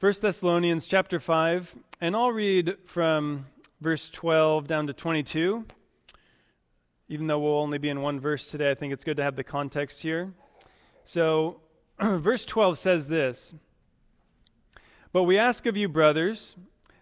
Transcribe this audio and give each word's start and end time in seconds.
1 0.00 0.14
Thessalonians 0.22 0.86
chapter 0.86 1.20
5, 1.20 1.76
and 2.00 2.16
I'll 2.16 2.32
read 2.32 2.78
from 2.86 3.44
verse 3.82 4.08
12 4.08 4.66
down 4.66 4.86
to 4.86 4.94
22. 4.94 5.66
Even 7.10 7.26
though 7.26 7.38
we'll 7.38 7.58
only 7.58 7.76
be 7.76 7.90
in 7.90 8.00
one 8.00 8.18
verse 8.18 8.50
today, 8.50 8.70
I 8.70 8.74
think 8.74 8.94
it's 8.94 9.04
good 9.04 9.18
to 9.18 9.22
have 9.22 9.36
the 9.36 9.44
context 9.44 10.00
here. 10.00 10.32
So, 11.04 11.60
verse 12.00 12.46
12 12.46 12.78
says 12.78 13.08
this 13.08 13.52
But 15.12 15.24
we 15.24 15.36
ask 15.36 15.66
of 15.66 15.76
you, 15.76 15.86
brothers, 15.86 16.56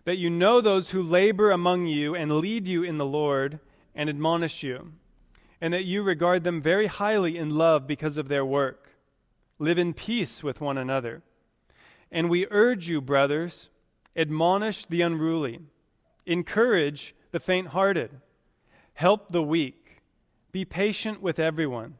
that 0.05 0.19
you 0.19 0.29
know 0.29 0.61
those 0.61 0.91
who 0.91 1.01
labor 1.01 1.53
among 1.53 1.87
you 1.87 2.17
and 2.17 2.39
lead 2.39 2.67
you 2.67 2.83
in 2.83 2.99
the 2.99 3.07
Lord 3.07 3.61
and 3.95 4.11
admonish 4.11 4.65
you, 4.65 4.95
and 5.61 5.73
that 5.73 5.85
you 5.85 6.03
regard 6.03 6.43
them 6.43 6.61
very 6.61 6.89
highly 6.89 7.39
in 7.39 7.51
love 7.51 7.87
because 7.87 8.19
of 8.19 8.27
their 8.27 8.45
work. 8.45 8.97
Live 9.61 9.79
in 9.79 9.95
peace 9.95 10.43
with 10.43 10.61
one 10.61 10.77
another. 10.77 11.23
And 12.11 12.31
we 12.31 12.47
urge 12.51 12.89
you, 12.89 13.01
brothers, 13.01 13.69
admonish 14.17 14.85
the 14.87 15.03
unruly, 15.03 15.61
encourage 16.27 17.15
the 17.31 17.41
faint 17.41 17.69
hearted, 17.69 18.11
help 18.95 19.31
the 19.31 19.43
weak, 19.43 20.03
be 20.51 20.65
patient 20.65 21.21
with 21.21 21.39
everyone. 21.39 21.95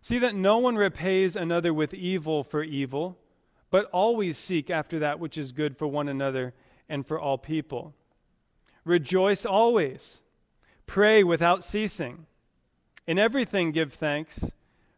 See 0.00 0.18
that 0.18 0.34
no 0.34 0.58
one 0.58 0.76
repays 0.76 1.36
another 1.36 1.74
with 1.74 1.92
evil 1.92 2.42
for 2.42 2.62
evil, 2.62 3.18
but 3.70 3.86
always 3.86 4.38
seek 4.38 4.70
after 4.70 4.98
that 5.00 5.18
which 5.18 5.36
is 5.36 5.52
good 5.52 5.76
for 5.76 5.86
one 5.86 6.08
another 6.08 6.54
and 6.88 7.06
for 7.06 7.18
all 7.18 7.38
people. 7.38 7.94
Rejoice 8.84 9.44
always, 9.44 10.22
pray 10.86 11.24
without 11.24 11.64
ceasing. 11.64 12.26
In 13.06 13.18
everything 13.18 13.72
give 13.72 13.92
thanks, 13.92 14.52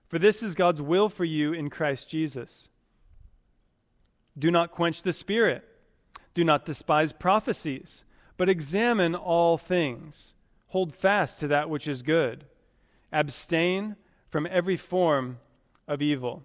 for 0.09 0.19
this 0.19 0.43
is 0.43 0.55
God's 0.55 0.83
will 0.83 1.09
for 1.09 1.25
you 1.25 1.53
in 1.53 1.71
Christ 1.71 2.09
Jesus. 2.09 2.69
Do 4.39 4.51
not 4.51 4.71
quench 4.71 5.03
the 5.03 5.13
Spirit. 5.13 5.65
Do 6.35 6.45
not 6.45 6.65
despise 6.65 7.13
prophecies, 7.13 8.05
but 8.37 8.49
examine 8.49 9.15
all 9.15 9.59
things. 9.59 10.35
Hold 10.69 10.95
fast 10.95 11.41
to 11.41 11.49
that 11.49 11.69
which 11.69 11.89
is 11.89 12.03
good. 12.03 12.45
Abstain 13.13 13.97
from 14.31 14.47
every 14.51 14.77
form 14.77 15.39
of 15.89 16.03
evil. 16.03 16.45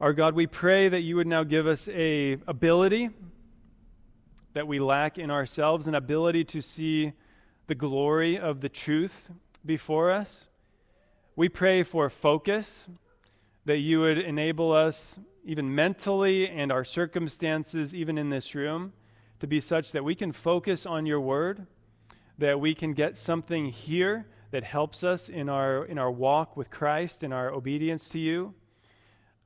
Our 0.00 0.12
God, 0.12 0.34
we 0.34 0.46
pray 0.46 0.88
that 0.88 1.02
you 1.02 1.16
would 1.16 1.26
now 1.26 1.44
give 1.44 1.66
us 1.66 1.88
a 1.88 2.38
ability 2.46 3.10
that 4.54 4.66
we 4.66 4.80
lack 4.80 5.18
in 5.18 5.30
ourselves, 5.30 5.86
an 5.86 5.94
ability 5.94 6.44
to 6.44 6.62
see 6.62 7.12
the 7.66 7.74
glory 7.74 8.38
of 8.38 8.60
the 8.60 8.68
truth 8.68 9.30
before 9.64 10.10
us. 10.10 10.48
We 11.36 11.48
pray 11.48 11.82
for 11.82 12.08
focus 12.08 12.88
that 13.68 13.80
you 13.80 14.00
would 14.00 14.16
enable 14.16 14.72
us, 14.72 15.20
even 15.44 15.74
mentally 15.74 16.48
and 16.48 16.72
our 16.72 16.84
circumstances, 16.84 17.94
even 17.94 18.16
in 18.16 18.30
this 18.30 18.54
room, 18.54 18.94
to 19.40 19.46
be 19.46 19.60
such 19.60 19.92
that 19.92 20.02
we 20.02 20.14
can 20.14 20.32
focus 20.32 20.86
on 20.86 21.04
your 21.04 21.20
word, 21.20 21.66
that 22.38 22.58
we 22.58 22.74
can 22.74 22.94
get 22.94 23.14
something 23.18 23.66
here 23.66 24.26
that 24.52 24.64
helps 24.64 25.04
us 25.04 25.28
in 25.28 25.50
our, 25.50 25.84
in 25.84 25.98
our 25.98 26.10
walk 26.10 26.56
with 26.56 26.70
Christ, 26.70 27.22
in 27.22 27.30
our 27.30 27.52
obedience 27.52 28.08
to 28.08 28.18
you. 28.18 28.54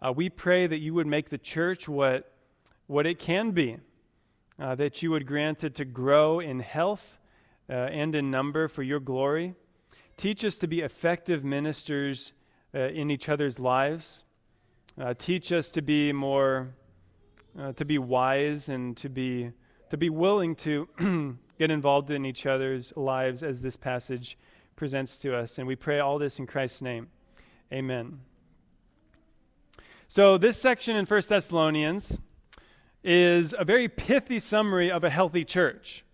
Uh, 0.01 0.13
we 0.13 0.29
pray 0.29 0.69
that 0.69 0.79
you 0.79 0.95
would 0.95 1.09
make 1.09 1.31
the 1.31 1.37
church 1.37 1.89
what, 1.89 2.33
what 2.87 3.07
it 3.07 3.19
can 3.19 3.51
be, 3.51 3.79
uh, 4.57 4.77
that 4.77 5.03
you 5.03 5.11
would 5.11 5.27
grant 5.27 5.65
it 5.65 5.75
to 5.75 5.85
grow 5.85 6.39
in 6.39 6.61
health 6.61 7.19
uh, 7.69 7.73
and 7.73 8.15
in 8.15 8.31
number 8.31 8.69
for 8.69 8.85
your 8.85 9.01
glory. 9.01 9.57
Teach 10.17 10.45
us 10.45 10.59
to 10.59 10.69
be 10.69 10.79
effective 10.79 11.43
ministers 11.43 12.33
uh, 12.75 12.81
in 12.89 13.11
each 13.11 13.29
other's 13.29 13.59
lives. 13.59 14.25
Uh, 15.01 15.15
teach 15.15 15.53
us 15.53 15.71
to 15.71 15.83
be 15.83 16.13
more, 16.13 16.75
uh, 17.59 17.73
to 17.73 17.85
be 17.85 17.99
wise 17.99 18.69
and 18.69 18.97
to 18.97 19.09
be, 19.09 19.51
to 19.91 19.97
be 19.97 20.11
willing 20.11 20.55
to 20.55 20.89
get 21.59 21.71
involved 21.71 22.11
in 22.11 22.25
each 22.25 22.47
other's 22.47 22.93
lives 22.97 23.43
as 23.43 23.63
this 23.63 23.77
passage 23.77 24.37
presents 24.77 25.19
to 25.19 25.37
us. 25.37 25.59
And 25.59 25.67
we 25.67 25.77
pray 25.77 26.01
all 26.01 26.19
this 26.19 26.39
in 26.39 26.47
Christ's 26.47 26.83
name. 26.83 27.09
Amen. 27.73 28.21
So, 30.09 30.37
this 30.37 30.59
section 30.59 30.95
in 30.97 31.07
1 31.07 31.23
Thessalonians 31.27 32.19
is 33.03 33.55
a 33.59 33.65
very 33.65 33.89
pithy 33.89 34.39
summary 34.39 34.91
of 34.91 35.05
a 35.05 35.11
healthy 35.11 35.45
church. 35.45 36.05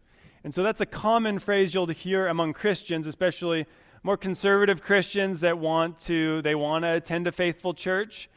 And 0.45 0.55
so, 0.55 0.63
that's 0.63 0.81
a 0.81 0.87
common 0.87 1.41
phrase 1.41 1.75
you'll 1.75 1.89
hear 1.89 2.29
among 2.29 2.53
Christians, 2.53 3.09
especially 3.09 3.67
more 4.03 4.17
conservative 4.17 4.83
Christians 4.83 5.41
that 5.41 5.59
want 5.59 5.99
to 6.01 6.43
they 6.43 6.55
want 6.55 6.85
to 6.85 6.95
attend 6.95 7.27
a 7.27 7.33
faithful 7.33 7.75
church, 7.75 8.29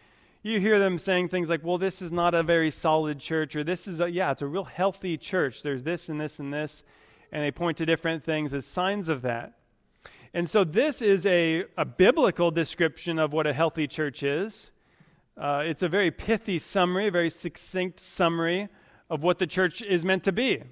you 0.44 0.60
hear 0.60 0.80
them 0.80 0.98
saying 0.98 1.30
things 1.30 1.50
like, 1.50 1.64
"Well, 1.64 1.78
this 1.78 2.02
is 2.02 2.12
not 2.12 2.34
a 2.34 2.44
very 2.44 2.72
solid 2.72 3.20
church," 3.20 3.56
or 3.56 3.64
"This 3.64 3.88
is 3.88 4.00
a 4.00 4.10
yeah, 4.10 4.32
it's 4.32 4.42
a 4.42 4.48
real 4.48 4.64
healthy 4.64 5.18
church. 5.18 5.64
There's 5.64 5.84
this 5.84 6.10
and 6.10 6.20
this 6.20 6.40
and 6.40 6.54
this," 6.54 6.84
and 7.32 7.44
they 7.44 7.52
point 7.52 7.78
to 7.78 7.86
different 7.86 8.24
things 8.24 8.54
as 8.54 8.66
signs 8.66 9.08
of 9.10 9.22
that. 9.22 9.54
And 10.34 10.50
so 10.50 10.64
this 10.64 11.02
is 11.02 11.26
a, 11.26 11.66
a 11.78 11.84
biblical 11.84 12.52
description 12.52 13.20
of 13.20 13.34
what 13.34 13.46
a 13.46 13.54
healthy 13.54 13.86
church 13.88 14.24
is. 14.24 14.72
Uh, 15.38 15.64
it's 15.66 15.84
a 15.84 15.90
very 15.90 16.10
pithy 16.10 16.58
summary, 16.58 17.08
a 17.08 17.12
very 17.12 17.30
succinct 17.30 18.00
summary 18.00 18.70
of 19.10 19.24
what 19.24 19.40
the 19.40 19.48
church 19.48 19.82
is 19.82 20.06
meant 20.06 20.24
to 20.24 20.32
be 20.32 20.64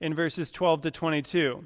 in 0.00 0.14
verses 0.14 0.50
12 0.50 0.82
to 0.82 0.90
22. 0.90 1.64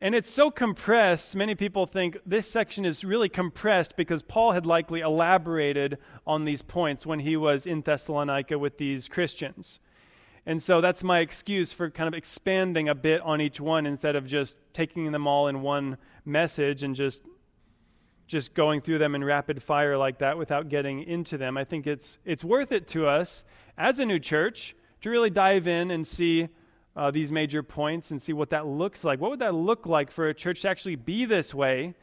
And 0.00 0.14
it's 0.14 0.30
so 0.30 0.50
compressed, 0.50 1.34
many 1.34 1.56
people 1.56 1.84
think 1.84 2.18
this 2.24 2.48
section 2.48 2.84
is 2.84 3.04
really 3.04 3.28
compressed 3.28 3.96
because 3.96 4.22
Paul 4.22 4.52
had 4.52 4.64
likely 4.64 5.00
elaborated 5.00 5.98
on 6.24 6.44
these 6.44 6.62
points 6.62 7.04
when 7.04 7.20
he 7.20 7.36
was 7.36 7.66
in 7.66 7.80
Thessalonica 7.80 8.58
with 8.58 8.78
these 8.78 9.08
Christians. 9.08 9.80
And 10.46 10.62
so 10.62 10.80
that's 10.80 11.02
my 11.02 11.18
excuse 11.18 11.72
for 11.72 11.90
kind 11.90 12.06
of 12.06 12.14
expanding 12.14 12.88
a 12.88 12.94
bit 12.94 13.20
on 13.22 13.40
each 13.40 13.60
one 13.60 13.86
instead 13.86 14.14
of 14.14 14.24
just 14.24 14.56
taking 14.72 15.10
them 15.10 15.26
all 15.26 15.48
in 15.48 15.62
one 15.62 15.98
message 16.24 16.82
and 16.82 16.94
just 16.94 17.22
just 18.26 18.52
going 18.52 18.82
through 18.82 18.98
them 18.98 19.14
in 19.14 19.24
rapid 19.24 19.62
fire 19.62 19.96
like 19.96 20.18
that 20.18 20.36
without 20.36 20.68
getting 20.68 21.02
into 21.02 21.38
them. 21.38 21.56
I 21.56 21.64
think 21.64 21.86
it's 21.86 22.18
it's 22.24 22.44
worth 22.44 22.72
it 22.72 22.86
to 22.88 23.06
us 23.06 23.42
as 23.76 23.98
a 23.98 24.06
new 24.06 24.18
church 24.18 24.76
to 25.00 25.10
really 25.10 25.30
dive 25.30 25.66
in 25.66 25.90
and 25.90 26.06
see 26.06 26.48
uh, 26.98 27.12
these 27.12 27.30
major 27.30 27.62
points 27.62 28.10
and 28.10 28.20
see 28.20 28.32
what 28.32 28.50
that 28.50 28.66
looks 28.66 29.04
like. 29.04 29.20
What 29.20 29.30
would 29.30 29.38
that 29.38 29.54
look 29.54 29.86
like 29.86 30.10
for 30.10 30.28
a 30.28 30.34
church 30.34 30.62
to 30.62 30.68
actually 30.68 30.96
be 30.96 31.24
this 31.26 31.54
way 31.54 31.94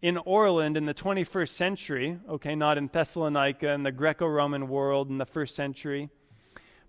in 0.00 0.16
Orland 0.18 0.76
in 0.76 0.84
the 0.84 0.94
21st 0.94 1.48
century? 1.48 2.20
Okay, 2.28 2.54
not 2.54 2.78
in 2.78 2.86
Thessalonica 2.86 3.70
in 3.70 3.82
the 3.82 3.90
Greco 3.90 4.24
Roman 4.24 4.68
world 4.68 5.10
in 5.10 5.18
the 5.18 5.26
first 5.26 5.56
century. 5.56 6.10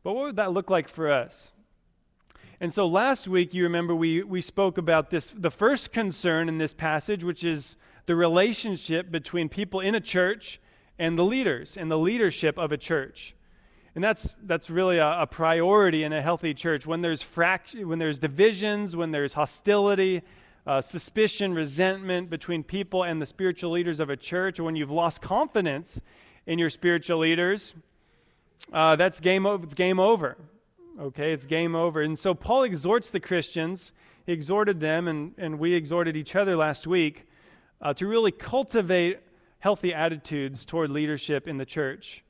But 0.04 0.14
what 0.14 0.26
would 0.26 0.36
that 0.36 0.54
look 0.54 0.70
like 0.70 0.88
for 0.88 1.10
us? 1.10 1.52
And 2.60 2.72
so 2.72 2.86
last 2.86 3.28
week, 3.28 3.56
you 3.56 3.64
remember 3.64 3.96
we, 3.96 4.22
we 4.22 4.42
spoke 4.42 4.78
about 4.78 5.10
this, 5.10 5.34
the 5.36 5.52
first 5.52 5.92
concern 5.92 6.50
in 6.50 6.60
this 6.60 6.76
passage, 6.76 7.24
which 7.24 7.44
is 7.44 7.76
the 8.06 8.16
relationship 8.16 9.10
between 9.10 9.50
people 9.50 9.80
in 9.80 9.96
a 9.96 10.00
church 10.00 10.62
and 11.00 11.18
the 11.18 11.26
leaders 11.26 11.76
and 11.76 11.90
the 11.90 11.98
leadership 11.98 12.60
of 12.60 12.72
a 12.72 12.78
church. 12.78 13.34
And 13.98 14.04
that's, 14.04 14.36
that's 14.44 14.70
really 14.70 15.00
a, 15.00 15.22
a 15.22 15.26
priority 15.26 16.04
in 16.04 16.14
a 16.14 16.22
healthy 16.22 16.54
church. 16.54 16.86
When 16.86 17.02
there's, 17.02 17.24
fract- 17.24 17.84
when 17.84 17.98
there's 17.98 18.20
divisions, 18.20 18.96
when 18.96 19.10
there's 19.10 19.34
hostility, 19.34 20.22
uh, 20.68 20.84
suspicion, 20.84 21.56
resentment 21.56 22.30
between 22.30 22.62
people 22.62 23.02
and 23.02 23.20
the 23.20 23.26
spiritual 23.26 23.72
leaders 23.72 24.00
of 24.00 24.12
a 24.12 24.16
church, 24.16 24.60
or 24.60 24.66
when 24.66 24.76
you've 24.76 24.92
lost 24.92 25.24
confidence 25.24 26.00
in 26.46 26.60
your 26.60 26.70
spiritual 26.70 27.18
leaders, 27.18 27.74
uh, 28.72 28.96
that's 28.96 29.20
game, 29.20 29.48
it's 29.48 29.74
game 29.74 30.00
over. 30.00 30.38
Okay, 31.02 31.34
it's 31.34 31.48
game 31.48 31.76
over. 31.76 32.04
And 32.04 32.20
so 32.20 32.36
Paul 32.36 32.66
exhorts 32.66 33.10
the 33.10 33.20
Christians, 33.20 33.94
he 34.28 34.32
exhorted 34.32 34.80
them, 34.80 35.08
and, 35.08 35.34
and 35.40 35.58
we 35.58 35.74
exhorted 35.74 36.16
each 36.16 36.36
other 36.36 36.56
last 36.56 36.86
week 36.86 37.28
uh, 37.82 37.96
to 37.96 38.06
really 38.06 38.32
cultivate 38.32 39.22
healthy 39.58 39.92
attitudes 39.92 40.66
toward 40.66 40.92
leadership 40.92 41.48
in 41.48 41.58
the 41.58 41.66
church. 41.66 42.24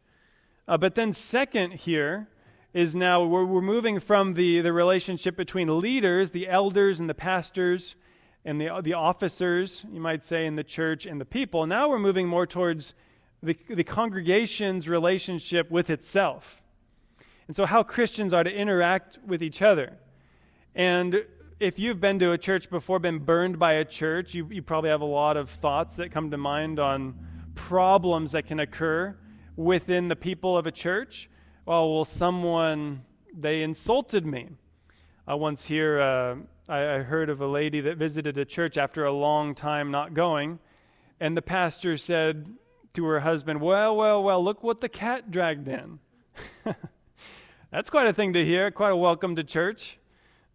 Uh, 0.67 0.77
but 0.77 0.95
then, 0.95 1.13
second, 1.13 1.71
here 1.71 2.27
is 2.73 2.93
now 2.93 3.23
we're, 3.23 3.45
we're 3.45 3.61
moving 3.61 3.99
from 4.01 4.33
the, 4.33 4.59
the 4.59 4.73
relationship 4.73 5.37
between 5.37 5.79
leaders, 5.79 6.31
the 6.31 6.47
elders 6.49 6.99
and 6.99 7.09
the 7.09 7.13
pastors, 7.13 7.95
and 8.43 8.59
the, 8.59 8.81
the 8.83 8.93
officers, 8.93 9.85
you 9.91 10.01
might 10.01 10.25
say, 10.25 10.45
in 10.45 10.55
the 10.55 10.63
church 10.63 11.05
and 11.05 11.21
the 11.21 11.25
people. 11.25 11.65
Now 11.65 11.87
we're 11.87 11.99
moving 11.99 12.27
more 12.27 12.45
towards 12.45 12.93
the, 13.41 13.57
the 13.69 13.83
congregation's 13.83 14.89
relationship 14.89 15.71
with 15.71 15.89
itself. 15.89 16.61
And 17.47 17.55
so, 17.55 17.65
how 17.65 17.81
Christians 17.81 18.33
are 18.33 18.43
to 18.43 18.53
interact 18.53 19.19
with 19.25 19.41
each 19.41 19.61
other. 19.61 19.97
And 20.75 21.25
if 21.61 21.79
you've 21.79 22.01
been 22.01 22.19
to 22.19 22.33
a 22.33 22.37
church 22.37 22.69
before, 22.69 22.99
been 22.99 23.19
burned 23.19 23.57
by 23.57 23.73
a 23.73 23.85
church, 23.85 24.33
you, 24.33 24.45
you 24.51 24.61
probably 24.61 24.89
have 24.89 25.01
a 25.01 25.05
lot 25.05 25.37
of 25.37 25.49
thoughts 25.49 25.95
that 25.95 26.11
come 26.11 26.29
to 26.31 26.37
mind 26.37 26.77
on 26.77 27.15
problems 27.55 28.33
that 28.33 28.45
can 28.45 28.59
occur 28.59 29.15
within 29.57 30.07
the 30.07 30.15
people 30.15 30.55
of 30.55 30.65
a 30.65 30.71
church. 30.71 31.29
Well, 31.65 31.93
well, 31.93 32.05
someone, 32.05 33.01
they 33.35 33.63
insulted 33.63 34.25
me. 34.25 34.49
I 35.27 35.33
once 35.33 35.65
hear, 35.65 35.99
uh, 35.99 36.35
I, 36.69 36.95
I 36.95 36.99
heard 36.99 37.29
of 37.29 37.41
a 37.41 37.47
lady 37.47 37.81
that 37.81 37.97
visited 37.97 38.37
a 38.37 38.45
church 38.45 38.77
after 38.77 39.03
a 39.03 39.11
long 39.11 39.55
time 39.55 39.91
not 39.91 40.13
going, 40.13 40.59
and 41.19 41.35
the 41.35 41.41
pastor 41.41 41.97
said 41.97 42.55
to 42.93 43.03
her 43.05 43.19
husband, 43.19 43.59
Well, 43.59 43.97
well, 43.97 44.23
well, 44.23 44.41
look 44.41 44.63
what 44.63 44.79
the 44.79 44.87
cat 44.87 45.31
dragged 45.31 45.67
in. 45.67 45.99
That's 47.71 47.89
quite 47.89 48.07
a 48.07 48.13
thing 48.13 48.33
to 48.33 48.45
hear, 48.45 48.71
quite 48.71 48.91
a 48.91 48.95
welcome 48.95 49.35
to 49.35 49.43
church. 49.43 49.99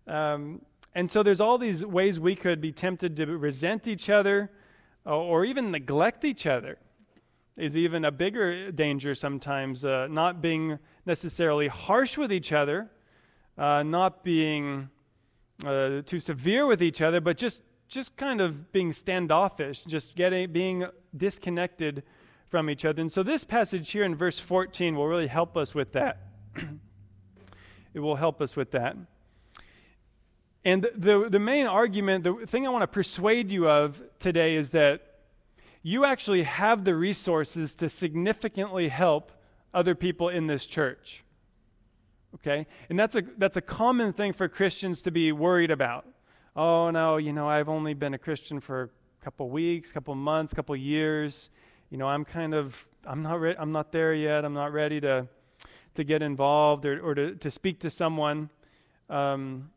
Um, 0.07 0.63
and 0.95 1.11
so 1.11 1.23
there's 1.23 1.41
all 1.41 1.59
these 1.59 1.85
ways 1.85 2.19
we 2.19 2.35
could 2.35 2.61
be 2.61 2.73
tempted 2.73 3.17
to 3.17 3.27
resent 3.27 3.87
each 3.87 4.09
other 4.09 4.51
or 5.05 5.45
even 5.45 5.71
neglect 5.71 6.25
each 6.25 6.47
other 6.47 6.79
is 7.57 7.77
even 7.77 8.05
a 8.05 8.11
bigger 8.11 8.73
danger 8.73 9.15
sometimes. 9.15 9.85
Uh, 9.85 10.07
not 10.11 10.41
being 10.41 10.79
necessarily 11.07 11.69
harsh 11.69 12.17
with 12.17 12.33
each 12.33 12.53
other, 12.53 12.91
uh, 13.59 13.83
not 13.83 14.25
being 14.25 14.89
uh, 15.65 16.03
too 16.03 16.21
severe 16.21 16.67
with 16.67 16.83
each 16.83 17.01
other, 17.01 17.21
but 17.21 17.37
just 17.37 17.63
just 17.89 18.17
kind 18.17 18.41
of 18.41 18.73
being 18.73 18.93
standoffish, 18.93 19.85
just 19.85 20.17
getting 20.17 20.51
being 20.51 20.87
disconnected 21.17 22.03
from 22.49 22.69
each 22.71 22.85
other. 22.85 23.01
And 23.01 23.11
so 23.11 23.23
this 23.23 23.45
passage 23.45 23.91
here 23.91 24.05
in 24.05 24.15
verse 24.15 24.39
14 24.39 24.95
will 24.97 25.07
really 25.07 25.27
help 25.27 25.57
us 25.57 25.75
with 25.75 25.93
that. 25.93 26.21
it 27.95 28.01
will 28.01 28.17
help 28.17 28.41
us 28.41 28.57
with 28.57 28.71
that. 28.73 28.97
And 30.65 30.87
the, 30.95 31.29
the 31.29 31.39
main 31.39 31.67
argument, 31.67 32.25
the 32.25 32.47
thing 32.47 32.67
I 32.67 32.71
want 32.71 32.83
to 32.83 32.87
persuade 32.87 33.51
you 33.51 33.69
of 33.69 34.01
today 34.19 34.55
is 34.55 34.71
that 34.71 35.12
you 35.82 36.05
actually 36.05 36.44
have 36.44 36.84
the 36.84 36.94
resources 36.94 37.75
to 37.76 37.88
significantly 37.88 38.88
help 38.88 39.32
other 39.75 39.94
people 39.94 40.29
in 40.29 40.46
this 40.46 40.67
church. 40.67 41.25
Okay? 42.37 42.67
And 42.88 42.99
that's 42.99 43.17
a, 43.17 43.23
that's 43.37 43.56
a 43.56 43.61
common 43.61 44.12
thing 44.12 44.32
for 44.32 44.49
Christians 44.49 45.02
to 45.02 45.11
be 45.11 45.32
worried 45.32 45.70
about. 45.70 46.06
Oh, 46.55 46.90
no, 46.90 47.17
you 47.17 47.32
know, 47.32 47.49
I've 47.49 47.69
only 47.69 47.94
been 47.94 48.14
a 48.14 48.19
Christian 48.19 48.61
for 48.61 48.82
a 48.82 49.25
couple 49.25 49.49
weeks, 49.49 49.93
couple 49.93 50.14
months, 50.14 50.52
couple 50.52 50.76
years. 50.76 51.50
You 51.90 51.99
know, 51.99 52.06
I'm 52.06 52.25
kind 52.25 52.55
of, 52.55 52.87
I'm 53.05 53.23
not, 53.23 53.40
re- 53.40 53.56
I'm 53.58 53.73
not 53.73 53.90
there 53.90 54.14
yet. 54.14 54.44
I'm 54.44 54.55
not 54.55 54.73
ready 54.73 55.00
to, 55.00 55.26
to 55.94 56.05
get 56.05 56.23
involved 56.23 56.87
or, 56.87 57.00
or 57.00 57.14
to, 57.14 57.34
to 57.37 57.50
speak 57.50 57.81
to 57.81 57.90
someone. 57.90 58.50
Um, 59.11 59.70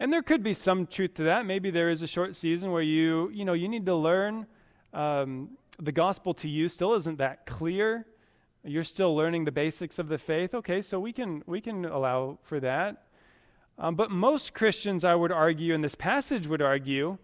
and 0.00 0.12
there 0.12 0.22
could 0.22 0.42
be 0.42 0.54
some 0.54 0.86
truth 0.86 1.14
to 1.14 1.24
that. 1.24 1.46
Maybe 1.46 1.70
there 1.70 1.90
is 1.90 2.02
a 2.02 2.06
short 2.06 2.36
season 2.36 2.70
where 2.72 2.82
you, 2.82 3.30
you 3.30 3.44
know, 3.44 3.52
you 3.52 3.68
need 3.68 3.86
to 3.86 3.94
learn 3.94 4.46
um, 4.94 5.50
the 5.78 5.92
gospel 5.92 6.34
to 6.34 6.48
you 6.48 6.68
still 6.68 6.94
isn't 6.94 7.18
that 7.18 7.46
clear. 7.46 8.06
You're 8.62 8.84
still 8.84 9.14
learning 9.14 9.44
the 9.44 9.52
basics 9.52 9.98
of 9.98 10.08
the 10.08 10.18
faith. 10.18 10.54
Okay, 10.54 10.80
so 10.80 10.98
we 10.98 11.12
can 11.12 11.42
we 11.46 11.60
can 11.60 11.84
allow 11.84 12.38
for 12.42 12.60
that. 12.60 13.02
Um, 13.78 13.96
but 13.96 14.10
most 14.10 14.54
Christians, 14.54 15.04
I 15.04 15.14
would 15.14 15.32
argue, 15.32 15.74
and 15.74 15.82
this 15.82 15.96
passage 15.96 16.46
would 16.46 16.62
argue, 16.62 17.18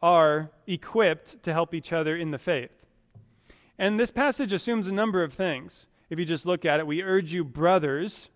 are 0.00 0.50
equipped 0.66 1.42
to 1.42 1.52
help 1.52 1.74
each 1.74 1.92
other 1.92 2.16
in 2.16 2.30
the 2.30 2.38
faith. 2.38 2.70
And 3.78 3.98
this 3.98 4.10
passage 4.10 4.52
assumes 4.52 4.86
a 4.86 4.92
number 4.92 5.22
of 5.22 5.32
things. 5.32 5.88
If 6.08 6.18
you 6.18 6.24
just 6.24 6.46
look 6.46 6.64
at 6.64 6.78
it, 6.78 6.86
we 6.86 7.02
urge 7.02 7.32
you, 7.32 7.44
brothers. 7.44 8.30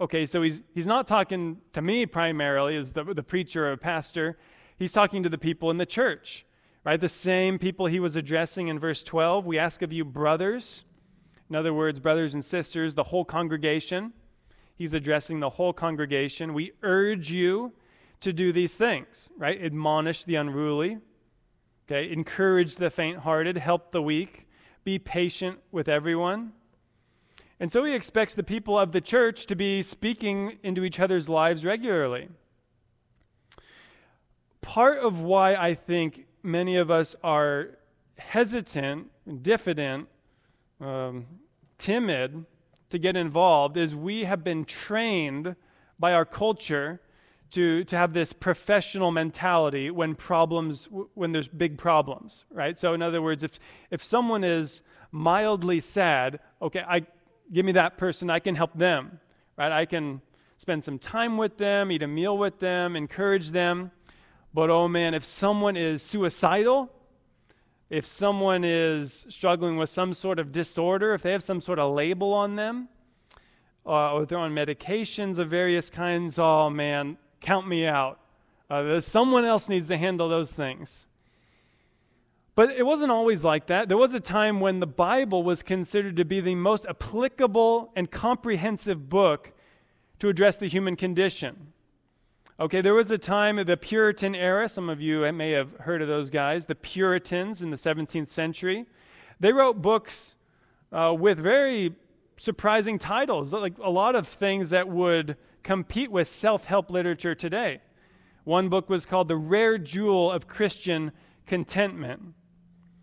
Okay, 0.00 0.24
so 0.24 0.42
he's, 0.42 0.60
he's 0.74 0.86
not 0.86 1.06
talking 1.06 1.58
to 1.72 1.82
me 1.82 2.06
primarily 2.06 2.76
as 2.76 2.92
the, 2.92 3.02
the 3.02 3.22
preacher 3.22 3.70
or 3.70 3.76
pastor. 3.76 4.38
He's 4.76 4.92
talking 4.92 5.22
to 5.22 5.28
the 5.28 5.38
people 5.38 5.70
in 5.70 5.78
the 5.78 5.86
church 5.86 6.46
right? 6.86 7.00
The 7.00 7.08
same 7.08 7.58
people 7.58 7.86
he 7.86 7.98
was 7.98 8.14
addressing 8.14 8.68
in 8.68 8.78
verse 8.78 9.02
12. 9.02 9.44
We 9.44 9.58
ask 9.58 9.82
of 9.82 9.92
you, 9.92 10.04
brothers. 10.04 10.84
In 11.50 11.56
other 11.56 11.74
words, 11.74 11.98
brothers 11.98 12.34
and 12.34 12.44
sisters, 12.44 12.94
the 12.94 13.02
whole 13.02 13.24
congregation. 13.24 14.12
He's 14.76 14.94
addressing 14.94 15.40
the 15.40 15.50
whole 15.50 15.72
congregation. 15.72 16.54
We 16.54 16.72
urge 16.84 17.32
you 17.32 17.72
to 18.20 18.32
do 18.32 18.52
these 18.52 18.76
things, 18.76 19.28
right? 19.36 19.60
Admonish 19.60 20.22
the 20.22 20.36
unruly, 20.36 20.98
okay? 21.90 22.10
Encourage 22.10 22.76
the 22.76 22.88
faint 22.88 23.18
hearted, 23.18 23.58
help 23.58 23.90
the 23.90 24.00
weak, 24.00 24.46
be 24.84 24.96
patient 24.96 25.58
with 25.72 25.88
everyone. 25.88 26.52
And 27.58 27.72
so 27.72 27.82
he 27.82 27.94
expects 27.94 28.36
the 28.36 28.44
people 28.44 28.78
of 28.78 28.92
the 28.92 29.00
church 29.00 29.46
to 29.46 29.56
be 29.56 29.82
speaking 29.82 30.58
into 30.62 30.84
each 30.84 31.00
other's 31.00 31.28
lives 31.28 31.64
regularly. 31.64 32.28
Part 34.60 34.98
of 34.98 35.20
why 35.20 35.56
I 35.56 35.74
think 35.74 36.25
many 36.46 36.76
of 36.76 36.90
us 36.90 37.16
are 37.22 37.78
hesitant, 38.16 39.08
diffident, 39.42 40.08
um, 40.80 41.26
timid 41.78 42.46
to 42.90 42.98
get 42.98 43.16
involved 43.16 43.76
is 43.76 43.94
we 43.94 44.24
have 44.24 44.44
been 44.44 44.64
trained 44.64 45.56
by 45.98 46.12
our 46.12 46.24
culture 46.24 47.00
to, 47.50 47.84
to 47.84 47.96
have 47.96 48.12
this 48.12 48.32
professional 48.32 49.10
mentality 49.10 49.90
when 49.90 50.14
problems 50.14 50.88
when 51.14 51.32
there's 51.32 51.48
big 51.48 51.78
problems 51.78 52.44
right? 52.50 52.78
So 52.78 52.94
in 52.94 53.02
other 53.02 53.22
words 53.22 53.42
if 53.42 53.58
if 53.90 54.02
someone 54.02 54.44
is 54.44 54.82
mildly 55.12 55.80
sad 55.80 56.40
okay 56.60 56.82
i 56.86 57.06
give 57.52 57.64
me 57.64 57.72
that 57.72 57.96
person 57.96 58.28
i 58.28 58.38
can 58.38 58.54
help 58.54 58.74
them 58.74 59.20
right? 59.56 59.72
I 59.72 59.86
can 59.86 60.20
spend 60.56 60.84
some 60.84 60.98
time 60.98 61.36
with 61.36 61.56
them 61.56 61.92
eat 61.92 62.02
a 62.02 62.08
meal 62.08 62.36
with 62.36 62.58
them 62.58 62.96
encourage 62.96 63.50
them 63.50 63.92
but 64.56 64.70
oh 64.70 64.88
man, 64.88 65.12
if 65.12 65.22
someone 65.22 65.76
is 65.76 66.02
suicidal, 66.02 66.90
if 67.90 68.06
someone 68.06 68.64
is 68.64 69.26
struggling 69.28 69.76
with 69.76 69.90
some 69.90 70.14
sort 70.14 70.38
of 70.38 70.50
disorder, 70.50 71.12
if 71.12 71.20
they 71.20 71.32
have 71.32 71.42
some 71.42 71.60
sort 71.60 71.78
of 71.78 71.92
label 71.92 72.32
on 72.32 72.56
them, 72.56 72.88
uh, 73.84 74.14
or 74.14 74.24
they're 74.24 74.38
on 74.38 74.54
medications 74.54 75.36
of 75.36 75.50
various 75.50 75.90
kinds, 75.90 76.38
oh 76.38 76.70
man, 76.70 77.18
count 77.42 77.68
me 77.68 77.86
out. 77.86 78.18
Uh, 78.70 78.98
someone 78.98 79.44
else 79.44 79.68
needs 79.68 79.88
to 79.88 79.98
handle 79.98 80.26
those 80.26 80.50
things. 80.50 81.04
But 82.54 82.70
it 82.70 82.86
wasn't 82.86 83.12
always 83.12 83.44
like 83.44 83.66
that. 83.66 83.88
There 83.88 83.98
was 83.98 84.14
a 84.14 84.20
time 84.20 84.60
when 84.60 84.80
the 84.80 84.86
Bible 84.86 85.42
was 85.42 85.62
considered 85.62 86.16
to 86.16 86.24
be 86.24 86.40
the 86.40 86.54
most 86.54 86.86
applicable 86.86 87.92
and 87.94 88.10
comprehensive 88.10 89.10
book 89.10 89.52
to 90.18 90.30
address 90.30 90.56
the 90.56 90.66
human 90.66 90.96
condition. 90.96 91.74
Okay, 92.58 92.80
there 92.80 92.94
was 92.94 93.10
a 93.10 93.18
time 93.18 93.58
of 93.58 93.66
the 93.66 93.76
Puritan 93.76 94.34
era. 94.34 94.66
Some 94.66 94.88
of 94.88 94.98
you 94.98 95.30
may 95.30 95.50
have 95.50 95.72
heard 95.80 96.00
of 96.00 96.08
those 96.08 96.30
guys, 96.30 96.64
the 96.64 96.74
Puritans 96.74 97.60
in 97.60 97.68
the 97.68 97.76
17th 97.76 98.30
century. 98.30 98.86
They 99.38 99.52
wrote 99.52 99.82
books 99.82 100.36
uh, 100.90 101.14
with 101.18 101.38
very 101.38 101.94
surprising 102.38 102.98
titles, 102.98 103.52
like 103.52 103.76
a 103.76 103.90
lot 103.90 104.14
of 104.14 104.26
things 104.26 104.70
that 104.70 104.88
would 104.88 105.36
compete 105.62 106.10
with 106.10 106.28
self 106.28 106.64
help 106.64 106.90
literature 106.90 107.34
today. 107.34 107.82
One 108.44 108.70
book 108.70 108.88
was 108.88 109.04
called 109.04 109.28
The 109.28 109.36
Rare 109.36 109.76
Jewel 109.76 110.32
of 110.32 110.48
Christian 110.48 111.12
Contentment. 111.46 112.22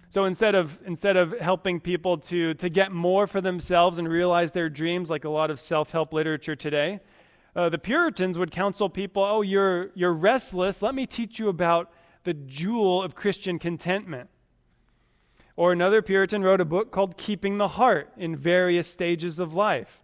So 0.10 0.26
instead 0.26 0.56
of, 0.56 0.80
instead 0.84 1.16
of 1.16 1.38
helping 1.40 1.80
people 1.80 2.18
to, 2.18 2.56
to 2.56 2.70
get 2.70 2.92
more 2.92 3.28
for 3.28 3.40
themselves 3.40 4.00
and 4.00 4.08
realize 4.08 4.52
their 4.52 4.70
dreams, 4.70 5.12
like 5.12 5.26
a 5.26 5.30
lot 5.30 5.52
of 5.52 5.60
self 5.60 5.92
help 5.92 6.12
literature 6.12 6.56
today, 6.56 7.02
uh, 7.56 7.70
the 7.70 7.78
Puritans 7.78 8.38
would 8.38 8.52
counsel 8.52 8.90
people, 8.90 9.24
oh, 9.24 9.42
you're, 9.42 9.92
you're 9.94 10.14
restless. 10.14 10.82
Let 10.82 10.96
me 10.96 11.06
teach 11.06 11.40
you 11.40 11.50
about 11.50 11.92
the 12.24 12.34
jewel 12.34 13.04
of 13.04 13.16
Christian 13.16 13.60
contentment. 13.60 14.30
Or 15.56 15.72
another 15.72 16.02
Puritan 16.02 16.42
wrote 16.42 16.62
a 16.62 16.66
book 16.66 16.92
called 16.92 17.18
Keeping 17.18 17.60
the 17.60 17.68
Heart 17.68 18.12
in 18.18 18.36
various 18.36 18.88
stages 18.88 19.38
of 19.38 19.54
life. 19.54 20.02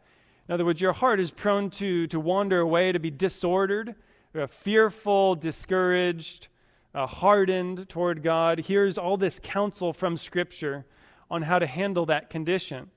In 0.48 0.53
other 0.53 0.65
words, 0.65 0.82
your 0.82 0.94
heart 0.94 1.20
is 1.20 1.32
prone 1.32 1.70
to, 1.72 2.06
to 2.08 2.20
wander 2.20 2.60
away, 2.60 2.91
to 2.91 3.00
be 3.00 3.10
disordered, 3.10 3.96
uh, 4.36 4.46
fearful, 4.48 5.36
discouraged, 5.36 6.48
uh, 6.94 7.08
hardened 7.08 7.89
toward 7.89 8.22
God. 8.22 8.60
Here's 8.60 8.98
all 8.98 9.18
this 9.18 9.39
counsel 9.41 9.91
from 9.91 10.18
Scripture 10.18 10.86
on 11.32 11.44
how 11.44 11.60
to 11.60 11.68
handle 11.68 12.06
that 12.08 12.29
condition. 12.29 12.89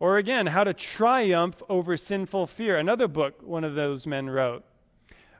Or 0.00 0.16
again, 0.16 0.46
How 0.46 0.64
to 0.64 0.72
Triumph 0.72 1.62
Over 1.68 1.94
Sinful 1.94 2.46
Fear, 2.46 2.78
another 2.78 3.06
book 3.06 3.42
one 3.42 3.64
of 3.64 3.74
those 3.74 4.06
men 4.06 4.30
wrote. 4.30 4.64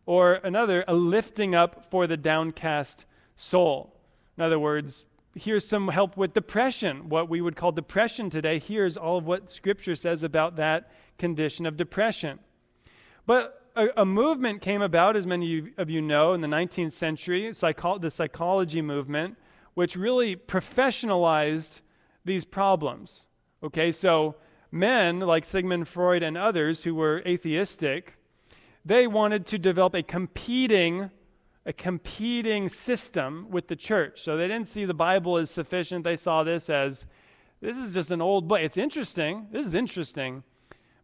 Or 0.05 0.35
another, 0.35 0.85
A 0.87 0.95
Lifting 0.95 1.55
Up 1.55 1.91
for 1.91 2.07
the 2.07 2.19
Downcast 2.19 3.07
Soul. 3.37 3.97
In 4.37 4.45
other 4.45 4.59
words, 4.59 5.07
here's 5.35 5.67
some 5.67 5.89
help 5.89 6.15
with 6.19 6.35
depression, 6.35 7.09
what 7.09 7.31
we 7.31 7.41
would 7.41 7.57
call 7.57 7.73
depression 7.73 8.29
today. 8.29 8.59
Here's 8.59 8.99
all 8.99 9.17
of 9.17 9.25
what 9.25 9.51
Scripture 9.51 9.95
says 9.95 10.23
about 10.23 10.57
that 10.57 10.93
condition 11.17 11.65
of 11.65 11.79
depression. 11.79 12.39
But 13.25 13.63
a, 13.75 13.89
a 13.97 14.05
movement 14.05 14.61
came 14.61 14.83
about, 14.83 15.17
as 15.17 15.27
many 15.27 15.71
of 15.79 15.89
you 15.89 16.03
know, 16.03 16.35
in 16.35 16.43
the 16.43 16.49
19th 16.49 16.93
century, 16.93 17.55
psycho- 17.55 17.99
the 17.99 18.11
psychology 18.11 18.83
movement, 18.83 19.39
which 19.73 19.97
really 19.97 20.37
professionalized 20.37 21.81
these 22.27 22.45
problems. 22.45 23.27
Okay, 23.63 23.91
so 23.91 24.35
men 24.71 25.21
like 25.21 25.45
Sigmund 25.45 25.89
Freud 25.89 26.23
and 26.23 26.37
others 26.37 26.85
who 26.85 26.95
were 26.95 27.23
atheistic, 27.27 28.15
they 28.85 29.07
wanted 29.07 29.47
to 29.47 29.59
develop 29.59 29.95
a 29.95 30.03
competing 30.03 31.11
a 31.67 31.73
competing 31.73 32.69
system 32.69 33.47
with 33.51 33.69
the 33.69 33.77
church. 33.77 34.23
So 34.23 34.37
they 34.37 34.49
didn't 34.49 34.69
see 34.69 34.87
the 34.87 34.95
Bible 34.95 35.37
as 35.37 35.51
sufficient. 35.51 36.05
They 36.05 36.17
saw 36.17 36.43
this 36.43 36.71
as 36.71 37.07
this 37.61 37.77
is 37.77 37.93
just 37.93 38.11
an 38.11 38.23
old 38.23 38.49
book. 38.49 38.61
It's 38.61 38.79
interesting. 38.79 39.47
This 39.53 39.67
is 39.67 39.75
interesting. 39.75 40.43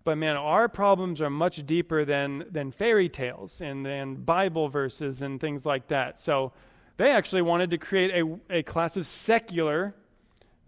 But 0.02 0.16
man, 0.16 0.36
our 0.36 0.68
problems 0.68 1.20
are 1.20 1.28
much 1.28 1.66
deeper 1.66 2.04
than 2.04 2.46
than 2.50 2.72
fairy 2.72 3.08
tales 3.08 3.60
and, 3.60 3.86
and 3.86 4.24
Bible 4.24 4.68
verses 4.68 5.20
and 5.20 5.40
things 5.40 5.66
like 5.66 5.88
that. 5.88 6.20
So 6.20 6.52
they 6.96 7.10
actually 7.10 7.42
wanted 7.42 7.70
to 7.70 7.78
create 7.78 8.10
a, 8.12 8.58
a 8.58 8.62
class 8.62 8.96
of 8.96 9.06
secular 9.06 9.94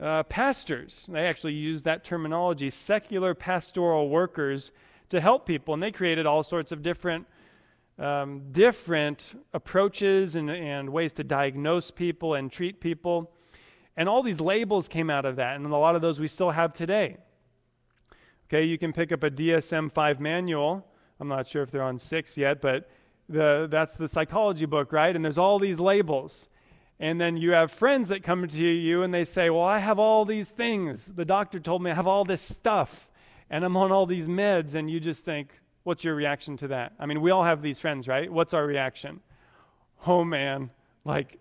uh, 0.00 0.22
pastors. 0.24 1.06
They 1.08 1.26
actually 1.26 1.54
used 1.54 1.84
that 1.84 2.04
terminology, 2.04 2.70
secular 2.70 3.34
pastoral 3.34 4.08
workers, 4.08 4.72
to 5.08 5.20
help 5.20 5.46
people. 5.46 5.74
And 5.74 5.82
they 5.82 5.90
created 5.90 6.26
all 6.26 6.42
sorts 6.42 6.70
of 6.72 6.82
different, 6.82 7.26
um, 7.98 8.42
different 8.52 9.40
approaches 9.52 10.36
and, 10.36 10.50
and 10.50 10.90
ways 10.90 11.12
to 11.14 11.24
diagnose 11.24 11.90
people 11.90 12.34
and 12.34 12.52
treat 12.52 12.80
people. 12.80 13.32
And 13.96 14.08
all 14.08 14.22
these 14.22 14.40
labels 14.40 14.86
came 14.86 15.10
out 15.10 15.24
of 15.24 15.36
that, 15.36 15.56
and 15.56 15.66
a 15.66 15.76
lot 15.76 15.96
of 15.96 16.02
those 16.02 16.20
we 16.20 16.28
still 16.28 16.50
have 16.50 16.72
today. 16.72 17.16
Okay, 18.48 18.64
you 18.64 18.78
can 18.78 18.92
pick 18.92 19.10
up 19.10 19.24
a 19.24 19.30
DSM 19.30 19.90
5 19.92 20.20
manual. 20.20 20.86
I'm 21.18 21.28
not 21.28 21.48
sure 21.48 21.62
if 21.62 21.70
they're 21.70 21.82
on 21.82 21.98
six 21.98 22.36
yet, 22.36 22.60
but 22.60 22.88
the, 23.28 23.66
that's 23.68 23.96
the 23.96 24.08
psychology 24.08 24.66
book, 24.66 24.92
right? 24.92 25.14
And 25.14 25.24
there's 25.24 25.36
all 25.36 25.58
these 25.58 25.80
labels. 25.80 26.48
And 27.00 27.20
then 27.20 27.36
you 27.36 27.52
have 27.52 27.70
friends 27.70 28.08
that 28.08 28.24
come 28.24 28.46
to 28.46 28.66
you 28.66 29.02
and 29.02 29.14
they 29.14 29.24
say, 29.24 29.50
Well, 29.50 29.62
I 29.62 29.78
have 29.78 29.98
all 29.98 30.24
these 30.24 30.50
things. 30.50 31.06
The 31.06 31.24
doctor 31.24 31.60
told 31.60 31.82
me 31.82 31.90
I 31.90 31.94
have 31.94 32.06
all 32.06 32.24
this 32.24 32.42
stuff 32.42 33.08
and 33.50 33.64
I'm 33.64 33.76
on 33.76 33.92
all 33.92 34.06
these 34.06 34.28
meds. 34.28 34.74
And 34.74 34.90
you 34.90 34.98
just 34.98 35.24
think, 35.24 35.52
What's 35.84 36.02
your 36.04 36.14
reaction 36.14 36.56
to 36.58 36.68
that? 36.68 36.92
I 36.98 37.06
mean, 37.06 37.20
we 37.20 37.30
all 37.30 37.44
have 37.44 37.62
these 37.62 37.78
friends, 37.78 38.08
right? 38.08 38.30
What's 38.30 38.52
our 38.52 38.66
reaction? 38.66 39.20
Oh, 40.06 40.24
man, 40.24 40.70
like 41.04 41.38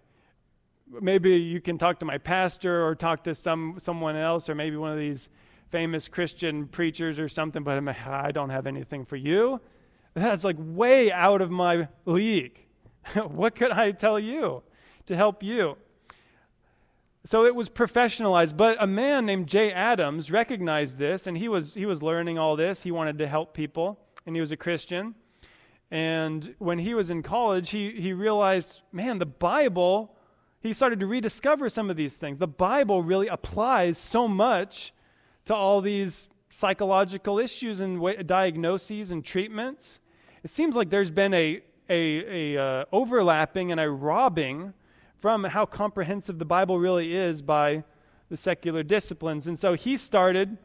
maybe 1.01 1.35
you 1.37 1.59
can 1.59 1.77
talk 1.77 1.99
to 1.99 2.05
my 2.05 2.17
pastor 2.17 2.85
or 2.85 2.95
talk 2.95 3.23
to 3.23 3.35
some 3.35 3.75
someone 3.77 4.15
else 4.15 4.49
or 4.49 4.55
maybe 4.55 4.77
one 4.77 4.91
of 4.91 4.97
these 4.97 5.29
famous 5.69 6.07
Christian 6.07 6.67
preachers 6.67 7.19
or 7.19 7.27
something, 7.27 7.63
but 7.63 7.77
I 8.07 8.31
don't 8.31 8.51
have 8.51 8.67
anything 8.67 9.05
for 9.05 9.17
you. 9.17 9.59
That's 10.13 10.43
like 10.43 10.55
way 10.57 11.11
out 11.11 11.41
of 11.41 11.51
my 11.51 11.89
league. 12.05 12.59
what 13.27 13.55
could 13.55 13.71
I 13.71 13.91
tell 13.91 14.19
you 14.19 14.63
to 15.07 15.15
help 15.15 15.43
you? 15.43 15.77
So 17.25 17.45
it 17.45 17.55
was 17.55 17.67
professionalized, 17.67 18.55
but 18.55 18.77
a 18.79 18.87
man 18.87 19.25
named 19.25 19.47
Jay 19.47 19.71
Adams 19.71 20.31
recognized 20.31 20.97
this 20.97 21.27
and 21.27 21.37
he 21.37 21.49
was 21.49 21.73
he 21.73 21.85
was 21.85 22.01
learning 22.01 22.37
all 22.37 22.55
this. 22.55 22.83
He 22.83 22.91
wanted 22.91 23.17
to 23.17 23.27
help 23.27 23.53
people 23.53 23.99
and 24.25 24.35
he 24.35 24.39
was 24.39 24.53
a 24.53 24.57
Christian. 24.57 25.15
And 25.91 26.55
when 26.59 26.79
he 26.79 26.93
was 26.93 27.11
in 27.11 27.23
college, 27.23 27.71
he 27.71 27.91
he 27.91 28.13
realized, 28.13 28.81
man, 28.93 29.19
the 29.19 29.25
Bible 29.25 30.15
he 30.61 30.73
started 30.73 30.99
to 30.99 31.07
rediscover 31.07 31.69
some 31.69 31.89
of 31.89 31.97
these 31.97 32.17
things. 32.17 32.39
The 32.39 32.47
Bible 32.47 33.03
really 33.03 33.27
applies 33.27 33.97
so 33.97 34.27
much 34.27 34.93
to 35.45 35.55
all 35.55 35.81
these 35.81 36.27
psychological 36.49 37.39
issues 37.39 37.79
and 37.79 38.25
diagnoses 38.25 39.11
and 39.11 39.23
treatments. 39.23 39.99
It 40.43 40.49
seems 40.49 40.75
like 40.75 40.89
there's 40.89 41.11
been 41.11 41.33
a, 41.33 41.61
a, 41.89 42.55
a 42.55 42.61
uh, 42.61 42.85
overlapping 42.91 43.71
and 43.71 43.79
a 43.79 43.89
robbing 43.89 44.73
from 45.27 45.43
how 45.43 45.65
comprehensive 45.65 46.39
the 46.39 46.45
Bible 46.45 46.79
really 46.79 47.13
is 47.13 47.41
by 47.41 47.83
the 48.29 48.37
secular 48.37 48.81
disciplines. 48.81 49.45
And 49.45 49.59
so 49.59 49.73
he 49.73 49.97
started 49.97 50.57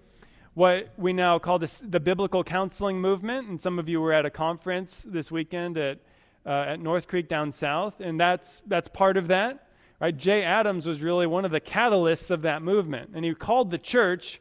what 0.55 0.95
we 0.97 1.13
now 1.13 1.41
call 1.41 1.59
this, 1.59 1.81
the 1.81 1.99
biblical 1.99 2.45
counseling 2.45 3.01
movement. 3.01 3.49
And 3.49 3.61
some 3.61 3.81
of 3.81 3.89
you 3.89 4.01
were 4.01 4.13
at 4.13 4.25
a 4.25 4.31
conference 4.31 5.05
this 5.05 5.33
weekend 5.33 5.79
at, 5.79 5.99
uh, 6.47 6.51
at 6.69 6.79
North 6.79 7.09
Creek 7.09 7.27
down 7.27 7.51
south, 7.51 7.99
and 7.99 8.21
that's, 8.21 8.63
that's 8.69 8.87
part 8.87 9.17
of 9.17 9.27
that. 9.27 9.67
Right? 10.01 10.17
Jay 10.17 10.45
Adams 10.45 10.87
was 10.87 11.03
really 11.03 11.27
one 11.27 11.45
of 11.45 11.51
the 11.51 11.61
catalysts 11.61 12.31
of 12.31 12.43
that 12.43 12.63
movement. 12.63 13.11
And 13.17 13.25
he 13.25 13.35
called 13.35 13.69
the 13.73 13.79
church, 13.79 14.41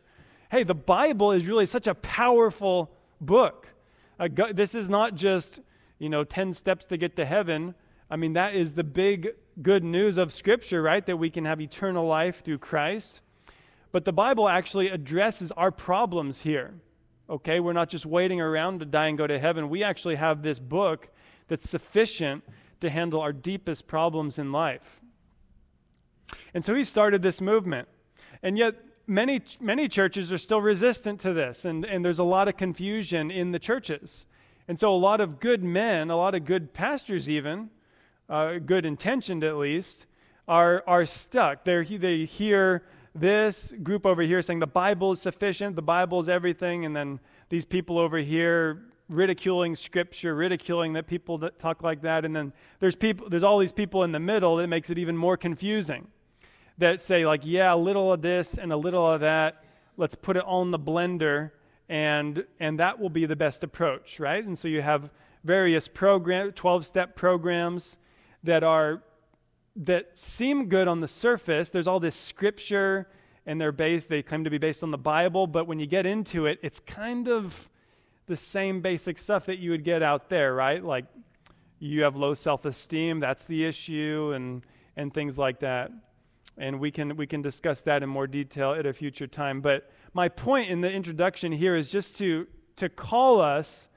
hey, 0.51 0.61
the 0.61 0.75
Bible 0.75 1.31
is 1.31 1.47
really 1.47 1.65
such 1.65 1.87
a 1.87 1.95
powerful 1.95 2.91
book. 3.19 3.69
Uh, 4.19 4.27
this 4.53 4.75
is 4.75 4.87
not 4.87 5.15
just, 5.15 5.61
you 5.97 6.09
know, 6.09 6.23
10 6.23 6.53
steps 6.53 6.85
to 6.85 6.97
get 6.97 7.15
to 7.15 7.25
heaven. 7.25 7.73
I 8.11 8.17
mean, 8.17 8.33
that 8.33 8.55
is 8.55 8.75
the 8.75 8.83
big 8.83 9.29
good 9.61 9.85
news 9.85 10.17
of 10.17 10.33
Scripture, 10.33 10.81
right? 10.81 11.05
That 11.05 11.15
we 11.15 11.29
can 11.29 11.45
have 11.45 11.61
eternal 11.61 12.05
life 12.05 12.43
through 12.43 12.57
Christ. 12.57 13.21
But 13.93 14.03
the 14.03 14.11
Bible 14.11 14.49
actually 14.49 14.89
addresses 14.89 15.51
our 15.53 15.71
problems 15.71 16.41
here. 16.41 16.73
Okay? 17.29 17.61
We're 17.61 17.71
not 17.71 17.87
just 17.87 18.05
waiting 18.05 18.41
around 18.41 18.79
to 18.79 18.85
die 18.85 19.07
and 19.07 19.17
go 19.17 19.27
to 19.27 19.39
heaven. 19.39 19.69
We 19.69 19.81
actually 19.81 20.15
have 20.15 20.43
this 20.43 20.59
book 20.59 21.09
that's 21.47 21.69
sufficient 21.69 22.43
to 22.81 22.89
handle 22.89 23.21
our 23.21 23.31
deepest 23.31 23.87
problems 23.87 24.37
in 24.37 24.51
life. 24.51 24.99
And 26.53 26.65
so 26.65 26.75
he 26.75 26.83
started 26.83 27.21
this 27.21 27.39
movement. 27.39 27.87
And 28.43 28.57
yet, 28.57 28.75
many, 29.07 29.41
many 29.61 29.87
churches 29.87 30.33
are 30.33 30.37
still 30.37 30.61
resistant 30.61 31.19
to 31.21 31.33
this, 31.33 31.63
and, 31.63 31.85
and 31.85 32.03
there's 32.03 32.19
a 32.19 32.23
lot 32.23 32.47
of 32.47 32.57
confusion 32.57 33.29
in 33.29 33.51
the 33.51 33.59
churches. 33.59 34.25
And 34.67 34.79
so, 34.79 34.93
a 34.93 34.97
lot 34.97 35.21
of 35.21 35.39
good 35.39 35.63
men, 35.63 36.09
a 36.09 36.15
lot 36.15 36.33
of 36.33 36.45
good 36.45 36.73
pastors, 36.73 37.29
even, 37.29 37.69
uh, 38.31 38.59
good 38.59 38.85
intentioned 38.85 39.43
at 39.43 39.57
least, 39.57 40.05
are, 40.47 40.83
are 40.87 41.05
stuck. 41.05 41.65
They're, 41.65 41.83
they 41.83 42.25
hear 42.25 42.83
this 43.13 43.73
group 43.83 44.05
over 44.05 44.21
here 44.21 44.41
saying 44.41 44.59
the 44.59 44.67
Bible 44.67 45.11
is 45.11 45.21
sufficient, 45.21 45.75
the 45.75 45.81
Bible 45.81 46.21
is 46.21 46.29
everything, 46.29 46.85
and 46.85 46.95
then 46.95 47.19
these 47.49 47.65
people 47.65 47.99
over 47.99 48.17
here 48.17 48.83
ridiculing 49.09 49.75
scripture, 49.75 50.33
ridiculing 50.33 50.93
that 50.93 51.05
people 51.05 51.37
that 51.39 51.59
talk 51.59 51.83
like 51.83 52.01
that, 52.03 52.23
and 52.23 52.33
then 52.33 52.53
there's 52.79 52.95
people 52.95 53.29
there's 53.29 53.43
all 53.43 53.59
these 53.59 53.73
people 53.73 54.05
in 54.05 54.13
the 54.13 54.19
middle 54.19 54.55
that 54.55 54.67
makes 54.67 54.89
it 54.89 54.97
even 54.97 55.17
more 55.17 55.35
confusing 55.35 56.07
that 56.77 57.01
say, 57.01 57.25
like, 57.25 57.41
yeah, 57.43 57.73
a 57.73 57.75
little 57.75 58.13
of 58.13 58.21
this 58.21 58.57
and 58.57 58.71
a 58.71 58.77
little 58.77 59.05
of 59.05 59.19
that, 59.19 59.65
let's 59.97 60.15
put 60.15 60.37
it 60.37 60.43
on 60.45 60.71
the 60.71 60.79
blender, 60.79 61.51
and, 61.89 62.45
and 62.61 62.79
that 62.79 62.97
will 62.97 63.09
be 63.09 63.25
the 63.25 63.35
best 63.35 63.63
approach, 63.63 64.19
right? 64.19 64.43
And 64.43 64.57
so 64.57 64.69
you 64.69 64.81
have 64.81 65.09
various 65.43 65.89
program, 65.89 66.53
12 66.53 66.87
step 66.87 67.15
programs 67.15 67.97
that 68.43 68.63
are 68.63 69.03
that 69.75 70.19
seem 70.19 70.67
good 70.67 70.87
on 70.87 70.99
the 70.99 71.07
surface. 71.07 71.69
There's 71.69 71.87
all 71.87 71.99
this 71.99 72.15
scripture 72.15 73.07
and 73.45 73.59
they're 73.59 73.71
based, 73.71 74.09
they 74.09 74.21
claim 74.21 74.43
to 74.43 74.49
be 74.49 74.57
based 74.57 74.83
on 74.83 74.91
the 74.91 74.97
Bible, 74.97 75.47
but 75.47 75.65
when 75.65 75.79
you 75.79 75.87
get 75.87 76.05
into 76.05 76.45
it, 76.45 76.59
it's 76.61 76.79
kind 76.79 77.27
of 77.27 77.69
the 78.27 78.35
same 78.35 78.81
basic 78.81 79.17
stuff 79.17 79.45
that 79.45 79.57
you 79.57 79.71
would 79.71 79.83
get 79.83 80.03
out 80.03 80.29
there, 80.29 80.53
right? 80.53 80.83
Like 80.83 81.05
you 81.79 82.03
have 82.03 82.15
low 82.15 82.33
self-esteem, 82.33 83.19
that's 83.19 83.45
the 83.45 83.65
issue, 83.65 84.33
and 84.35 84.63
and 84.97 85.13
things 85.13 85.37
like 85.37 85.59
that 85.59 85.91
and 86.57 86.79
we 86.79 86.91
can 86.91 87.15
we 87.15 87.25
can 87.25 87.41
discuss 87.41 87.81
that 87.81 88.03
in 88.03 88.09
more 88.09 88.27
detail 88.27 88.73
at 88.73 88.85
a 88.85 88.93
future 88.93 89.27
time 89.27 89.61
but 89.61 89.91
my 90.13 90.27
point 90.27 90.69
in 90.69 90.81
the 90.81 90.91
introduction 90.91 91.51
here 91.51 91.75
is 91.75 91.89
just 91.89 92.15
to 92.15 92.47
to 92.75 92.89
call 92.89 93.39
us 93.39 93.87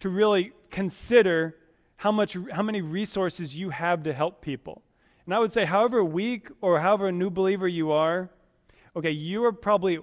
to 0.00 0.08
really 0.08 0.52
consider 0.70 1.56
how 1.98 2.10
much 2.10 2.36
how 2.52 2.62
many 2.62 2.80
resources 2.80 3.56
you 3.56 3.70
have 3.70 4.02
to 4.02 4.12
help 4.12 4.40
people 4.40 4.82
and 5.24 5.34
i 5.34 5.38
would 5.38 5.52
say 5.52 5.64
however 5.64 6.02
weak 6.02 6.48
or 6.60 6.80
however 6.80 7.12
new 7.12 7.30
believer 7.30 7.68
you 7.68 7.92
are 7.92 8.30
okay 8.96 9.10
you 9.10 9.44
are 9.44 9.52
probably 9.52 9.98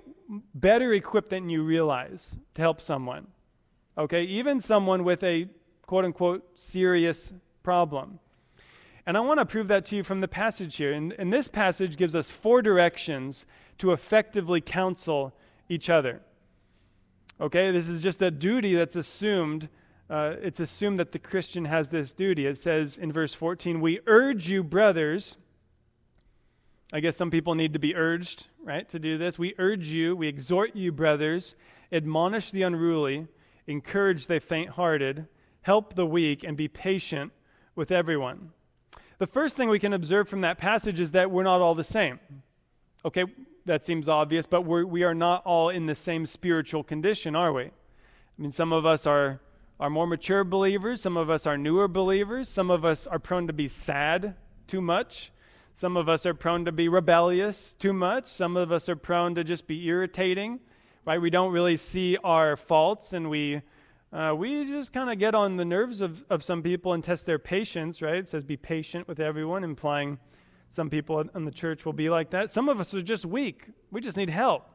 better 0.53 0.93
equipped 0.93 1.29
than 1.29 1.49
you 1.49 1.63
realize 1.63 2.37
to 2.53 2.61
help 2.61 2.79
someone 2.79 3.27
okay 3.97 4.23
even 4.23 4.61
someone 4.61 5.03
with 5.03 5.23
a 5.23 5.49
quote 5.85 6.05
unquote 6.05 6.43
serious 6.55 7.33
problem 7.63 8.19
and 9.05 9.15
I 9.17 9.19
want 9.19 9.39
to 9.39 9.45
prove 9.45 9.67
that 9.67 9.85
to 9.87 9.97
you 9.97 10.03
from 10.03 10.21
the 10.21 10.27
passage 10.27 10.77
here. 10.77 10.91
And, 10.91 11.13
and 11.13 11.31
this 11.31 11.47
passage 11.47 11.95
gives 11.95 12.15
us 12.15 12.31
four 12.31 12.61
directions 12.61 13.45
to 13.77 13.91
effectively 13.91 14.61
counsel 14.61 15.33
each 15.69 15.89
other. 15.89 16.21
Okay, 17.39 17.71
this 17.71 17.87
is 17.87 18.01
just 18.01 18.21
a 18.21 18.31
duty 18.31 18.73
that's 18.73 18.95
assumed. 18.95 19.69
Uh, 20.09 20.35
it's 20.41 20.59
assumed 20.59 20.99
that 20.99 21.11
the 21.11 21.19
Christian 21.19 21.65
has 21.65 21.89
this 21.89 22.13
duty. 22.13 22.45
It 22.45 22.57
says 22.57 22.97
in 22.97 23.11
verse 23.11 23.33
14, 23.33 23.81
We 23.81 23.99
urge 24.05 24.49
you, 24.49 24.63
brothers. 24.63 25.37
I 26.93 26.99
guess 26.99 27.17
some 27.17 27.31
people 27.31 27.55
need 27.55 27.73
to 27.73 27.79
be 27.79 27.95
urged, 27.95 28.47
right, 28.63 28.87
to 28.89 28.99
do 28.99 29.17
this. 29.17 29.39
We 29.39 29.55
urge 29.57 29.87
you, 29.87 30.15
we 30.15 30.27
exhort 30.27 30.75
you, 30.75 30.91
brothers, 30.91 31.55
admonish 31.91 32.51
the 32.51 32.61
unruly, 32.61 33.27
encourage 33.65 34.27
the 34.27 34.39
faint 34.39 34.71
hearted, 34.71 35.27
help 35.61 35.95
the 35.95 36.05
weak, 36.05 36.43
and 36.43 36.55
be 36.55 36.67
patient 36.67 37.31
with 37.75 37.91
everyone. 37.91 38.51
The 39.17 39.27
first 39.27 39.57
thing 39.57 39.69
we 39.69 39.79
can 39.79 39.93
observe 39.93 40.29
from 40.29 40.41
that 40.41 40.57
passage 40.57 40.99
is 40.99 41.11
that 41.11 41.31
we're 41.31 41.43
not 41.43 41.61
all 41.61 41.73
the 41.73 41.83
same. 41.83 42.19
Okay, 43.03 43.25
that 43.65 43.83
seems 43.83 44.07
obvious, 44.07 44.45
but 44.45 44.61
we're, 44.61 44.85
we 44.85 45.03
are 45.03 45.15
not 45.15 45.43
all 45.45 45.69
in 45.69 45.87
the 45.87 45.95
same 45.95 46.25
spiritual 46.25 46.83
condition, 46.83 47.35
are 47.35 47.51
we? 47.51 47.63
I 47.63 47.71
mean, 48.37 48.51
some 48.51 48.71
of 48.71 48.85
us 48.85 49.07
are, 49.07 49.39
are 49.79 49.89
more 49.89 50.07
mature 50.07 50.43
believers, 50.43 51.01
some 51.01 51.17
of 51.17 51.29
us 51.29 51.45
are 51.45 51.57
newer 51.57 51.87
believers, 51.87 52.47
some 52.47 52.71
of 52.71 52.85
us 52.85 53.05
are 53.07 53.19
prone 53.19 53.47
to 53.47 53.53
be 53.53 53.67
sad 53.67 54.35
too 54.67 54.81
much, 54.81 55.31
some 55.73 55.97
of 55.97 56.07
us 56.07 56.25
are 56.25 56.33
prone 56.33 56.63
to 56.65 56.71
be 56.71 56.87
rebellious 56.87 57.73
too 57.73 57.91
much, 57.91 58.27
some 58.27 58.55
of 58.55 58.71
us 58.71 58.87
are 58.87 58.95
prone 58.95 59.35
to 59.35 59.43
just 59.43 59.67
be 59.67 59.85
irritating, 59.87 60.59
right? 61.05 61.21
We 61.21 61.29
don't 61.29 61.51
really 61.51 61.77
see 61.77 62.17
our 62.23 62.55
faults 62.55 63.13
and 63.13 63.29
we 63.29 63.61
uh, 64.13 64.33
we 64.33 64.63
just 64.65 64.93
kind 64.93 65.09
of 65.09 65.19
get 65.19 65.35
on 65.35 65.57
the 65.57 65.65
nerves 65.65 65.99
of, 65.99 66.23
of 66.29 66.41
some 66.41 66.63
people 66.63 66.93
and 66.93 67.03
test 67.03 67.25
their 67.25 67.39
patience, 67.39 68.01
right? 68.01 68.15
It 68.15 68.29
says 68.29 68.45
be 68.45 68.55
patient 68.55 69.09
with 69.09 69.19
everyone, 69.19 69.65
implying 69.65 70.19
some 70.69 70.89
people 70.89 71.19
in 71.19 71.43
the 71.43 71.51
church 71.51 71.85
will 71.85 71.93
be 71.93 72.09
like 72.09 72.29
that. 72.29 72.49
Some 72.49 72.69
of 72.69 72.79
us 72.79 72.93
are 72.93 73.01
just 73.01 73.25
weak. 73.25 73.67
We 73.91 73.99
just 73.99 74.15
need 74.15 74.29
help. 74.29 74.69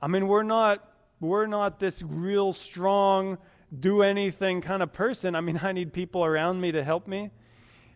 I 0.00 0.06
mean, 0.06 0.26
we're 0.26 0.42
not 0.42 0.88
we're 1.20 1.46
not 1.46 1.78
this 1.78 2.02
real 2.02 2.52
strong, 2.52 3.38
do 3.78 4.02
anything 4.02 4.60
kind 4.60 4.82
of 4.82 4.92
person. 4.92 5.34
I 5.34 5.40
mean, 5.40 5.60
I 5.62 5.72
need 5.72 5.92
people 5.92 6.24
around 6.24 6.60
me 6.60 6.72
to 6.72 6.84
help 6.84 7.06
me. 7.06 7.30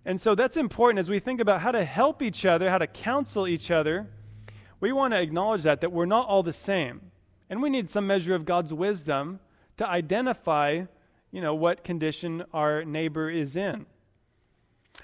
And 0.04 0.20
so 0.20 0.34
that's 0.34 0.56
important 0.56 1.00
as 1.00 1.10
we 1.10 1.18
think 1.18 1.40
about 1.40 1.62
how 1.62 1.72
to 1.72 1.84
help 1.84 2.22
each 2.22 2.46
other, 2.46 2.70
how 2.70 2.78
to 2.78 2.86
counsel 2.86 3.48
each 3.48 3.70
other. 3.70 4.06
we 4.78 4.92
want 4.92 5.12
to 5.14 5.20
acknowledge 5.20 5.62
that, 5.62 5.80
that 5.80 5.90
we're 5.90 6.06
not 6.06 6.28
all 6.28 6.42
the 6.42 6.52
same. 6.52 7.00
And 7.50 7.60
we 7.60 7.70
need 7.70 7.90
some 7.90 8.06
measure 8.06 8.34
of 8.34 8.44
God's 8.44 8.72
wisdom 8.72 9.40
to 9.76 9.88
identify, 9.88 10.84
you 11.30 11.40
know, 11.40 11.54
what 11.54 11.84
condition 11.84 12.44
our 12.52 12.84
neighbor 12.84 13.28
is 13.30 13.56
in. 13.56 13.86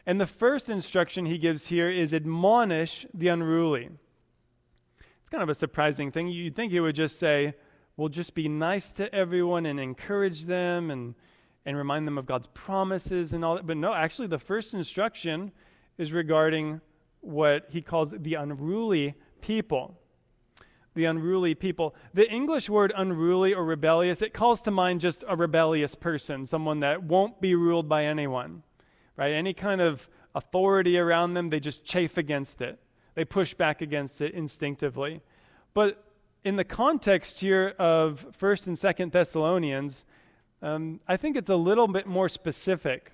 And 0.06 0.20
the 0.20 0.26
first 0.26 0.68
instruction 0.68 1.26
he 1.26 1.38
gives 1.38 1.66
here 1.66 1.90
is 1.90 2.14
admonish 2.14 3.06
the 3.12 3.28
unruly. 3.28 3.90
It's 5.20 5.30
kind 5.30 5.42
of 5.42 5.48
a 5.48 5.54
surprising 5.54 6.10
thing. 6.10 6.28
You'd 6.28 6.56
think 6.56 6.72
he 6.72 6.80
would 6.80 6.94
just 6.94 7.18
say, 7.18 7.54
well, 7.96 8.08
just 8.08 8.34
be 8.34 8.48
nice 8.48 8.90
to 8.92 9.14
everyone 9.14 9.66
and 9.66 9.78
encourage 9.78 10.44
them 10.44 10.90
and, 10.90 11.14
and 11.66 11.76
remind 11.76 12.06
them 12.06 12.18
of 12.18 12.26
God's 12.26 12.48
promises 12.54 13.32
and 13.32 13.44
all 13.44 13.56
that. 13.56 13.66
But 13.66 13.76
no, 13.76 13.92
actually, 13.92 14.28
the 14.28 14.38
first 14.38 14.74
instruction 14.74 15.52
is 15.98 16.12
regarding 16.12 16.80
what 17.20 17.66
he 17.70 17.82
calls 17.82 18.10
the 18.10 18.34
unruly 18.34 19.14
people. 19.40 19.98
The 20.94 21.04
unruly 21.04 21.54
people. 21.54 21.94
The 22.14 22.30
English 22.30 22.68
word 22.68 22.92
unruly 22.96 23.54
or 23.54 23.64
rebellious, 23.64 24.22
it 24.22 24.34
calls 24.34 24.62
to 24.62 24.70
mind 24.70 25.00
just 25.00 25.24
a 25.28 25.36
rebellious 25.36 25.94
person, 25.94 26.46
someone 26.46 26.80
that 26.80 27.02
won't 27.02 27.40
be 27.40 27.54
ruled 27.54 27.88
by 27.88 28.04
anyone 28.04 28.62
right? 29.16 29.32
Any 29.32 29.54
kind 29.54 29.80
of 29.80 30.08
authority 30.34 30.98
around 30.98 31.34
them, 31.34 31.48
they 31.48 31.60
just 31.60 31.84
chafe 31.84 32.16
against 32.16 32.60
it. 32.60 32.78
They 33.14 33.24
push 33.24 33.54
back 33.54 33.82
against 33.82 34.20
it 34.20 34.34
instinctively. 34.34 35.20
But 35.74 36.02
in 36.44 36.56
the 36.56 36.64
context 36.64 37.40
here 37.40 37.74
of 37.78 38.26
1st 38.38 38.66
and 38.66 38.76
2nd 38.76 39.12
Thessalonians, 39.12 40.04
um, 40.60 41.00
I 41.06 41.16
think 41.16 41.36
it's 41.36 41.50
a 41.50 41.56
little 41.56 41.88
bit 41.88 42.06
more 42.06 42.28
specific. 42.28 43.12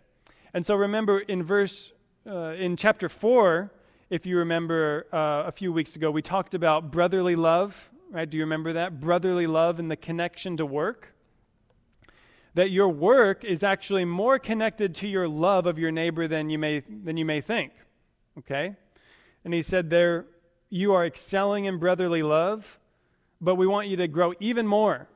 And 0.55 0.65
so 0.65 0.75
remember 0.75 1.21
in 1.21 1.43
verse, 1.43 1.93
uh, 2.27 2.55
in 2.59 2.77
chapter 2.77 3.09
4, 3.09 3.73
if 4.11 4.25
you 4.27 4.39
remember 4.39 5.07
uh, 5.13 5.45
a 5.47 5.53
few 5.53 5.73
weeks 5.73 5.97
ago, 5.97 6.11
we 6.11 6.23
talked 6.23 6.55
about 6.55 6.91
brotherly 6.91 7.37
love, 7.37 7.91
right? 8.11 8.29
Do 8.29 8.39
you 8.39 8.45
remember 8.45 8.73
that? 8.75 9.01
Brotherly 9.01 9.47
love 9.47 9.79
and 9.79 9.91
the 9.91 9.97
connection 9.97 10.57
to 10.57 10.67
work 10.67 11.15
that 12.55 12.71
your 12.71 12.89
work 12.89 13.45
is 13.45 13.63
actually 13.63 14.05
more 14.05 14.37
connected 14.37 14.93
to 14.93 15.07
your 15.07 15.29
love 15.29 15.67
of 15.67 15.79
your 15.79 15.93
neighbor 15.93 16.27
than 16.27 16.51
you 16.51 16.59
may, 16.59 16.81
than 16.81 17.17
you 17.17 17.25
may 17.25 17.41
think. 17.41 17.73
Okay? 18.37 18.75
And 19.45 19.55
he 19.55 19.63
said 19.63 19.91
there, 19.91 20.27
you 20.69 20.93
are 20.93 21.07
excelling 21.07 21.67
in 21.67 21.79
brotherly 21.79 22.23
love, 22.23 22.78
but 23.41 23.55
we 23.55 23.67
want 23.67 23.89
you 23.89 23.97
to 23.97 24.09
grow 24.09 24.33
even 24.41 24.67
more. 24.67 25.09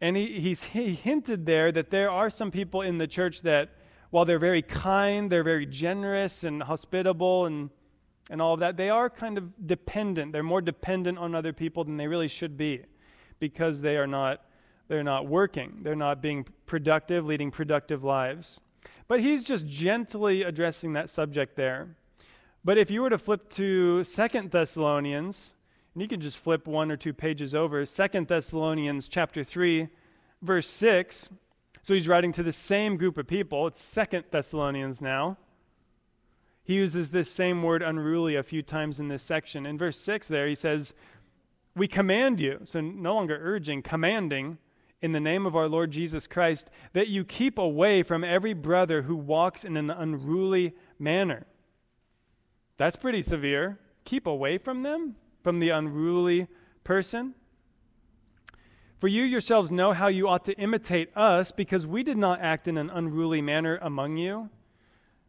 And 0.00 0.16
he, 0.16 0.40
he's, 0.40 0.64
he 0.64 0.94
hinted 0.94 1.46
there 1.46 1.72
that 1.72 1.90
there 1.90 2.10
are 2.10 2.30
some 2.30 2.50
people 2.50 2.82
in 2.82 2.98
the 2.98 3.06
church 3.06 3.42
that, 3.42 3.70
while 4.10 4.24
they're 4.24 4.38
very 4.38 4.62
kind, 4.62 5.30
they're 5.30 5.42
very 5.42 5.66
generous 5.66 6.44
and 6.44 6.62
hospitable 6.62 7.46
and, 7.46 7.70
and 8.30 8.42
all 8.42 8.54
of 8.54 8.60
that, 8.60 8.76
they 8.76 8.90
are 8.90 9.08
kind 9.08 9.38
of 9.38 9.66
dependent. 9.66 10.32
They're 10.32 10.42
more 10.42 10.60
dependent 10.60 11.18
on 11.18 11.34
other 11.34 11.52
people 11.52 11.84
than 11.84 11.96
they 11.96 12.08
really 12.08 12.28
should 12.28 12.56
be 12.56 12.82
because 13.38 13.80
they 13.80 13.96
are 13.96 14.06
not 14.06 14.42
they're 14.88 15.02
not 15.02 15.26
working, 15.26 15.80
they're 15.82 15.96
not 15.96 16.22
being 16.22 16.46
productive, 16.66 17.26
leading 17.26 17.50
productive 17.50 18.04
lives. 18.04 18.60
But 19.08 19.20
he's 19.20 19.44
just 19.44 19.66
gently 19.66 20.42
addressing 20.42 20.92
that 20.92 21.10
subject 21.10 21.56
there. 21.56 21.96
But 22.64 22.78
if 22.78 22.90
you 22.90 23.02
were 23.02 23.10
to 23.10 23.18
flip 23.18 23.50
to 23.50 24.04
Second 24.04 24.50
Thessalonians, 24.50 25.54
and 25.96 26.02
you 26.02 26.08
can 26.08 26.20
just 26.20 26.36
flip 26.36 26.66
one 26.66 26.90
or 26.90 26.96
two 26.98 27.14
pages 27.14 27.54
over, 27.54 27.86
Second 27.86 28.28
Thessalonians 28.28 29.08
chapter 29.08 29.42
3, 29.42 29.88
verse 30.42 30.68
6. 30.68 31.30
So 31.80 31.94
he's 31.94 32.06
writing 32.06 32.32
to 32.32 32.42
the 32.42 32.52
same 32.52 32.98
group 32.98 33.16
of 33.16 33.26
people. 33.26 33.66
It's 33.66 33.80
Second 33.80 34.24
Thessalonians 34.30 35.00
now. 35.00 35.38
He 36.62 36.74
uses 36.74 37.12
this 37.12 37.30
same 37.30 37.62
word 37.62 37.82
unruly 37.82 38.36
a 38.36 38.42
few 38.42 38.60
times 38.60 39.00
in 39.00 39.08
this 39.08 39.22
section. 39.22 39.64
In 39.64 39.78
verse 39.78 39.98
6 39.98 40.28
there, 40.28 40.46
he 40.46 40.54
says, 40.54 40.92
We 41.74 41.88
command 41.88 42.40
you, 42.40 42.60
so 42.64 42.82
no 42.82 43.14
longer 43.14 43.40
urging, 43.40 43.80
commanding, 43.80 44.58
in 45.00 45.12
the 45.12 45.18
name 45.20 45.46
of 45.46 45.56
our 45.56 45.66
Lord 45.66 45.92
Jesus 45.92 46.26
Christ 46.26 46.68
that 46.92 47.08
you 47.08 47.24
keep 47.24 47.56
away 47.56 48.02
from 48.02 48.22
every 48.22 48.52
brother 48.52 49.00
who 49.00 49.16
walks 49.16 49.64
in 49.64 49.78
an 49.78 49.88
unruly 49.88 50.74
manner. 50.98 51.46
That's 52.76 52.96
pretty 52.96 53.22
severe. 53.22 53.78
Keep 54.04 54.26
away 54.26 54.58
from 54.58 54.82
them, 54.82 55.16
from 55.46 55.60
the 55.60 55.68
unruly 55.68 56.48
person. 56.82 57.32
For 58.98 59.06
you 59.06 59.22
yourselves 59.22 59.70
know 59.70 59.92
how 59.92 60.08
you 60.08 60.26
ought 60.26 60.44
to 60.46 60.58
imitate 60.58 61.16
us, 61.16 61.52
because 61.52 61.86
we 61.86 62.02
did 62.02 62.18
not 62.18 62.40
act 62.40 62.66
in 62.66 62.76
an 62.76 62.90
unruly 62.90 63.40
manner 63.40 63.78
among 63.80 64.16
you. 64.16 64.50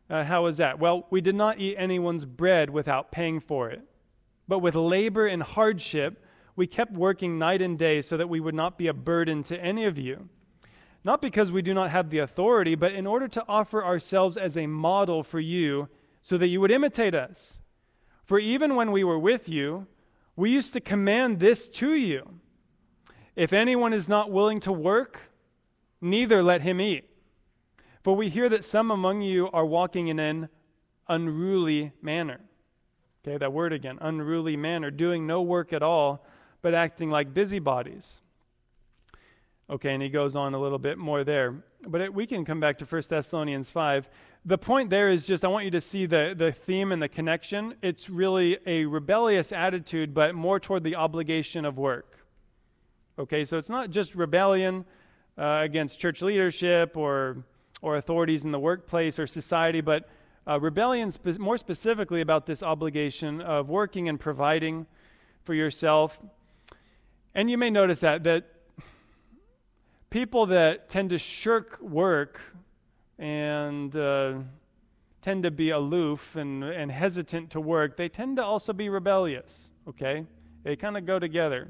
Uh, 0.10 0.24
how 0.24 0.46
was 0.46 0.58
that? 0.58 0.80
Well, 0.80 1.06
we 1.12 1.22
did 1.22 1.36
not 1.36 1.60
eat 1.60 1.76
anyone's 1.78 2.26
bread 2.26 2.72
without 2.72 3.12
paying 3.12 3.40
for 3.40 3.70
it, 3.70 3.84
but 4.48 4.58
with 4.58 4.74
labor 4.74 5.28
and 5.28 5.44
hardship 5.44 6.26
we 6.56 6.66
kept 6.66 6.94
working 6.94 7.38
night 7.38 7.62
and 7.62 7.78
day 7.78 8.02
so 8.02 8.18
that 8.18 8.28
we 8.28 8.40
would 8.40 8.56
not 8.56 8.76
be 8.76 8.88
a 8.88 8.96
burden 8.96 9.44
to 9.44 9.64
any 9.64 9.86
of 9.86 10.00
you. 10.00 10.30
Not 11.04 11.22
because 11.22 11.52
we 11.52 11.62
do 11.62 11.76
not 11.76 11.92
have 11.92 12.10
the 12.10 12.18
authority, 12.18 12.74
but 12.74 12.92
in 12.92 13.06
order 13.06 13.28
to 13.28 13.46
offer 13.48 13.86
ourselves 13.86 14.36
as 14.36 14.58
a 14.58 14.66
model 14.66 15.22
for 15.22 15.40
you 15.40 15.90
so 16.24 16.40
that 16.40 16.48
you 16.48 16.60
would 16.60 16.72
imitate 16.72 17.14
us. 17.14 17.60
For 18.24 18.40
even 18.40 18.76
when 18.76 18.92
we 18.92 19.04
were 19.04 19.20
with 19.20 19.48
you, 19.48 19.86
we 20.38 20.52
used 20.52 20.72
to 20.74 20.80
command 20.80 21.42
this 21.42 21.68
to 21.68 21.94
you 21.94 22.40
If 23.36 23.52
anyone 23.52 23.92
is 23.92 24.08
not 24.08 24.32
willing 24.32 24.62
to 24.62 24.72
work, 24.72 25.20
neither 26.00 26.42
let 26.42 26.62
him 26.62 26.80
eat. 26.80 27.10
For 28.04 28.16
we 28.16 28.30
hear 28.30 28.48
that 28.48 28.64
some 28.64 28.90
among 28.90 29.22
you 29.22 29.50
are 29.52 29.66
walking 29.66 30.08
in 30.08 30.18
an 30.18 30.48
unruly 31.10 31.92
manner. 32.02 32.40
Okay, 33.22 33.38
that 33.38 33.52
word 33.52 33.74
again, 33.74 33.98
unruly 34.00 34.56
manner, 34.56 34.90
doing 34.90 35.28
no 35.28 35.42
work 35.42 35.74
at 35.74 35.84
all 35.84 36.26
but 36.62 36.74
acting 36.74 37.10
like 37.10 37.34
busybodies. 37.34 38.22
Okay, 39.70 39.94
and 39.94 40.02
he 40.02 40.10
goes 40.10 40.36
on 40.36 40.54
a 40.54 40.60
little 40.60 40.80
bit 40.80 40.98
more 40.98 41.24
there. 41.24 41.64
But 41.88 42.02
it, 42.02 42.14
we 42.14 42.26
can 42.26 42.46
come 42.46 42.60
back 42.60 42.78
to 42.80 42.86
1 42.86 43.04
Thessalonians 43.10 43.70
5. 43.70 44.10
The 44.46 44.58
point 44.58 44.90
there 44.90 45.10
is 45.10 45.26
just 45.26 45.44
I 45.44 45.50
want 45.50 45.66
you 45.66 45.72
to 45.72 45.82
see 45.82 46.06
the, 46.06 46.34
the 46.38 46.52
theme 46.52 46.92
and 46.92 47.02
the 47.02 47.10
connection. 47.10 47.76
It's 47.82 48.10
really 48.10 48.58
a 48.66 48.86
rebellious 48.86 49.52
attitude, 49.52 50.14
but 50.14 50.36
more 50.36 50.60
toward 50.60 50.84
the 50.84 50.96
obligation 50.96 51.66
of 51.66 51.78
work. 51.78 52.18
Okay, 53.20 53.44
so 53.44 53.58
it's 53.58 53.70
not 53.70 53.90
just 53.90 54.16
rebellion 54.16 54.86
uh, 55.38 55.62
against 55.64 56.00
church 56.00 56.22
leadership 56.22 56.96
or, 56.96 57.44
or 57.82 57.98
authorities 57.98 58.44
in 58.44 58.52
the 58.52 58.60
workplace 58.60 59.20
or 59.20 59.28
society, 59.28 59.82
but 59.82 60.08
uh, 60.48 60.60
rebellion 60.60 61.12
spe- 61.12 61.38
more 61.38 61.58
specifically 61.58 62.22
about 62.22 62.46
this 62.46 62.64
obligation 62.64 63.42
of 63.42 63.70
working 63.70 64.08
and 64.08 64.20
providing 64.20 64.86
for 65.44 65.54
yourself. 65.54 66.22
And 67.36 67.50
you 67.50 67.58
may 67.58 67.70
notice 67.70 68.00
that 68.00 68.24
that 68.24 68.46
people 70.10 70.46
that 70.48 70.90
tend 70.90 71.10
to 71.10 71.18
shirk 71.18 71.80
work 71.82 72.40
and 73.20 73.96
uh, 73.96 74.34
tend 75.22 75.44
to 75.44 75.52
be 75.52 75.72
aloof 75.72 76.36
and, 76.36 76.64
and 76.64 76.92
hesitant 76.92 77.50
to 77.52 77.60
work, 77.60 77.98
they 77.98 78.10
tend 78.10 78.38
to 78.38 78.44
also 78.44 78.74
be 78.74 78.90
rebellious, 78.90 79.68
okay? 79.88 80.26
They 80.64 80.76
kind 80.76 80.98
of 80.98 81.06
go 81.06 81.20
together. 81.20 81.68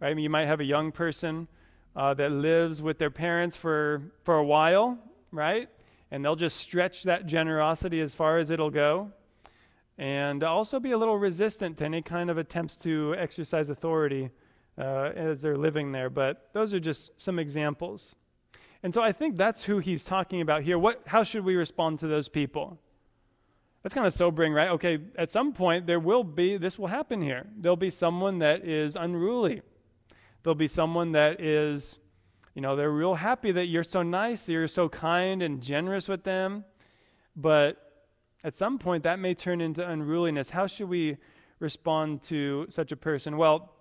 Right? 0.00 0.16
You 0.18 0.28
might 0.28 0.46
have 0.46 0.60
a 0.60 0.64
young 0.64 0.92
person 0.92 1.48
uh, 1.94 2.12
that 2.14 2.30
lives 2.30 2.82
with 2.82 2.98
their 2.98 3.10
parents 3.10 3.56
for, 3.56 4.02
for 4.24 4.36
a 4.36 4.44
while, 4.44 4.98
right? 5.32 5.68
And 6.10 6.24
they'll 6.24 6.36
just 6.36 6.58
stretch 6.58 7.04
that 7.04 7.26
generosity 7.26 8.00
as 8.00 8.14
far 8.14 8.38
as 8.38 8.50
it'll 8.50 8.70
go. 8.70 9.10
And 9.96 10.44
also 10.44 10.78
be 10.78 10.90
a 10.90 10.98
little 10.98 11.16
resistant 11.16 11.78
to 11.78 11.86
any 11.86 12.02
kind 12.02 12.28
of 12.28 12.36
attempts 12.36 12.76
to 12.78 13.14
exercise 13.18 13.70
authority 13.70 14.30
uh, 14.76 15.12
as 15.16 15.40
they're 15.40 15.56
living 15.56 15.92
there. 15.92 16.10
But 16.10 16.50
those 16.52 16.74
are 16.74 16.80
just 16.80 17.18
some 17.18 17.38
examples. 17.38 18.14
And 18.82 18.92
so 18.94 19.02
I 19.02 19.12
think 19.12 19.36
that's 19.36 19.64
who 19.64 19.78
he's 19.78 20.04
talking 20.04 20.40
about 20.40 20.62
here. 20.62 20.78
What, 20.78 21.02
how 21.06 21.22
should 21.22 21.44
we 21.44 21.56
respond 21.56 21.98
to 22.00 22.06
those 22.06 22.28
people? 22.28 22.78
That's 23.82 23.94
kind 23.94 24.06
of 24.06 24.12
sobering, 24.12 24.52
right? 24.52 24.70
Okay, 24.70 24.98
at 25.16 25.30
some 25.30 25.52
point, 25.52 25.86
there 25.86 26.00
will 26.00 26.24
be, 26.24 26.56
this 26.56 26.78
will 26.78 26.88
happen 26.88 27.22
here. 27.22 27.46
There'll 27.56 27.76
be 27.76 27.90
someone 27.90 28.40
that 28.40 28.64
is 28.66 28.96
unruly. 28.96 29.62
There'll 30.42 30.56
be 30.56 30.68
someone 30.68 31.12
that 31.12 31.40
is, 31.40 31.98
you 32.54 32.62
know, 32.62 32.74
they're 32.74 32.90
real 32.90 33.14
happy 33.14 33.52
that 33.52 33.66
you're 33.66 33.84
so 33.84 34.02
nice, 34.02 34.46
that 34.46 34.52
you're 34.52 34.68
so 34.68 34.88
kind 34.88 35.42
and 35.42 35.62
generous 35.62 36.08
with 36.08 36.24
them. 36.24 36.64
But 37.36 37.76
at 38.42 38.56
some 38.56 38.78
point, 38.78 39.04
that 39.04 39.18
may 39.18 39.34
turn 39.34 39.60
into 39.60 39.88
unruliness. 39.88 40.50
How 40.50 40.66
should 40.66 40.88
we 40.88 41.16
respond 41.60 42.22
to 42.22 42.66
such 42.68 42.90
a 42.92 42.96
person? 42.96 43.36
Well, 43.36 43.72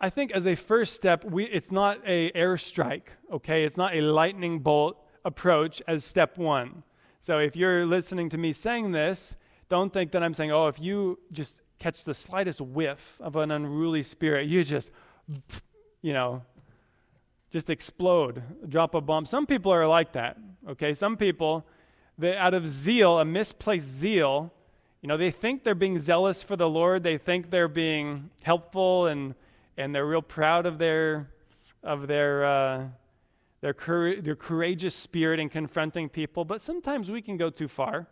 I 0.00 0.08
think 0.08 0.32
as 0.32 0.46
a 0.46 0.54
first 0.54 0.94
step, 0.94 1.24
we, 1.24 1.44
it's 1.44 1.70
not 1.70 2.00
a 2.06 2.30
airstrike, 2.32 3.08
okay? 3.30 3.64
It's 3.64 3.76
not 3.76 3.94
a 3.94 4.00
lightning 4.00 4.60
bolt 4.60 4.96
approach 5.26 5.82
as 5.86 6.04
step 6.04 6.38
one. 6.38 6.82
So 7.20 7.38
if 7.38 7.54
you're 7.54 7.84
listening 7.84 8.30
to 8.30 8.38
me 8.38 8.54
saying 8.54 8.92
this, 8.92 9.36
don't 9.68 9.92
think 9.92 10.12
that 10.12 10.22
I'm 10.22 10.32
saying, 10.32 10.52
oh, 10.52 10.68
if 10.68 10.80
you 10.80 11.18
just 11.32 11.60
catch 11.78 12.04
the 12.04 12.14
slightest 12.14 12.62
whiff 12.62 13.18
of 13.20 13.36
an 13.36 13.50
unruly 13.50 14.02
spirit, 14.02 14.48
you 14.48 14.64
just, 14.64 14.90
you 16.00 16.14
know, 16.14 16.42
just 17.50 17.68
explode, 17.68 18.42
drop 18.68 18.94
a 18.94 19.02
bomb. 19.02 19.26
Some 19.26 19.44
people 19.44 19.70
are 19.70 19.86
like 19.86 20.12
that, 20.12 20.38
okay? 20.66 20.94
Some 20.94 21.18
people, 21.18 21.66
they, 22.16 22.34
out 22.34 22.54
of 22.54 22.66
zeal, 22.66 23.18
a 23.18 23.24
misplaced 23.26 23.86
zeal, 23.86 24.50
you 25.02 25.08
know, 25.08 25.18
they 25.18 25.30
think 25.30 25.62
they're 25.62 25.74
being 25.74 25.98
zealous 25.98 26.42
for 26.42 26.56
the 26.56 26.68
Lord. 26.68 27.02
They 27.02 27.18
think 27.18 27.50
they're 27.50 27.68
being 27.68 28.30
helpful 28.42 29.06
and, 29.06 29.34
and 29.76 29.94
they're 29.94 30.06
real 30.06 30.22
proud 30.22 30.66
of 30.66 30.78
their, 30.78 31.30
of 31.82 32.06
their, 32.06 32.44
uh, 32.44 32.84
their, 33.60 33.74
cour- 33.74 34.20
their 34.20 34.36
courageous 34.36 34.94
spirit 34.94 35.40
in 35.40 35.48
confronting 35.48 36.08
people. 36.08 36.44
But 36.44 36.60
sometimes 36.60 37.10
we 37.10 37.22
can 37.22 37.36
go 37.36 37.50
too 37.50 37.68
far. 37.68 38.08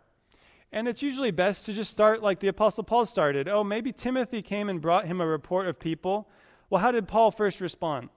And 0.71 0.87
it's 0.87 1.01
usually 1.01 1.31
best 1.31 1.65
to 1.65 1.73
just 1.73 1.89
start 1.89 2.21
like 2.21 2.39
the 2.39 2.47
Apostle 2.47 2.83
Paul 2.83 3.05
started. 3.05 3.47
Oh, 3.47 3.63
maybe 3.63 3.91
Timothy 3.91 4.41
came 4.41 4.69
and 4.69 4.79
brought 4.79 5.07
him 5.07 5.19
a 5.19 5.25
report 5.25 5.67
of 5.67 5.79
people. 5.79 6.29
Well, 6.69 6.81
how 6.81 6.91
did 6.91 7.07
Paul 7.07 7.31
first 7.31 7.59
respond 7.59 8.09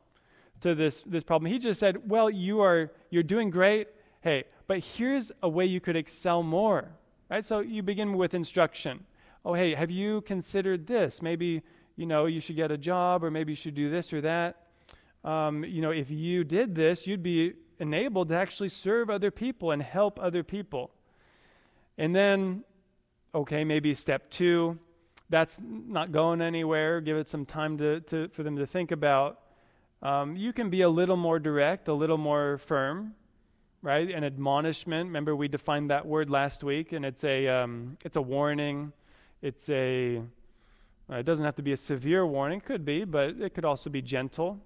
to 0.60 0.74
this, 0.74 1.02
this 1.06 1.24
problem? 1.24 1.50
He 1.50 1.58
just 1.58 1.80
said, 1.80 2.08
Well, 2.10 2.28
you 2.28 2.60
are 2.60 2.90
you're 3.08 3.22
doing 3.22 3.48
great. 3.48 3.88
Hey, 4.20 4.44
but 4.66 4.80
here's 4.80 5.32
a 5.42 5.48
way 5.48 5.64
you 5.64 5.80
could 5.80 5.96
excel 5.96 6.42
more. 6.42 6.90
Right? 7.30 7.44
So 7.44 7.60
you 7.60 7.82
begin 7.82 8.18
with 8.18 8.34
instruction. 8.34 9.06
Oh, 9.44 9.54
hey, 9.54 9.74
have 9.74 9.90
you 9.90 10.20
considered 10.20 10.86
this? 10.86 11.22
Maybe, 11.22 11.62
you 12.02 12.06
know, 12.06 12.26
you 12.26 12.40
should 12.40 12.56
get 12.56 12.72
a 12.72 12.76
job 12.76 13.22
or 13.22 13.30
maybe 13.30 13.52
you 13.52 13.56
should 13.56 13.76
do 13.76 13.88
this 13.88 14.12
or 14.12 14.22
that. 14.22 14.56
Um, 15.22 15.62
you 15.62 15.80
know, 15.80 15.92
if 15.92 16.10
you 16.10 16.42
did 16.42 16.74
this, 16.74 17.06
you'd 17.06 17.22
be 17.22 17.52
enabled 17.78 18.30
to 18.30 18.34
actually 18.34 18.70
serve 18.70 19.08
other 19.08 19.30
people 19.30 19.70
and 19.70 19.80
help 19.80 20.18
other 20.18 20.42
people. 20.42 20.90
And 21.96 22.12
then, 22.12 22.64
okay, 23.32 23.62
maybe 23.62 23.94
step 23.94 24.30
two, 24.30 24.80
that's 25.30 25.60
not 25.62 26.10
going 26.10 26.42
anywhere. 26.42 27.00
Give 27.00 27.16
it 27.16 27.28
some 27.28 27.46
time 27.46 27.78
to, 27.78 28.00
to, 28.00 28.26
for 28.30 28.42
them 28.42 28.56
to 28.56 28.66
think 28.66 28.90
about. 28.90 29.38
Um, 30.02 30.34
you 30.34 30.52
can 30.52 30.68
be 30.68 30.80
a 30.80 30.88
little 30.88 31.16
more 31.16 31.38
direct, 31.38 31.86
a 31.86 31.94
little 31.94 32.18
more 32.18 32.58
firm, 32.58 33.14
right? 33.80 34.10
An 34.10 34.24
admonishment. 34.24 35.06
Remember, 35.06 35.36
we 35.36 35.46
defined 35.46 35.90
that 35.90 36.04
word 36.04 36.30
last 36.30 36.64
week, 36.64 36.90
and 36.90 37.04
it's 37.04 37.22
a, 37.22 37.46
um, 37.46 37.96
it's 38.04 38.16
a 38.16 38.22
warning. 38.22 38.92
It's 39.40 39.68
a, 39.68 40.22
it 41.08 41.24
doesn't 41.24 41.44
have 41.44 41.56
to 41.56 41.62
be 41.62 41.72
a 41.72 41.76
severe 41.76 42.26
warning, 42.26 42.60
could 42.60 42.84
be, 42.84 43.04
but 43.04 43.40
it 43.40 43.54
could 43.54 43.64
also 43.64 43.90
be 43.90 44.02
gentle. 44.02 44.58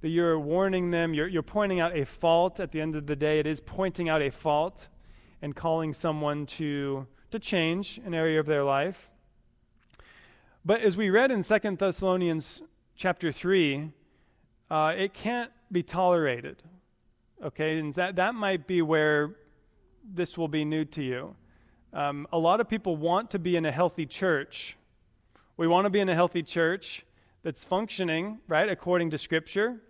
That 0.00 0.08
you're 0.08 0.38
warning 0.38 0.90
them, 0.90 1.14
you're, 1.14 1.28
you're 1.28 1.42
pointing 1.42 1.80
out 1.80 1.96
a 1.96 2.04
fault 2.04 2.60
at 2.60 2.72
the 2.72 2.80
end 2.80 2.96
of 2.96 3.06
the 3.06 3.16
day. 3.16 3.38
It 3.38 3.46
is 3.46 3.60
pointing 3.60 4.08
out 4.08 4.22
a 4.22 4.30
fault 4.30 4.88
and 5.42 5.54
calling 5.54 5.92
someone 5.92 6.46
to, 6.46 7.06
to 7.30 7.38
change 7.38 8.00
an 8.04 8.14
area 8.14 8.40
of 8.40 8.46
their 8.46 8.64
life. 8.64 9.10
But 10.64 10.82
as 10.82 10.96
we 10.96 11.10
read 11.10 11.30
in 11.30 11.42
Second 11.42 11.78
Thessalonians 11.78 12.62
chapter 12.96 13.32
3, 13.32 13.90
uh, 14.70 14.94
it 14.96 15.14
can't 15.14 15.50
be 15.70 15.82
tolerated. 15.82 16.62
Okay, 17.42 17.78
and 17.78 17.94
that, 17.94 18.16
that 18.16 18.34
might 18.34 18.66
be 18.66 18.82
where 18.82 19.36
this 20.04 20.36
will 20.36 20.48
be 20.48 20.64
new 20.64 20.84
to 20.84 21.02
you. 21.02 21.36
Um, 21.92 22.26
a 22.32 22.38
lot 22.38 22.60
of 22.60 22.68
people 22.68 22.96
want 22.96 23.30
to 23.30 23.38
be 23.38 23.56
in 23.56 23.64
a 23.64 23.72
healthy 23.72 24.04
church. 24.06 24.76
We 25.58 25.66
want 25.66 25.86
to 25.86 25.90
be 25.90 25.98
in 25.98 26.08
a 26.08 26.14
healthy 26.14 26.44
church 26.44 27.04
that's 27.42 27.64
functioning, 27.64 28.38
right, 28.46 28.68
according 28.68 29.10
to 29.10 29.18
Scripture. 29.18 29.80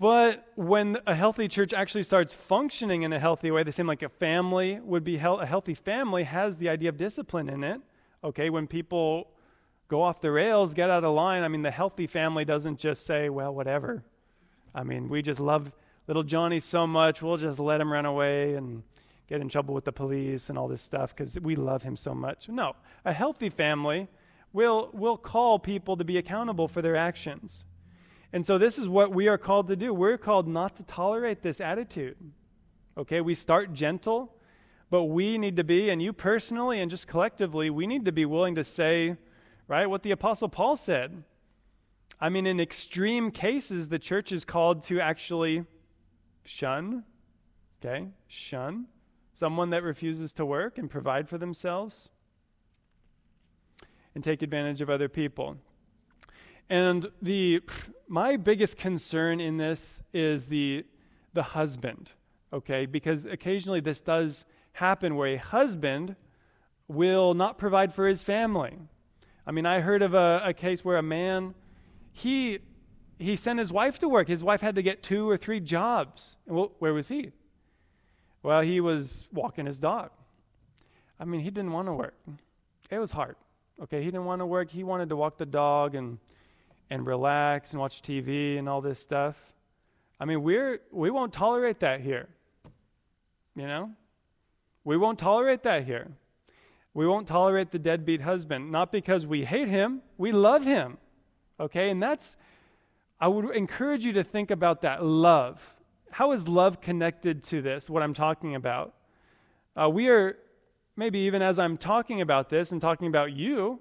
But 0.00 0.44
when 0.56 0.98
a 1.06 1.14
healthy 1.14 1.46
church 1.46 1.72
actually 1.72 2.02
starts 2.02 2.34
functioning 2.34 3.02
in 3.02 3.12
a 3.12 3.20
healthy 3.20 3.52
way, 3.52 3.62
the 3.62 3.70
same 3.70 3.86
like 3.86 4.02
a 4.02 4.08
family 4.08 4.80
would 4.80 5.04
be 5.04 5.14
a 5.14 5.46
healthy 5.46 5.74
family 5.74 6.24
has 6.24 6.56
the 6.56 6.68
idea 6.68 6.88
of 6.88 6.96
discipline 6.96 7.48
in 7.48 7.62
it. 7.62 7.80
Okay, 8.24 8.50
when 8.50 8.66
people 8.66 9.28
go 9.86 10.02
off 10.02 10.20
the 10.20 10.32
rails, 10.32 10.74
get 10.74 10.90
out 10.90 11.04
of 11.04 11.14
line, 11.14 11.44
I 11.44 11.48
mean, 11.48 11.62
the 11.62 11.70
healthy 11.70 12.08
family 12.08 12.44
doesn't 12.44 12.80
just 12.80 13.06
say, 13.06 13.28
well, 13.28 13.54
whatever. 13.54 14.02
I 14.74 14.82
mean, 14.82 15.08
we 15.08 15.22
just 15.22 15.38
love 15.38 15.70
little 16.08 16.24
Johnny 16.24 16.58
so 16.58 16.84
much, 16.84 17.22
we'll 17.22 17.36
just 17.36 17.60
let 17.60 17.80
him 17.80 17.92
run 17.92 18.06
away 18.06 18.54
and 18.54 18.82
get 19.28 19.40
in 19.40 19.48
trouble 19.48 19.72
with 19.72 19.84
the 19.84 19.92
police 19.92 20.48
and 20.48 20.58
all 20.58 20.66
this 20.66 20.82
stuff 20.82 21.14
because 21.14 21.38
we 21.38 21.54
love 21.54 21.84
him 21.84 21.94
so 21.94 22.12
much. 22.12 22.48
No, 22.48 22.74
a 23.04 23.12
healthy 23.12 23.48
family 23.48 24.08
will, 24.52 24.90
will 24.92 25.16
call 25.16 25.58
people 25.58 25.96
to 25.96 26.04
be 26.04 26.18
accountable 26.18 26.68
for 26.68 26.82
their 26.82 26.96
actions. 26.96 27.64
And 28.32 28.46
so, 28.46 28.56
this 28.56 28.78
is 28.78 28.88
what 28.88 29.14
we 29.14 29.28
are 29.28 29.36
called 29.36 29.66
to 29.68 29.76
do. 29.76 29.92
We're 29.92 30.16
called 30.16 30.48
not 30.48 30.76
to 30.76 30.82
tolerate 30.84 31.42
this 31.42 31.60
attitude. 31.60 32.16
Okay, 32.96 33.20
we 33.20 33.34
start 33.34 33.74
gentle, 33.74 34.34
but 34.90 35.04
we 35.04 35.36
need 35.36 35.56
to 35.56 35.64
be, 35.64 35.90
and 35.90 36.02
you 36.02 36.12
personally 36.12 36.80
and 36.80 36.90
just 36.90 37.06
collectively, 37.06 37.68
we 37.68 37.86
need 37.86 38.06
to 38.06 38.12
be 38.12 38.24
willing 38.24 38.54
to 38.54 38.64
say, 38.64 39.16
right, 39.68 39.86
what 39.86 40.02
the 40.02 40.10
Apostle 40.12 40.48
Paul 40.48 40.76
said. 40.76 41.24
I 42.20 42.28
mean, 42.28 42.46
in 42.46 42.60
extreme 42.60 43.30
cases, 43.30 43.88
the 43.88 43.98
church 43.98 44.32
is 44.32 44.44
called 44.44 44.82
to 44.84 45.00
actually 45.00 45.64
shun, 46.44 47.04
okay, 47.84 48.08
shun 48.28 48.86
someone 49.34 49.70
that 49.70 49.82
refuses 49.82 50.32
to 50.34 50.46
work 50.46 50.78
and 50.78 50.88
provide 50.88 51.28
for 51.28 51.36
themselves 51.36 52.10
and 54.14 54.22
take 54.22 54.42
advantage 54.42 54.80
of 54.80 54.90
other 54.90 55.08
people. 55.08 55.56
And 56.68 57.10
the 57.20 57.62
my 58.08 58.36
biggest 58.36 58.76
concern 58.76 59.40
in 59.40 59.56
this 59.56 60.02
is 60.12 60.46
the 60.46 60.84
the 61.34 61.42
husband, 61.42 62.12
okay? 62.52 62.86
Because 62.86 63.24
occasionally 63.24 63.80
this 63.80 64.00
does 64.00 64.44
happen 64.72 65.16
where 65.16 65.28
a 65.28 65.36
husband 65.36 66.16
will 66.88 67.34
not 67.34 67.58
provide 67.58 67.94
for 67.94 68.06
his 68.06 68.22
family. 68.22 68.78
I 69.46 69.50
mean, 69.50 69.66
I 69.66 69.80
heard 69.80 70.02
of 70.02 70.14
a, 70.14 70.42
a 70.44 70.54
case 70.54 70.84
where 70.84 70.98
a 70.98 71.02
man 71.02 71.54
he 72.12 72.60
he 73.18 73.36
sent 73.36 73.58
his 73.58 73.72
wife 73.72 73.98
to 74.00 74.08
work. 74.08 74.28
His 74.28 74.42
wife 74.42 74.60
had 74.60 74.74
to 74.74 74.82
get 74.82 75.02
two 75.02 75.28
or 75.28 75.36
three 75.36 75.60
jobs. 75.60 76.36
Well, 76.46 76.72
where 76.78 76.92
was 76.92 77.08
he? 77.08 77.32
Well, 78.42 78.62
he 78.62 78.80
was 78.80 79.28
walking 79.32 79.66
his 79.66 79.78
dog. 79.78 80.10
I 81.20 81.24
mean, 81.24 81.40
he 81.40 81.50
didn't 81.50 81.72
want 81.72 81.86
to 81.86 81.92
work. 81.92 82.14
It 82.90 82.98
was 82.98 83.12
hard. 83.12 83.36
Okay, 83.80 84.00
he 84.00 84.06
didn't 84.06 84.24
want 84.24 84.40
to 84.40 84.46
work. 84.46 84.70
He 84.70 84.84
wanted 84.84 85.08
to 85.08 85.16
walk 85.16 85.38
the 85.38 85.46
dog 85.46 85.94
and 85.94 86.18
and 86.92 87.06
relax 87.06 87.70
and 87.70 87.80
watch 87.80 88.02
TV 88.02 88.58
and 88.58 88.68
all 88.68 88.82
this 88.82 89.00
stuff. 89.00 89.34
I 90.20 90.26
mean, 90.26 90.42
we're, 90.42 90.80
we 90.92 91.08
won't 91.08 91.32
tolerate 91.32 91.80
that 91.80 92.02
here. 92.02 92.28
You 93.56 93.66
know? 93.66 93.90
We 94.84 94.98
won't 94.98 95.18
tolerate 95.18 95.62
that 95.62 95.84
here. 95.86 96.08
We 96.92 97.06
won't 97.06 97.26
tolerate 97.26 97.70
the 97.70 97.78
deadbeat 97.78 98.20
husband, 98.20 98.70
not 98.70 98.92
because 98.92 99.26
we 99.26 99.46
hate 99.46 99.68
him, 99.68 100.02
we 100.18 100.32
love 100.32 100.64
him. 100.64 100.98
Okay? 101.58 101.88
And 101.88 102.02
that's, 102.02 102.36
I 103.18 103.28
would 103.28 103.56
encourage 103.56 104.04
you 104.04 104.12
to 104.12 104.22
think 104.22 104.50
about 104.50 104.82
that 104.82 105.02
love. 105.02 105.62
How 106.10 106.32
is 106.32 106.46
love 106.46 106.82
connected 106.82 107.42
to 107.44 107.62
this, 107.62 107.88
what 107.88 108.02
I'm 108.02 108.12
talking 108.12 108.54
about? 108.54 108.92
Uh, 109.74 109.88
we 109.88 110.10
are, 110.10 110.36
maybe 110.96 111.20
even 111.20 111.42
as 111.42 111.58
I'm 111.58 111.76
talking 111.76 112.20
about 112.20 112.48
this 112.48 112.72
and 112.72 112.80
talking 112.80 113.08
about 113.08 113.32
you, 113.32 113.80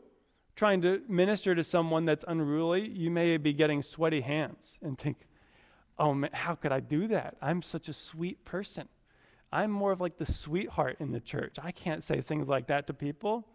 trying 0.55 0.81
to 0.81 1.01
minister 1.07 1.55
to 1.55 1.63
someone 1.63 2.05
that's 2.05 2.25
unruly, 2.27 2.87
you 2.89 3.09
may 3.09 3.37
be 3.37 3.53
getting 3.53 3.81
sweaty 3.81 4.21
hands 4.21 4.77
and 4.81 4.97
think, 4.97 5.17
oh 5.97 6.13
man, 6.13 6.31
how 6.33 6.55
could 6.55 6.71
I 6.71 6.79
do 6.79 7.07
that? 7.07 7.37
I'm 7.41 7.61
such 7.61 7.89
a 7.89 7.93
sweet 7.93 8.43
person. 8.45 8.87
I'm 9.51 9.71
more 9.71 9.91
of 9.91 9.99
like 9.99 10.17
the 10.17 10.25
sweetheart 10.25 10.97
in 10.99 11.11
the 11.11 11.19
church. 11.19 11.57
I 11.61 11.71
can't 11.71 12.03
say 12.03 12.21
things 12.21 12.47
like 12.47 12.67
that 12.67 12.87
to 12.87 12.93
people. 12.93 13.45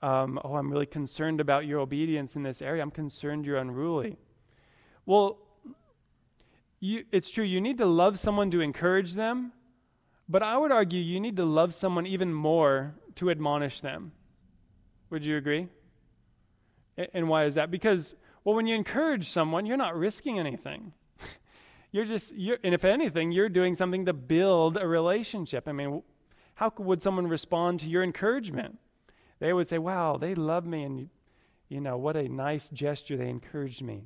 Um, 0.00 0.40
oh, 0.42 0.56
I'm 0.56 0.70
really 0.70 0.86
concerned 0.86 1.40
about 1.40 1.66
your 1.66 1.80
obedience 1.80 2.34
in 2.34 2.42
this 2.42 2.60
area. 2.60 2.82
I'm 2.82 2.90
concerned 2.90 3.46
you're 3.46 3.58
unruly. 3.58 4.16
Well, 5.06 5.38
you, 6.80 7.04
it's 7.12 7.30
true, 7.30 7.44
you 7.44 7.60
need 7.60 7.78
to 7.78 7.86
love 7.86 8.18
someone 8.18 8.50
to 8.50 8.60
encourage 8.60 9.14
them, 9.14 9.52
but 10.32 10.42
I 10.42 10.56
would 10.56 10.72
argue 10.72 10.98
you 10.98 11.20
need 11.20 11.36
to 11.36 11.44
love 11.44 11.74
someone 11.74 12.06
even 12.06 12.32
more 12.32 12.94
to 13.16 13.30
admonish 13.30 13.82
them. 13.82 14.12
Would 15.10 15.26
you 15.26 15.36
agree? 15.36 15.68
And 17.12 17.28
why 17.28 17.44
is 17.44 17.56
that? 17.56 17.70
Because, 17.70 18.14
well, 18.42 18.56
when 18.56 18.66
you 18.66 18.74
encourage 18.74 19.28
someone, 19.28 19.66
you're 19.66 19.76
not 19.76 19.94
risking 19.94 20.38
anything. 20.38 20.94
you're 21.92 22.06
just, 22.06 22.34
you're, 22.34 22.56
and 22.64 22.72
if 22.72 22.86
anything, 22.86 23.30
you're 23.30 23.50
doing 23.50 23.74
something 23.74 24.06
to 24.06 24.14
build 24.14 24.78
a 24.78 24.88
relationship. 24.88 25.68
I 25.68 25.72
mean, 25.72 26.02
how 26.54 26.72
would 26.78 27.02
someone 27.02 27.26
respond 27.26 27.80
to 27.80 27.90
your 27.90 28.02
encouragement? 28.02 28.78
They 29.38 29.52
would 29.52 29.68
say, 29.68 29.76
wow, 29.76 30.16
they 30.16 30.34
love 30.34 30.64
me, 30.64 30.84
and, 30.84 31.10
you 31.68 31.82
know, 31.82 31.98
what 31.98 32.16
a 32.16 32.26
nice 32.26 32.68
gesture. 32.68 33.18
They 33.18 33.28
encouraged 33.28 33.82
me. 33.82 34.04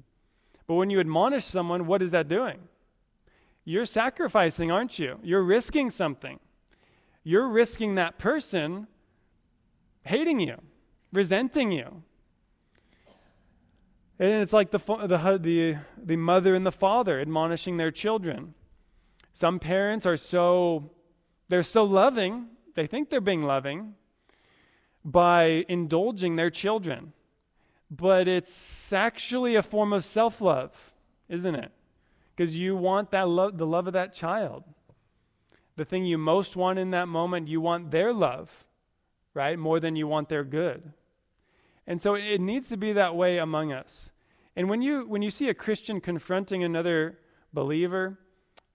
But 0.66 0.74
when 0.74 0.90
you 0.90 0.98
admonish 0.98 1.44
someone, 1.44 1.86
what 1.86 2.02
is 2.02 2.10
that 2.10 2.26
doing? 2.26 2.58
You're 3.66 3.84
sacrificing, 3.84 4.70
aren't 4.70 4.98
you? 4.98 5.18
You're 5.22 5.42
risking 5.42 5.90
something. 5.90 6.40
You're 7.22 7.48
risking 7.48 7.96
that 7.96 8.16
person 8.16 8.86
hating 10.04 10.40
you, 10.40 10.56
resenting 11.12 11.72
you, 11.72 12.02
and 14.18 14.42
it's 14.42 14.52
like 14.52 14.70
the, 14.70 14.78
the, 14.78 15.38
the, 15.38 15.76
the 16.02 16.16
mother 16.16 16.54
and 16.54 16.64
the 16.64 16.72
father 16.72 17.20
admonishing 17.20 17.76
their 17.76 17.90
children. 17.90 18.54
Some 19.32 19.58
parents 19.58 20.06
are 20.06 20.16
so, 20.16 20.90
they're 21.48 21.62
so 21.62 21.84
loving, 21.84 22.46
they 22.74 22.86
think 22.86 23.10
they're 23.10 23.20
being 23.20 23.42
loving 23.42 23.94
by 25.04 25.64
indulging 25.68 26.36
their 26.36 26.48
children. 26.48 27.12
But 27.90 28.26
it's 28.26 28.92
actually 28.92 29.54
a 29.54 29.62
form 29.62 29.92
of 29.92 30.04
self 30.04 30.40
love, 30.40 30.72
isn't 31.28 31.54
it? 31.54 31.70
Because 32.36 32.58
you 32.58 32.76
want 32.76 33.10
that 33.12 33.28
love, 33.28 33.56
the 33.56 33.66
love 33.66 33.86
of 33.86 33.94
that 33.94 34.12
child. 34.12 34.64
The 35.76 35.84
thing 35.84 36.04
you 36.04 36.18
most 36.18 36.54
want 36.54 36.78
in 36.78 36.90
that 36.90 37.08
moment, 37.08 37.48
you 37.48 37.60
want 37.60 37.90
their 37.90 38.12
love, 38.12 38.66
right? 39.32 39.58
More 39.58 39.80
than 39.80 39.96
you 39.96 40.06
want 40.06 40.28
their 40.28 40.44
good. 40.44 40.92
And 41.86 42.02
so 42.02 42.14
it 42.14 42.40
needs 42.40 42.68
to 42.68 42.76
be 42.76 42.92
that 42.94 43.14
way 43.14 43.38
among 43.38 43.72
us. 43.72 44.10
And 44.54 44.68
when 44.68 44.82
you 44.82 45.06
when 45.06 45.22
you 45.22 45.30
see 45.30 45.48
a 45.48 45.54
Christian 45.54 46.00
confronting 46.00 46.64
another 46.64 47.18
believer, 47.52 48.18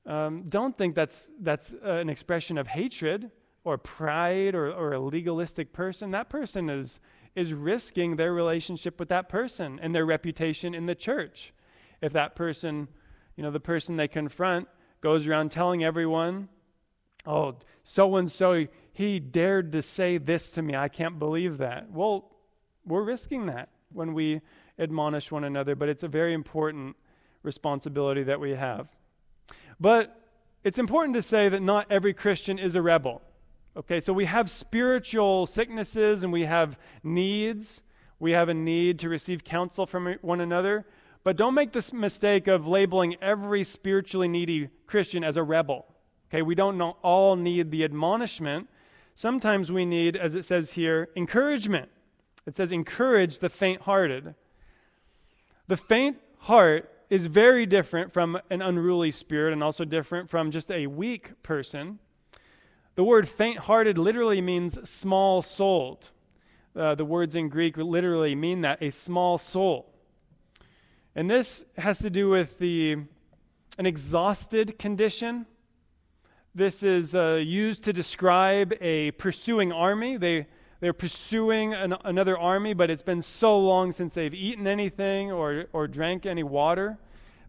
um, 0.05 0.43
don't 0.47 0.77
think 0.77 0.95
that's 0.95 1.29
that's 1.39 1.73
uh, 1.73 1.93
an 1.93 2.09
expression 2.09 2.57
of 2.57 2.67
hatred 2.67 3.31
or 3.63 3.77
pride 3.77 4.55
or, 4.55 4.71
or 4.71 4.93
a 4.93 4.99
legalistic 4.99 5.73
person. 5.73 6.11
That 6.11 6.29
person 6.29 6.69
is 6.69 6.99
is 7.35 7.53
risking 7.53 8.15
their 8.15 8.33
relationship 8.33 8.99
with 8.99 9.09
that 9.09 9.29
person 9.29 9.79
and 9.81 9.93
their 9.93 10.05
reputation 10.05 10.73
in 10.73 10.85
the 10.85 10.95
church. 10.95 11.53
If 12.01 12.13
that 12.13 12.35
person, 12.35 12.87
you 13.41 13.47
know, 13.47 13.51
the 13.51 13.59
person 13.59 13.95
they 13.95 14.07
confront 14.07 14.67
goes 15.01 15.25
around 15.25 15.51
telling 15.51 15.83
everyone, 15.83 16.47
"Oh, 17.25 17.55
so 17.83 18.15
and 18.17 18.31
so, 18.31 18.67
he 18.93 19.19
dared 19.19 19.71
to 19.71 19.81
say 19.81 20.19
this 20.19 20.51
to 20.51 20.61
me. 20.61 20.75
I 20.75 20.89
can't 20.89 21.17
believe 21.17 21.57
that." 21.57 21.89
Well, 21.89 22.35
we're 22.85 23.01
risking 23.01 23.47
that 23.47 23.69
when 23.91 24.13
we 24.13 24.41
admonish 24.77 25.31
one 25.31 25.43
another, 25.43 25.73
but 25.73 25.89
it's 25.89 26.03
a 26.03 26.07
very 26.07 26.35
important 26.35 26.95
responsibility 27.41 28.21
that 28.21 28.39
we 28.39 28.51
have. 28.51 28.95
But 29.79 30.21
it's 30.63 30.77
important 30.77 31.15
to 31.15 31.23
say 31.23 31.49
that 31.49 31.63
not 31.63 31.91
every 31.91 32.13
Christian 32.13 32.59
is 32.59 32.75
a 32.75 32.81
rebel. 32.83 33.23
Okay, 33.75 33.99
so 33.99 34.13
we 34.13 34.25
have 34.25 34.51
spiritual 34.51 35.47
sicknesses 35.47 36.23
and 36.23 36.31
we 36.31 36.45
have 36.45 36.77
needs. 37.03 37.81
We 38.19 38.33
have 38.33 38.49
a 38.49 38.53
need 38.53 38.99
to 38.99 39.09
receive 39.09 39.43
counsel 39.43 39.87
from 39.87 40.13
one 40.21 40.41
another. 40.41 40.85
But 41.23 41.37
don't 41.37 41.53
make 41.53 41.71
this 41.71 41.93
mistake 41.93 42.47
of 42.47 42.67
labeling 42.67 43.15
every 43.21 43.63
spiritually 43.63 44.27
needy 44.27 44.69
Christian 44.87 45.23
as 45.23 45.37
a 45.37 45.43
rebel. 45.43 45.85
Okay, 46.29 46.41
we 46.41 46.55
don't 46.55 46.81
all 46.81 47.35
need 47.35 47.71
the 47.71 47.83
admonishment. 47.83 48.67
Sometimes 49.13 49.71
we 49.71 49.85
need, 49.85 50.15
as 50.15 50.33
it 50.35 50.45
says 50.45 50.73
here, 50.73 51.09
encouragement. 51.15 51.89
It 52.47 52.55
says, 52.55 52.71
encourage 52.71 53.39
the 53.39 53.49
faint 53.49 53.81
hearted. 53.81 54.33
The 55.67 55.77
faint 55.77 56.17
heart 56.39 56.89
is 57.09 57.27
very 57.27 57.65
different 57.65 58.13
from 58.13 58.39
an 58.49 58.61
unruly 58.61 59.11
spirit 59.11 59.53
and 59.53 59.61
also 59.61 59.85
different 59.85 60.29
from 60.29 60.49
just 60.49 60.71
a 60.71 60.87
weak 60.87 61.43
person. 61.43 61.99
The 62.95 63.03
word 63.03 63.27
faint 63.27 63.59
hearted 63.59 63.97
literally 63.97 64.41
means 64.41 64.89
small 64.89 65.41
souled. 65.41 66.09
Uh, 66.75 66.95
the 66.95 67.05
words 67.05 67.35
in 67.35 67.49
Greek 67.49 67.77
literally 67.77 68.33
mean 68.33 68.61
that 68.61 68.81
a 68.81 68.89
small 68.89 69.37
soul. 69.37 69.90
And 71.15 71.29
this 71.29 71.65
has 71.77 71.99
to 71.99 72.09
do 72.09 72.29
with 72.29 72.57
the, 72.59 72.93
an 73.77 73.85
exhausted 73.85 74.79
condition. 74.79 75.45
This 76.55 76.83
is 76.83 77.13
uh, 77.13 77.35
used 77.35 77.83
to 77.83 77.93
describe 77.93 78.73
a 78.79 79.11
pursuing 79.11 79.73
army. 79.73 80.15
They, 80.15 80.47
they're 80.79 80.93
pursuing 80.93 81.73
an, 81.73 81.95
another 82.05 82.37
army, 82.37 82.73
but 82.73 82.89
it's 82.89 83.03
been 83.03 83.21
so 83.21 83.59
long 83.59 83.91
since 83.91 84.13
they've 84.13 84.33
eaten 84.33 84.67
anything 84.67 85.31
or, 85.31 85.65
or 85.73 85.87
drank 85.87 86.25
any 86.25 86.43
water 86.43 86.97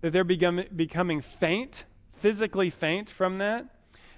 that 0.00 0.12
they're 0.12 0.24
become, 0.24 0.64
becoming 0.74 1.20
faint, 1.20 1.84
physically 2.14 2.68
faint 2.68 3.08
from 3.08 3.38
that. 3.38 3.66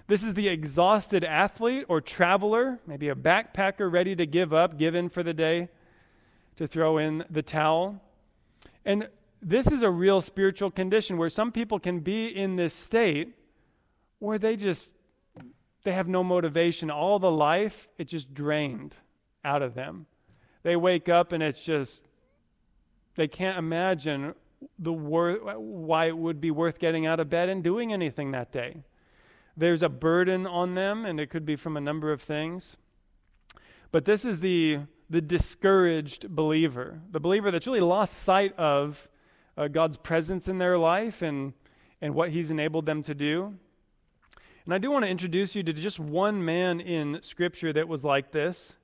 This 0.07 0.25
is 0.25 0.35
the 0.35 0.49
exhausted 0.49 1.23
athlete 1.23 1.85
or 1.89 2.01
traveler, 2.01 2.79
maybe 2.87 3.11
a 3.11 3.15
backpacker 3.15 3.93
ready 3.93 4.17
to 4.17 4.27
give 4.27 4.55
up, 4.55 4.79
give 4.79 4.95
in 4.95 5.11
for 5.11 5.23
the 5.23 5.35
day, 5.35 5.69
to 6.57 6.67
throw 6.67 6.97
in 6.97 7.25
the 7.31 7.43
towel. 7.43 8.01
And 8.85 9.09
this 9.45 9.67
is 9.67 9.83
a 9.83 9.91
real 9.91 10.21
spiritual 10.21 10.71
condition 10.71 11.19
where 11.19 11.29
some 11.29 11.53
people 11.53 11.79
can 11.79 12.01
be 12.01 12.27
in 12.27 12.57
this 12.57 12.73
state 12.73 13.35
where 14.19 14.39
they 14.39 14.57
just 14.57 14.93
they 15.85 15.93
have 15.93 16.09
no 16.09 16.25
motivation. 16.25 16.91
All 16.91 17.19
the 17.19 17.31
life, 17.31 17.89
it 17.99 18.05
just 18.05 18.33
drained 18.33 18.95
out 19.45 19.61
of 19.61 19.75
them. 19.75 20.07
They 20.63 20.77
wake 20.77 21.11
up 21.11 21.33
and 21.33 21.43
it's 21.43 21.63
just 21.63 22.01
they 23.17 23.29
can't 23.29 23.59
imagine 23.59 24.35
the 24.79 24.93
wor- 24.93 25.59
why 25.59 26.07
it 26.07 26.17
would 26.17 26.41
be 26.41 26.51
worth 26.51 26.79
getting 26.79 27.07
out 27.07 27.21
of 27.21 27.29
bed 27.29 27.51
and 27.51 27.63
doing 27.63 27.93
anything 27.93 28.31
that 28.33 28.51
day. 28.51 28.79
There's 29.57 29.83
a 29.83 29.89
burden 29.89 30.47
on 30.47 30.75
them, 30.75 31.05
and 31.05 31.21
it 31.21 31.31
could 31.31 31.47
be 31.47 31.55
from 31.55 31.77
a 31.77 31.81
number 31.81 32.11
of 32.11 32.21
things. 32.21 32.77
But 33.93 34.05
this 34.05 34.25
is 34.25 34.41
the, 34.41 34.81
the 35.09 35.21
discouraged 35.21 36.31
believer, 36.31 37.01
the 37.11 37.21
believer 37.21 37.51
that's 37.51 37.67
really 37.67 37.81
lost 37.81 38.15
sight 38.15 38.59
of 38.59 39.09
uh, 39.57 39.69
God's 39.69 39.97
presence 39.97 40.49
in 40.49 40.59
their 40.59 40.79
life 40.79 41.23
and, 41.23 41.53
and 42.01 42.15
what 42.15 42.31
He's 42.31 42.51
enabled 42.51 42.87
them 42.87 43.03
to 43.03 43.15
do. 43.15 43.55
And 44.65 44.73
I 44.73 44.79
do 44.79 44.91
want 44.91 45.05
to 45.05 45.11
introduce 45.11 45.55
you 45.55 45.63
to 45.63 45.73
just 45.73 45.99
one 45.99 46.45
man 46.45 46.81
in 46.81 47.21
Scripture 47.23 47.73
that 47.73 47.87
was 47.87 48.05
like 48.05 48.33
this 48.33 48.77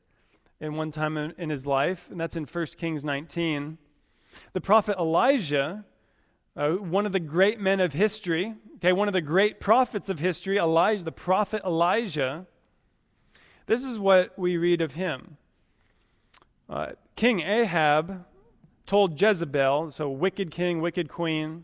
in 0.60 0.74
one 0.74 0.90
time 0.92 1.16
in, 1.16 1.32
in 1.38 1.48
his 1.48 1.66
life, 1.66 2.08
and 2.10 2.20
that's 2.20 2.36
in 2.36 2.44
1 2.44 2.66
Kings 2.76 3.02
19. 3.02 3.78
The 4.52 4.60
prophet 4.60 4.96
Elijah 4.98 5.84
uh, 6.56 6.72
one 6.72 7.06
of 7.06 7.12
the 7.12 7.20
great 7.20 7.60
men 7.60 7.80
of 7.80 7.92
history, 7.92 8.54
okay, 8.76 8.92
one 8.92 9.08
of 9.08 9.14
the 9.14 9.20
great 9.20 9.60
prophets 9.60 10.08
of 10.08 10.18
history, 10.18 10.58
Elijah, 10.58 11.04
the 11.04 11.12
prophet 11.12 11.62
Elijah. 11.64 12.46
This 13.66 13.84
is 13.84 13.98
what 13.98 14.36
we 14.38 14.56
read 14.56 14.80
of 14.80 14.94
him. 14.94 15.36
Uh, 16.68 16.88
king 17.14 17.40
Ahab 17.40 18.26
told 18.90 19.22
Jezebel, 19.22 19.92
so 19.92 20.10
wicked 20.10 20.50
king, 20.50 20.80
wicked 20.80 21.08
queen, 21.08 21.62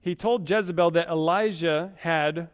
he 0.00 0.12
told 0.16 0.50
Jezebel 0.50 0.90
that 0.90 1.06
Elijah 1.06 1.92
had 1.98 2.48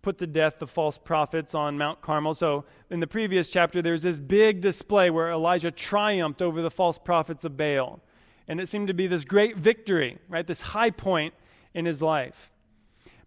put 0.00 0.16
to 0.16 0.26
death 0.26 0.58
the 0.58 0.66
false 0.66 0.96
prophets 0.96 1.54
on 1.54 1.76
Mount 1.76 2.00
Carmel. 2.00 2.32
So 2.32 2.64
in 2.88 3.00
the 3.00 3.06
previous 3.06 3.50
chapter, 3.50 3.82
there's 3.82 4.00
this 4.00 4.18
big 4.18 4.62
display 4.62 5.10
where 5.10 5.30
Elijah 5.30 5.70
triumphed 5.70 6.40
over 6.40 6.62
the 6.62 6.70
false 6.70 6.96
prophets 6.96 7.44
of 7.44 7.54
Baal 7.54 8.00
and 8.48 8.62
it 8.62 8.68
seemed 8.70 8.86
to 8.86 8.94
be 8.94 9.06
this 9.06 9.26
great 9.26 9.58
victory, 9.58 10.16
right? 10.30 10.46
This 10.46 10.62
high 10.62 10.90
point 10.90 11.34
in 11.74 11.84
his 11.84 12.00
life. 12.00 12.50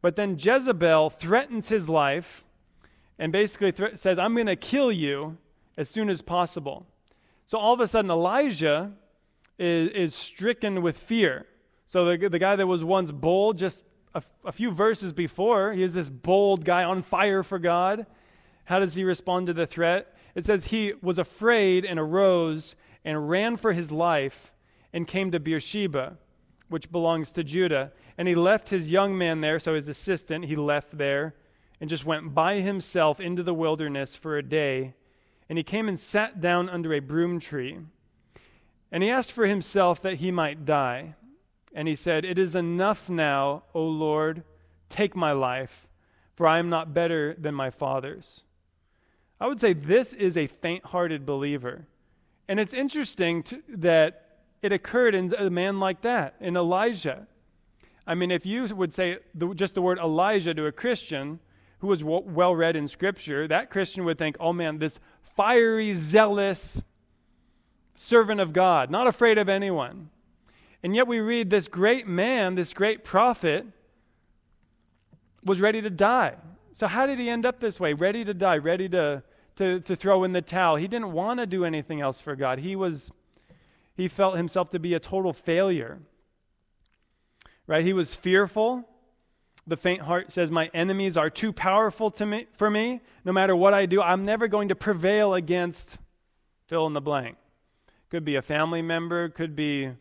But 0.02 0.16
then 0.16 0.36
Jezebel 0.40 1.12
threatens 1.12 1.70
his 1.70 1.88
life 1.88 2.44
and 3.20 3.32
basically 3.32 3.72
says, 3.94 4.18
I'm 4.18 4.34
going 4.34 4.48
to 4.48 4.56
kill 4.56 4.92
you 4.92 5.38
as 5.78 5.90
soon 5.90 6.10
as 6.10 6.24
possible. 6.24 6.88
So 7.46 7.60
all 7.60 7.76
of 7.76 7.80
a 7.82 7.88
sudden, 7.88 8.10
Elijah 8.10 8.94
is, 9.60 9.92
is 9.92 10.16
stricken 10.16 10.82
with 10.82 10.98
fear. 10.98 11.46
So 11.86 12.06
the, 12.06 12.30
the 12.30 12.40
guy 12.40 12.56
that 12.56 12.66
was 12.66 12.84
once 12.84 13.12
bold, 13.12 13.58
just 13.58 13.84
a, 14.16 14.24
a 14.46 14.52
few 14.52 14.72
verses 14.72 15.14
before, 15.14 15.74
he 15.74 15.84
is 15.84 15.94
this 15.94 16.10
bold 16.10 16.66
guy 16.66 16.84
on 16.84 17.04
fire 17.04 17.44
for 17.44 17.60
God. 17.60 18.08
How 18.66 18.80
does 18.80 18.96
he 18.96 19.04
respond 19.04 19.48
to 19.48 19.54
the 19.54 19.68
threat? 19.68 20.16
It 20.36 20.46
says 20.46 20.66
he 20.66 20.94
was 21.02 21.20
afraid 21.20 21.86
and 21.86 22.00
arose 22.00 22.76
and 23.04 23.30
ran 23.30 23.58
for 23.58 23.74
his 23.74 23.92
life 23.92 24.52
and 24.94 25.08
came 25.08 25.32
to 25.32 25.40
Beersheba, 25.40 26.18
which 26.70 26.92
belongs 26.92 27.32
to 27.34 27.44
Judah. 27.44 27.92
And 28.18 28.28
he 28.28 28.36
left 28.36 28.70
his 28.70 28.92
young 28.92 29.18
man 29.18 29.42
there, 29.42 29.60
so 29.60 29.76
his 29.76 29.88
assistant, 29.88 30.46
he 30.46 30.56
left 30.56 30.98
there 30.98 31.36
and 31.82 31.90
just 31.90 32.06
went 32.06 32.34
by 32.34 32.60
himself 32.60 33.20
into 33.20 33.44
the 33.44 33.54
wilderness 33.54 34.16
for 34.16 34.38
a 34.38 34.44
day. 34.44 34.94
And 35.48 35.58
he 35.58 35.64
came 35.64 35.88
and 35.88 36.00
sat 36.00 36.42
down 36.42 36.70
under 36.70 36.94
a 36.94 37.00
broom 37.00 37.40
tree. 37.40 37.80
And 38.92 39.04
he 39.04 39.10
asked 39.10 39.32
for 39.32 39.46
himself 39.46 40.02
that 40.02 40.16
he 40.16 40.32
might 40.32 40.66
die. 40.66 41.16
And 41.74 41.88
he 41.88 41.96
said, 41.96 42.26
It 42.26 42.40
is 42.40 42.56
enough 42.56 43.10
now, 43.10 43.64
O 43.74 43.84
Lord, 43.84 44.44
take 44.90 45.16
my 45.16 45.32
life, 45.32 45.88
for 46.36 46.48
I 46.48 46.60
am 46.60 46.70
not 46.70 46.94
better 46.94 47.36
than 47.38 47.54
my 47.54 47.70
fathers. 47.70 48.42
I 49.40 49.48
would 49.48 49.60
say 49.60 49.74
this 49.74 50.14
is 50.14 50.36
a 50.36 50.48
faint 50.48 50.86
hearted 50.86 51.26
believer. 51.26 51.86
And 52.48 52.60
it's 52.60 52.74
interesting 52.74 53.44
to, 53.44 53.62
that 53.70 54.40
it 54.62 54.72
occurred 54.72 55.16
in 55.16 55.34
a 55.38 55.50
man 55.50 55.80
like 55.80 56.02
that, 56.02 56.36
in 56.42 56.58
Elijah. 56.58 57.28
I 58.06 58.16
mean, 58.16 58.32
if 58.32 58.46
you 58.46 58.66
would 58.66 58.94
say 58.94 59.20
the, 59.36 59.54
just 59.54 59.76
the 59.76 59.82
word 59.82 60.00
Elijah 60.00 60.54
to 60.56 60.66
a 60.66 60.72
Christian 60.72 61.40
who 61.80 61.88
was 61.88 62.02
w- 62.02 62.24
well 62.26 62.56
read 62.56 62.76
in 62.76 62.88
Scripture, 62.88 63.48
that 63.48 63.70
Christian 63.70 64.04
would 64.06 64.18
think, 64.18 64.36
oh 64.40 64.52
man, 64.52 64.80
this 64.80 65.00
fiery, 65.36 65.94
zealous 65.94 66.82
servant 68.00 68.40
of 68.40 68.54
God, 68.54 68.90
not 68.90 69.08
afraid 69.08 69.38
of 69.38 69.50
anyone. 69.50 70.10
And 70.82 70.96
yet 70.96 71.08
we 71.08 71.20
read 71.20 71.50
this 71.50 71.68
great 71.68 72.08
man, 72.08 72.56
this 72.56 72.74
great 72.74 73.04
prophet, 73.04 73.66
was 75.44 75.60
ready 75.60 75.82
to 75.82 75.90
die. 75.90 76.36
So, 76.72 76.88
how 76.88 77.06
did 77.06 77.20
he 77.20 77.30
end 77.30 77.46
up 77.46 77.60
this 77.60 77.80
way? 77.80 77.94
Ready 77.94 78.24
to 78.24 78.34
die, 78.34 78.58
ready 78.58 78.88
to, 78.90 79.22
to, 79.58 79.82
to 79.82 79.96
throw 79.96 80.24
in 80.24 80.32
the 80.32 80.42
towel. 80.42 80.78
He 80.78 80.88
didn't 80.88 81.12
want 81.12 81.40
to 81.42 81.46
do 81.46 81.66
anything 81.66 82.00
else 82.00 82.22
for 82.22 82.36
God. 82.36 82.60
He 82.60 82.76
was 82.76 83.12
he 83.98 84.08
felt 84.08 84.38
himself 84.38 84.70
to 84.70 84.80
be 84.80 84.94
a 84.94 85.00
total 85.00 85.34
failure. 85.34 86.00
Right? 87.68 87.84
He 87.84 87.92
was 87.92 88.16
fearful. 88.16 88.88
The 89.68 89.76
faint 89.76 90.04
heart 90.04 90.32
says, 90.32 90.50
My 90.50 90.72
enemies 90.74 91.18
are 91.18 91.30
too 91.30 91.52
powerful 91.52 92.10
to 92.12 92.26
me, 92.26 92.48
for 92.54 92.70
me. 92.70 93.02
No 93.26 93.34
matter 93.34 93.58
what 93.58 93.74
I 93.74 93.86
do, 93.86 94.02
I'm 94.02 94.24
never 94.24 94.48
going 94.48 94.70
to 94.70 94.76
prevail 94.76 95.34
against 95.34 95.98
fill 96.68 96.88
in 96.88 96.94
the 96.94 97.02
blank. 97.02 97.36
Could 98.10 98.26
be 98.26 98.36
a 98.36 98.42
family 98.42 98.82
member, 98.82 99.30
could 99.30 99.56
be 99.56 99.92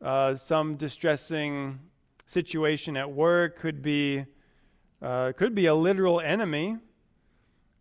uh, 0.00 0.36
some 0.36 0.76
distressing 0.76 1.80
situation 2.26 2.96
at 2.96 3.10
work, 3.10 3.58
could 3.58 3.82
be, 3.82 4.24
uh, 5.00 5.32
could 5.36 5.52
be 5.54 5.66
a 5.66 5.74
literal 5.74 6.20
enemy. 6.20 6.76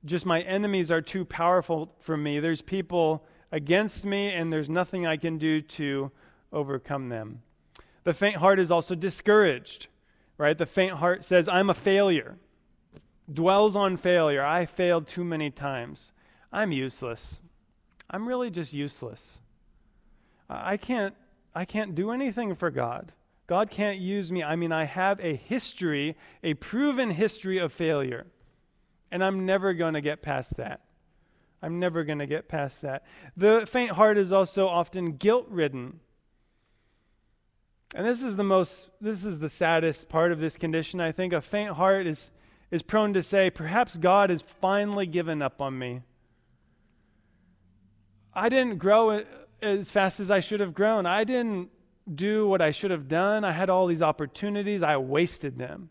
just 0.04 0.26
my 0.26 0.42
enemies 0.42 0.90
are 0.90 1.02
too 1.02 1.24
powerful 1.24 1.96
for 2.00 2.18
me. 2.18 2.40
There's 2.40 2.64
people 2.64 3.24
against 3.52 4.04
me, 4.04 4.32
and 4.32 4.52
there's 4.52 4.70
nothing 4.70 5.06
I 5.06 5.18
can 5.18 5.38
do 5.38 5.62
to 5.62 6.12
overcome 6.52 7.10
them. 7.10 7.44
The 8.04 8.16
faint 8.16 8.38
heart 8.38 8.60
is 8.60 8.72
also 8.72 8.96
discouraged, 8.96 9.90
right? 10.40 10.58
The 10.58 10.66
faint 10.66 10.94
heart 10.94 11.24
says, 11.24 11.48
I'm 11.48 11.70
a 11.70 11.76
failure, 11.76 12.40
dwells 13.32 13.76
on 13.76 13.98
failure. 13.98 14.44
I 14.44 14.66
failed 14.66 15.06
too 15.06 15.24
many 15.24 15.52
times. 15.52 16.14
I'm 16.52 16.72
useless. 16.72 17.40
I'm 18.10 18.28
really 18.28 18.50
just 18.50 18.74
useless. 18.74 19.38
I 20.52 20.78
can't, 20.78 21.16
I 21.56 21.66
can't 21.66 21.96
do 21.96 22.12
anything 22.12 22.56
for 22.56 22.70
God. 22.70 23.14
God 23.48 23.70
can't 23.70 24.00
use 24.00 24.32
me. 24.32 24.44
I 24.44 24.56
mean, 24.56 24.72
I 24.72 24.86
have 24.86 25.20
a 25.20 25.36
history, 25.36 26.16
a 26.44 26.54
proven 26.56 27.12
history 27.12 27.58
of 27.58 27.74
failure. 27.74 28.28
And 29.12 29.24
I'm 29.24 29.46
never 29.46 29.74
going 29.74 29.94
to 29.94 30.02
get 30.02 30.22
past 30.22 30.58
that. 30.58 30.82
I'm 31.62 31.80
never 31.80 32.04
going 32.04 32.20
to 32.20 32.26
get 32.26 32.48
past 32.48 32.82
that. 32.82 33.04
The 33.38 33.68
faint 33.70 33.92
heart 33.92 34.18
is 34.18 34.32
also 34.32 34.68
often 34.68 35.18
guilt 35.18 35.48
ridden. 35.50 36.00
And 37.94 38.06
this 38.06 38.24
is 38.24 38.36
the 38.36 38.44
most, 38.44 38.88
this 39.02 39.26
is 39.26 39.40
the 39.40 39.50
saddest 39.50 40.08
part 40.08 40.32
of 40.32 40.40
this 40.40 40.58
condition. 40.58 41.02
I 41.02 41.12
think 41.12 41.34
a 41.34 41.42
faint 41.42 41.72
heart 41.72 42.08
is, 42.08 42.32
is 42.72 42.82
prone 42.82 43.14
to 43.14 43.22
say, 43.22 43.50
perhaps 43.50 43.98
God 43.98 44.30
has 44.30 44.42
finally 44.42 45.06
given 45.06 45.42
up 45.42 45.62
on 45.62 45.78
me. 45.78 46.02
I 48.34 48.48
didn't 48.48 48.78
grow 48.78 49.10
as 49.62 49.92
fast 49.92 50.20
as 50.20 50.32
I 50.32 50.40
should 50.40 50.60
have 50.60 50.74
grown. 50.74 51.06
I 51.06 51.24
didn't 51.24 51.70
do 52.14 52.48
what 52.48 52.62
I 52.62 52.72
should 52.72 52.92
have 52.92 53.08
done. 53.08 53.44
I 53.44 53.52
had 53.52 53.70
all 53.70 53.88
these 53.88 54.02
opportunities. 54.02 54.84
I 54.84 54.98
wasted 54.98 55.58
them. 55.58 55.90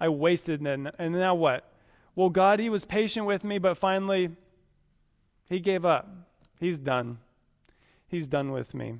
I 0.00 0.08
wasted 0.08 0.62
them. 0.62 0.90
And 0.98 1.12
now 1.14 1.34
what? 1.34 1.72
Well, 2.14 2.28
God, 2.28 2.60
He 2.60 2.68
was 2.68 2.84
patient 2.84 3.26
with 3.26 3.44
me, 3.44 3.58
but 3.58 3.78
finally, 3.78 4.30
He 5.48 5.60
gave 5.60 5.84
up. 5.84 6.08
He's 6.60 6.78
done. 6.78 7.18
He's 8.08 8.26
done 8.26 8.52
with 8.52 8.74
me. 8.74 8.98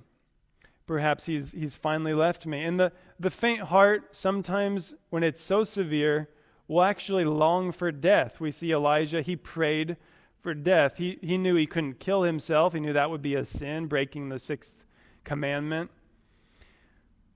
Perhaps 0.87 1.27
He's, 1.27 1.53
he's 1.53 1.77
finally 1.77 2.15
left 2.15 2.47
me. 2.47 2.65
And 2.65 2.81
the, 2.81 2.93
the 3.21 3.31
faint 3.31 3.61
heart, 3.61 4.17
sometimes 4.17 4.95
when 5.11 5.23
it's 5.23 5.43
so 5.43 5.65
severe, 5.65 6.29
will 6.67 6.83
actually 6.83 7.25
long 7.25 7.73
for 7.73 7.93
death. 7.93 8.41
We 8.41 8.51
see 8.51 8.73
Elijah, 8.73 9.21
he 9.23 9.37
prayed 9.37 9.97
for 10.43 10.55
death. 10.55 10.99
He, 10.99 11.19
he 11.23 11.39
knew 11.39 11.55
he 11.55 11.67
couldn't 11.67 12.01
kill 12.01 12.23
himself, 12.23 12.75
he 12.75 12.81
knew 12.81 12.93
that 12.93 13.11
would 13.11 13.23
be 13.23 13.35
a 13.35 13.45
sin, 13.45 13.87
breaking 13.87 14.29
the 14.29 14.39
sixth 14.39 14.85
commandment. 15.25 15.91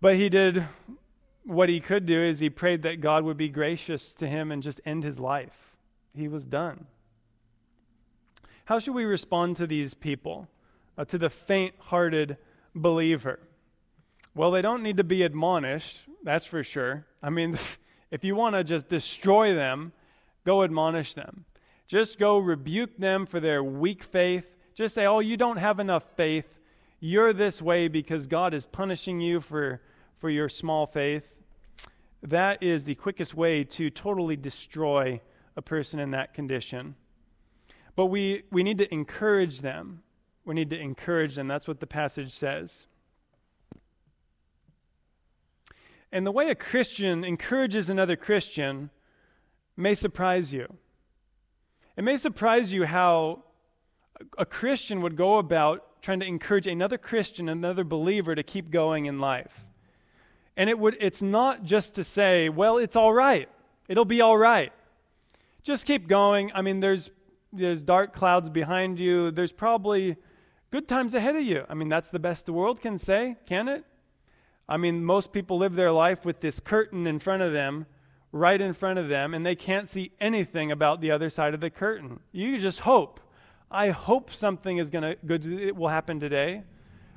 But 0.00 0.16
he 0.16 0.28
did 0.28 0.64
what 1.44 1.68
he 1.68 1.80
could 1.80 2.06
do 2.06 2.20
is 2.20 2.40
he 2.40 2.50
prayed 2.50 2.82
that 2.82 3.00
God 3.00 3.24
would 3.24 3.36
be 3.36 3.48
gracious 3.48 4.12
to 4.14 4.26
him 4.26 4.50
and 4.50 4.62
just 4.62 4.80
end 4.84 5.04
his 5.04 5.18
life. 5.20 5.76
He 6.14 6.28
was 6.28 6.44
done. 6.44 6.86
How 8.64 8.80
should 8.80 8.94
we 8.94 9.04
respond 9.04 9.56
to 9.56 9.66
these 9.66 9.94
people, 9.94 10.48
uh, 10.98 11.04
to 11.04 11.18
the 11.18 11.30
faint 11.30 11.74
hearted 11.78 12.36
believer? 12.74 13.38
Well, 14.34 14.50
they 14.50 14.60
don't 14.60 14.82
need 14.82 14.96
to 14.96 15.04
be 15.04 15.22
admonished, 15.22 16.00
that's 16.24 16.44
for 16.44 16.64
sure. 16.64 17.06
I 17.22 17.30
mean, 17.30 17.56
if 18.10 18.24
you 18.24 18.34
want 18.34 18.56
to 18.56 18.64
just 18.64 18.88
destroy 18.88 19.54
them, 19.54 19.92
go 20.44 20.64
admonish 20.64 21.14
them. 21.14 21.44
Just 21.86 22.18
go 22.18 22.38
rebuke 22.38 22.96
them 22.98 23.26
for 23.26 23.40
their 23.40 23.62
weak 23.62 24.02
faith. 24.02 24.56
Just 24.74 24.94
say, 24.94 25.06
oh, 25.06 25.20
you 25.20 25.36
don't 25.36 25.58
have 25.58 25.78
enough 25.78 26.04
faith. 26.16 26.58
You're 27.00 27.32
this 27.32 27.62
way 27.62 27.88
because 27.88 28.26
God 28.26 28.54
is 28.54 28.66
punishing 28.66 29.20
you 29.20 29.40
for, 29.40 29.80
for 30.18 30.28
your 30.28 30.48
small 30.48 30.86
faith. 30.86 31.24
That 32.22 32.62
is 32.62 32.84
the 32.84 32.94
quickest 32.94 33.34
way 33.34 33.62
to 33.64 33.90
totally 33.90 34.36
destroy 34.36 35.20
a 35.56 35.62
person 35.62 36.00
in 36.00 36.10
that 36.10 36.34
condition. 36.34 36.96
But 37.94 38.06
we, 38.06 38.42
we 38.50 38.62
need 38.62 38.78
to 38.78 38.92
encourage 38.92 39.60
them. 39.60 40.02
We 40.44 40.54
need 40.54 40.70
to 40.70 40.78
encourage 40.78 41.36
them. 41.36 41.48
That's 41.48 41.68
what 41.68 41.80
the 41.80 41.86
passage 41.86 42.32
says. 42.32 42.86
And 46.12 46.26
the 46.26 46.32
way 46.32 46.50
a 46.50 46.54
Christian 46.54 47.24
encourages 47.24 47.90
another 47.90 48.16
Christian 48.16 48.90
may 49.76 49.94
surprise 49.94 50.52
you. 50.52 50.78
It 51.96 52.04
may 52.04 52.16
surprise 52.16 52.72
you 52.72 52.84
how 52.84 53.42
a 54.36 54.44
Christian 54.44 55.00
would 55.02 55.16
go 55.16 55.38
about 55.38 56.02
trying 56.02 56.20
to 56.20 56.26
encourage 56.26 56.66
another 56.66 56.98
Christian, 56.98 57.48
another 57.48 57.84
believer 57.84 58.34
to 58.34 58.42
keep 58.42 58.70
going 58.70 59.06
in 59.06 59.18
life. 59.18 59.64
And 60.56 60.70
it 60.70 60.78
would 60.78 60.96
it's 61.00 61.22
not 61.22 61.64
just 61.64 61.94
to 61.94 62.04
say, 62.04 62.48
well, 62.48 62.78
it's 62.78 62.96
all 62.96 63.12
right. 63.12 63.48
It'll 63.88 64.04
be 64.04 64.20
all 64.20 64.36
right. 64.36 64.72
Just 65.62 65.86
keep 65.86 66.06
going. 66.06 66.50
I 66.54 66.62
mean, 66.62 66.80
there's 66.80 67.10
there's 67.52 67.82
dark 67.82 68.12
clouds 68.12 68.50
behind 68.50 68.98
you. 68.98 69.30
There's 69.30 69.52
probably 69.52 70.16
good 70.70 70.88
times 70.88 71.14
ahead 71.14 71.36
of 71.36 71.42
you. 71.42 71.64
I 71.68 71.74
mean, 71.74 71.88
that's 71.88 72.10
the 72.10 72.18
best 72.18 72.46
the 72.46 72.52
world 72.52 72.80
can 72.80 72.98
say, 72.98 73.36
can 73.46 73.68
it? 73.68 73.84
I 74.68 74.76
mean, 74.76 75.04
most 75.04 75.32
people 75.32 75.58
live 75.58 75.74
their 75.74 75.92
life 75.92 76.24
with 76.24 76.40
this 76.40 76.60
curtain 76.60 77.06
in 77.06 77.18
front 77.18 77.42
of 77.42 77.52
them, 77.52 77.86
right 78.32 78.60
in 78.60 78.72
front 78.72 78.98
of 78.98 79.08
them, 79.08 79.34
and 79.34 79.44
they 79.44 79.54
can't 79.54 79.88
see 79.88 80.12
anything 80.20 80.70
about 80.70 81.00
the 81.00 81.10
other 81.10 81.30
side 81.30 81.54
of 81.54 81.60
the 81.60 81.70
curtain. 81.70 82.20
You 82.32 82.58
just 82.58 82.80
hope. 82.80 83.20
I 83.70 83.90
hope 83.90 84.30
something 84.30 84.78
is 84.78 84.90
going 84.90 85.02
to 85.02 85.16
good 85.26 85.46
it 85.46 85.76
will 85.76 85.88
happen 85.88 86.20
today. 86.20 86.62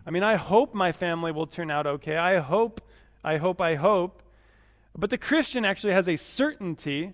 I 0.05 0.11
mean, 0.11 0.23
I 0.23 0.35
hope 0.35 0.73
my 0.73 0.91
family 0.91 1.31
will 1.31 1.47
turn 1.47 1.69
out 1.69 1.85
okay. 1.85 2.17
I 2.17 2.39
hope 2.39 2.81
I 3.23 3.37
hope 3.37 3.61
I 3.61 3.75
hope. 3.75 4.23
But 4.97 5.09
the 5.09 5.17
Christian 5.17 5.65
actually 5.65 5.93
has 5.93 6.07
a 6.07 6.15
certainty 6.15 7.13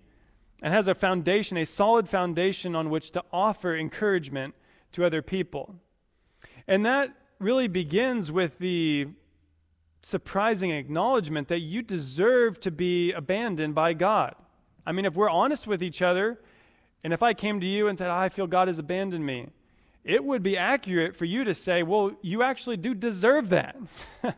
and 0.62 0.73
has 0.73 0.88
a 0.88 0.95
foundation, 0.95 1.58
a 1.58 1.65
solid 1.65 2.08
foundation 2.08 2.75
on 2.75 2.89
which 2.89 3.12
to 3.12 3.23
offer 3.34 3.75
encouragement 3.75 4.55
to 4.93 5.03
other 5.03 5.21
people. 5.21 5.75
And 6.67 6.86
that 6.86 7.13
really 7.39 7.67
begins 7.67 8.31
with 8.31 8.58
the 8.60 9.08
surprising 10.06 10.70
acknowledgement 10.70 11.48
that 11.48 11.62
you 11.62 11.82
deserve 11.82 12.60
to 12.60 12.70
be 12.70 13.12
abandoned 13.12 13.74
by 13.74 13.91
God. 13.91 14.36
I 14.86 14.91
mean, 14.91 15.04
if 15.04 15.15
we're 15.15 15.32
honest 15.32 15.65
with 15.65 15.82
each 15.82 16.04
other, 16.04 16.39
and 17.04 17.12
if 17.12 17.24
I 17.24 17.34
came 17.34 17.60
to 17.60 17.65
you 17.65 17.88
and 17.88 17.98
said, 17.98 18.12
oh, 18.12 18.15
I 18.15 18.30
feel 18.30 18.46
God 18.46 18.68
has 18.68 18.78
abandoned 18.78 19.26
me, 19.26 19.48
it 20.04 20.24
would 20.24 20.44
be 20.44 20.60
accurate 20.60 21.15
for 21.15 21.26
you 21.26 21.44
to 21.44 21.56
say, 21.56 21.82
Well, 21.82 22.12
you 22.22 22.44
actually 22.44 22.78
do 22.78 22.94
deserve 22.94 23.50
that. 23.50 23.76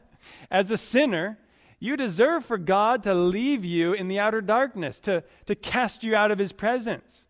As 0.49 0.71
a 0.71 0.77
sinner, 0.77 1.37
you 1.81 1.97
deserve 1.97 2.45
for 2.45 2.57
God 2.57 3.03
to 3.03 3.13
leave 3.13 3.65
you 3.65 3.91
in 3.91 4.07
the 4.07 4.19
outer 4.19 4.39
darkness, 4.39 5.01
to, 5.01 5.21
to 5.47 5.53
cast 5.53 6.01
you 6.01 6.15
out 6.15 6.31
of 6.31 6.39
his 6.39 6.53
presence. 6.53 7.27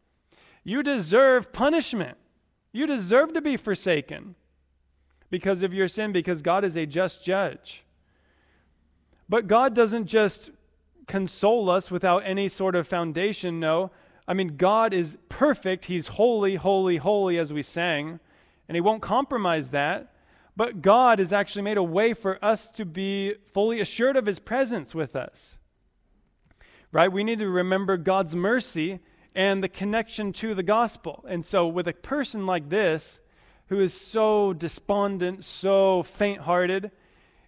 You 0.64 0.84
deserve 0.84 1.52
punishment. 1.52 2.20
You 2.72 2.86
deserve 2.86 3.34
to 3.34 3.42
be 3.42 3.58
forsaken 3.58 4.36
because 5.32 5.64
of 5.64 5.74
your 5.74 5.88
sin, 5.88 6.12
because 6.12 6.44
God 6.44 6.64
is 6.64 6.76
a 6.76 6.86
just 6.86 7.24
judge. 7.24 7.84
But 9.30 9.48
God 9.48 9.76
doesn't 9.76 10.08
just 10.08 10.52
console 11.08 11.70
us 11.70 11.90
without 11.90 12.20
any 12.26 12.50
sort 12.50 12.76
of 12.76 12.88
foundation, 12.88 13.60
no. 13.60 13.92
I 14.28 14.34
mean, 14.34 14.58
God 14.58 14.94
is 14.94 15.18
perfect. 15.30 15.86
He's 15.86 16.08
holy, 16.08 16.56
holy, 16.56 16.98
holy, 16.98 17.38
as 17.38 17.54
we 17.54 17.64
sang, 17.64 18.20
and 18.68 18.76
He 18.76 18.82
won't 18.82 19.02
compromise 19.02 19.72
that. 19.72 20.14
But 20.58 20.82
God 20.82 21.20
has 21.20 21.32
actually 21.32 21.62
made 21.62 21.78
a 21.78 21.84
way 21.84 22.16
for 22.16 22.44
us 22.44 22.68
to 22.70 22.84
be 22.84 23.36
fully 23.54 23.80
assured 23.80 24.18
of 24.18 24.26
his 24.26 24.40
presence 24.40 24.96
with 24.96 25.16
us. 25.16 25.60
Right? 26.92 27.12
We 27.12 27.24
need 27.24 27.38
to 27.40 27.48
remember 27.48 27.96
God's 27.96 28.34
mercy 28.34 29.00
and 29.36 29.64
the 29.64 29.70
connection 29.70 30.34
to 30.34 30.56
the 30.56 30.64
gospel. 30.64 31.24
And 31.30 31.46
so, 31.46 31.68
with 31.68 31.88
a 31.88 31.94
person 31.94 32.48
like 32.48 32.70
this, 32.70 33.22
who 33.68 33.80
is 33.80 33.94
so 33.94 34.52
despondent, 34.54 35.46
so 35.46 36.02
faint 36.02 36.42
hearted, 36.42 36.90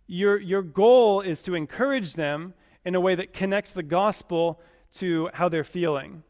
your, 0.10 0.38
your 0.40 0.64
goal 0.64 1.22
is 1.22 1.44
to 1.44 1.54
encourage 1.54 2.14
them 2.14 2.56
in 2.84 2.96
a 2.96 3.00
way 3.00 3.14
that 3.14 3.32
connects 3.32 3.74
the 3.74 3.84
gospel 3.84 4.60
to 4.94 5.30
how 5.34 5.50
they're 5.50 5.64
feeling, 5.64 6.24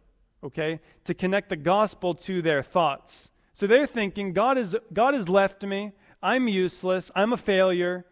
okay? 0.44 0.82
To 1.06 1.14
connect 1.14 1.48
the 1.48 1.56
gospel 1.56 2.14
to 2.16 2.42
their 2.42 2.62
thoughts. 2.62 3.32
So 3.54 3.68
they're 3.68 3.88
thinking, 3.88 4.34
God, 4.34 4.58
is, 4.58 4.76
God 4.92 5.14
has 5.14 5.30
left 5.30 5.64
me. 5.64 5.94
I'm 6.22 6.50
useless. 6.50 7.10
I'm 7.16 7.32
a 7.32 7.38
failure. 7.38 8.06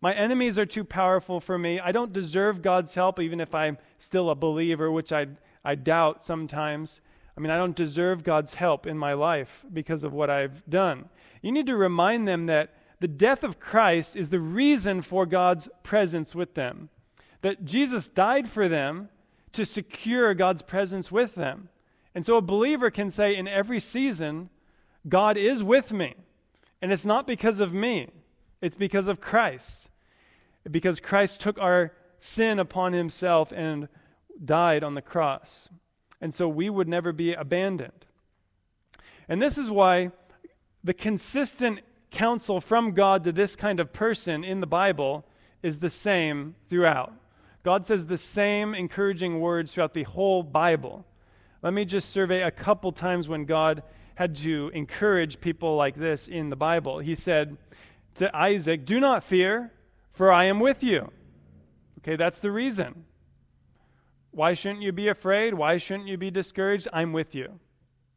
My 0.00 0.12
enemies 0.12 0.58
are 0.58 0.66
too 0.66 0.82
powerful 0.82 1.38
for 1.38 1.56
me. 1.56 1.78
I 1.78 1.92
don't 1.92 2.12
deserve 2.12 2.60
God's 2.60 2.94
help, 2.94 3.20
even 3.20 3.40
if 3.40 3.54
I'm 3.54 3.78
still 3.98 4.28
a 4.28 4.34
believer, 4.34 4.90
which 4.90 5.12
I, 5.12 5.28
I 5.64 5.76
doubt 5.76 6.24
sometimes. 6.24 7.00
I 7.36 7.40
mean, 7.40 7.50
I 7.52 7.58
don't 7.58 7.76
deserve 7.76 8.24
God's 8.24 8.56
help 8.56 8.88
in 8.88 8.98
my 8.98 9.12
life 9.12 9.64
because 9.72 10.02
of 10.02 10.12
what 10.12 10.30
I've 10.30 10.68
done. 10.68 11.08
You 11.42 11.52
need 11.52 11.66
to 11.68 11.76
remind 11.76 12.26
them 12.26 12.46
that 12.46 12.74
the 13.02 13.08
death 13.08 13.42
of 13.42 13.58
Christ 13.58 14.14
is 14.14 14.30
the 14.30 14.38
reason 14.38 15.02
for 15.02 15.26
God's 15.26 15.68
presence 15.82 16.36
with 16.36 16.54
them, 16.54 16.88
that 17.40 17.64
Jesus 17.64 18.06
died 18.06 18.48
for 18.48 18.68
them 18.68 19.08
to 19.50 19.66
secure 19.66 20.34
God's 20.34 20.62
presence 20.62 21.10
with 21.10 21.34
them. 21.34 21.68
And 22.14 22.24
so 22.24 22.36
a 22.36 22.40
believer 22.40 22.92
can 22.92 23.10
say 23.10 23.34
in 23.34 23.48
every 23.48 23.80
season, 23.80 24.50
God 25.08 25.36
is 25.36 25.64
with 25.64 25.92
me. 25.92 26.14
And 26.80 26.92
it's 26.92 27.04
not 27.04 27.26
because 27.26 27.58
of 27.58 27.74
me, 27.74 28.08
it's 28.60 28.76
because 28.76 29.08
of 29.08 29.20
Christ. 29.20 29.90
Because 30.70 31.00
Christ 31.00 31.40
took 31.40 31.58
our 31.58 31.90
sin 32.20 32.60
upon 32.60 32.92
himself 32.92 33.50
and 33.50 33.88
died 34.44 34.84
on 34.84 34.94
the 34.94 35.02
cross. 35.02 35.68
And 36.20 36.32
so 36.32 36.48
we 36.48 36.70
would 36.70 36.86
never 36.86 37.10
be 37.10 37.34
abandoned. 37.34 38.06
And 39.28 39.42
this 39.42 39.58
is 39.58 39.68
why 39.72 40.12
the 40.84 40.94
consistent 40.94 41.80
counsel 42.12 42.60
from 42.60 42.92
God 42.92 43.24
to 43.24 43.32
this 43.32 43.56
kind 43.56 43.80
of 43.80 43.92
person 43.92 44.44
in 44.44 44.60
the 44.60 44.66
Bible 44.66 45.24
is 45.62 45.80
the 45.80 45.90
same 45.90 46.54
throughout. 46.68 47.12
God 47.64 47.86
says 47.86 48.06
the 48.06 48.18
same 48.18 48.74
encouraging 48.74 49.40
words 49.40 49.72
throughout 49.72 49.94
the 49.94 50.02
whole 50.02 50.42
Bible. 50.42 51.04
Let 51.62 51.72
me 51.72 51.84
just 51.84 52.10
survey 52.10 52.42
a 52.42 52.50
couple 52.50 52.92
times 52.92 53.28
when 53.28 53.44
God 53.44 53.82
had 54.16 54.34
to 54.36 54.70
encourage 54.74 55.40
people 55.40 55.76
like 55.76 55.94
this 55.94 56.28
in 56.28 56.50
the 56.50 56.56
Bible. 56.56 56.98
He 56.98 57.14
said 57.14 57.56
to 58.16 58.34
Isaac, 58.36 58.84
Do 58.84 59.00
not 59.00 59.24
fear, 59.24 59.72
for 60.12 60.32
I 60.32 60.44
am 60.44 60.60
with 60.60 60.82
you. 60.82 61.10
Okay, 61.98 62.16
that's 62.16 62.40
the 62.40 62.50
reason. 62.50 63.04
Why 64.32 64.54
shouldn't 64.54 64.82
you 64.82 64.92
be 64.92 65.08
afraid? 65.08 65.54
Why 65.54 65.76
shouldn't 65.76 66.08
you 66.08 66.16
be 66.16 66.30
discouraged? 66.30 66.88
I'm 66.92 67.12
with 67.12 67.34
you. 67.34 67.60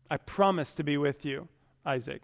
I 0.09 0.17
promise 0.17 0.73
to 0.75 0.83
be 0.83 0.97
with 0.97 1.25
you, 1.25 1.47
Isaac. 1.85 2.21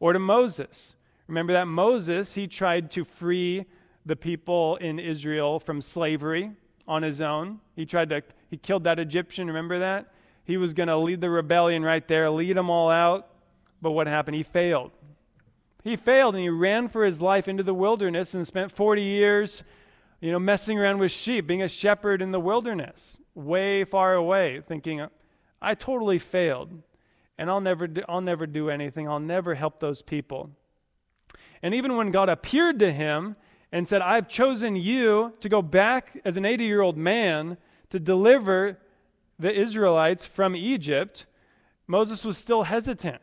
Or 0.00 0.12
to 0.12 0.18
Moses. 0.18 0.94
Remember 1.26 1.52
that 1.52 1.66
Moses, 1.66 2.34
he 2.34 2.46
tried 2.46 2.90
to 2.92 3.04
free 3.04 3.64
the 4.04 4.16
people 4.16 4.76
in 4.76 4.98
Israel 4.98 5.58
from 5.58 5.80
slavery 5.82 6.52
on 6.86 7.02
his 7.02 7.20
own. 7.20 7.60
He 7.74 7.84
tried 7.84 8.10
to, 8.10 8.22
he 8.48 8.56
killed 8.56 8.84
that 8.84 8.98
Egyptian, 8.98 9.48
remember 9.48 9.80
that? 9.80 10.12
He 10.44 10.56
was 10.56 10.74
going 10.74 10.88
to 10.88 10.96
lead 10.96 11.20
the 11.20 11.30
rebellion 11.30 11.82
right 11.82 12.06
there, 12.06 12.30
lead 12.30 12.56
them 12.56 12.70
all 12.70 12.88
out. 12.88 13.28
But 13.82 13.90
what 13.90 14.06
happened? 14.06 14.36
He 14.36 14.44
failed. 14.44 14.92
He 15.82 15.96
failed 15.96 16.34
and 16.34 16.42
he 16.42 16.50
ran 16.50 16.88
for 16.88 17.04
his 17.04 17.20
life 17.20 17.48
into 17.48 17.62
the 17.62 17.74
wilderness 17.74 18.34
and 18.34 18.46
spent 18.46 18.72
40 18.72 19.02
years, 19.02 19.64
you 20.20 20.30
know, 20.32 20.38
messing 20.38 20.78
around 20.78 20.98
with 20.98 21.10
sheep, 21.10 21.46
being 21.46 21.62
a 21.62 21.68
shepherd 21.68 22.22
in 22.22 22.30
the 22.30 22.40
wilderness, 22.40 23.18
way 23.34 23.84
far 23.84 24.14
away, 24.14 24.62
thinking, 24.66 25.04
I 25.60 25.74
totally 25.74 26.18
failed 26.18 26.82
and 27.38 27.50
I'll 27.50 27.60
never 27.60 27.86
do, 27.86 28.02
I'll 28.08 28.20
never 28.20 28.46
do 28.46 28.70
anything. 28.70 29.08
I'll 29.08 29.20
never 29.20 29.54
help 29.54 29.80
those 29.80 30.02
people. 30.02 30.50
And 31.62 31.74
even 31.74 31.96
when 31.96 32.10
God 32.10 32.28
appeared 32.28 32.78
to 32.80 32.92
him 32.92 33.36
and 33.72 33.88
said, 33.88 34.02
I've 34.02 34.28
chosen 34.28 34.76
you 34.76 35.34
to 35.40 35.48
go 35.48 35.62
back 35.62 36.20
as 36.24 36.36
an 36.36 36.44
80 36.44 36.64
year 36.64 36.80
old 36.80 36.96
man 36.96 37.58
to 37.90 38.00
deliver 38.00 38.78
the 39.38 39.52
Israelites 39.52 40.24
from 40.24 40.56
Egypt, 40.56 41.26
Moses 41.86 42.24
was 42.24 42.38
still 42.38 42.64
hesitant. 42.64 43.20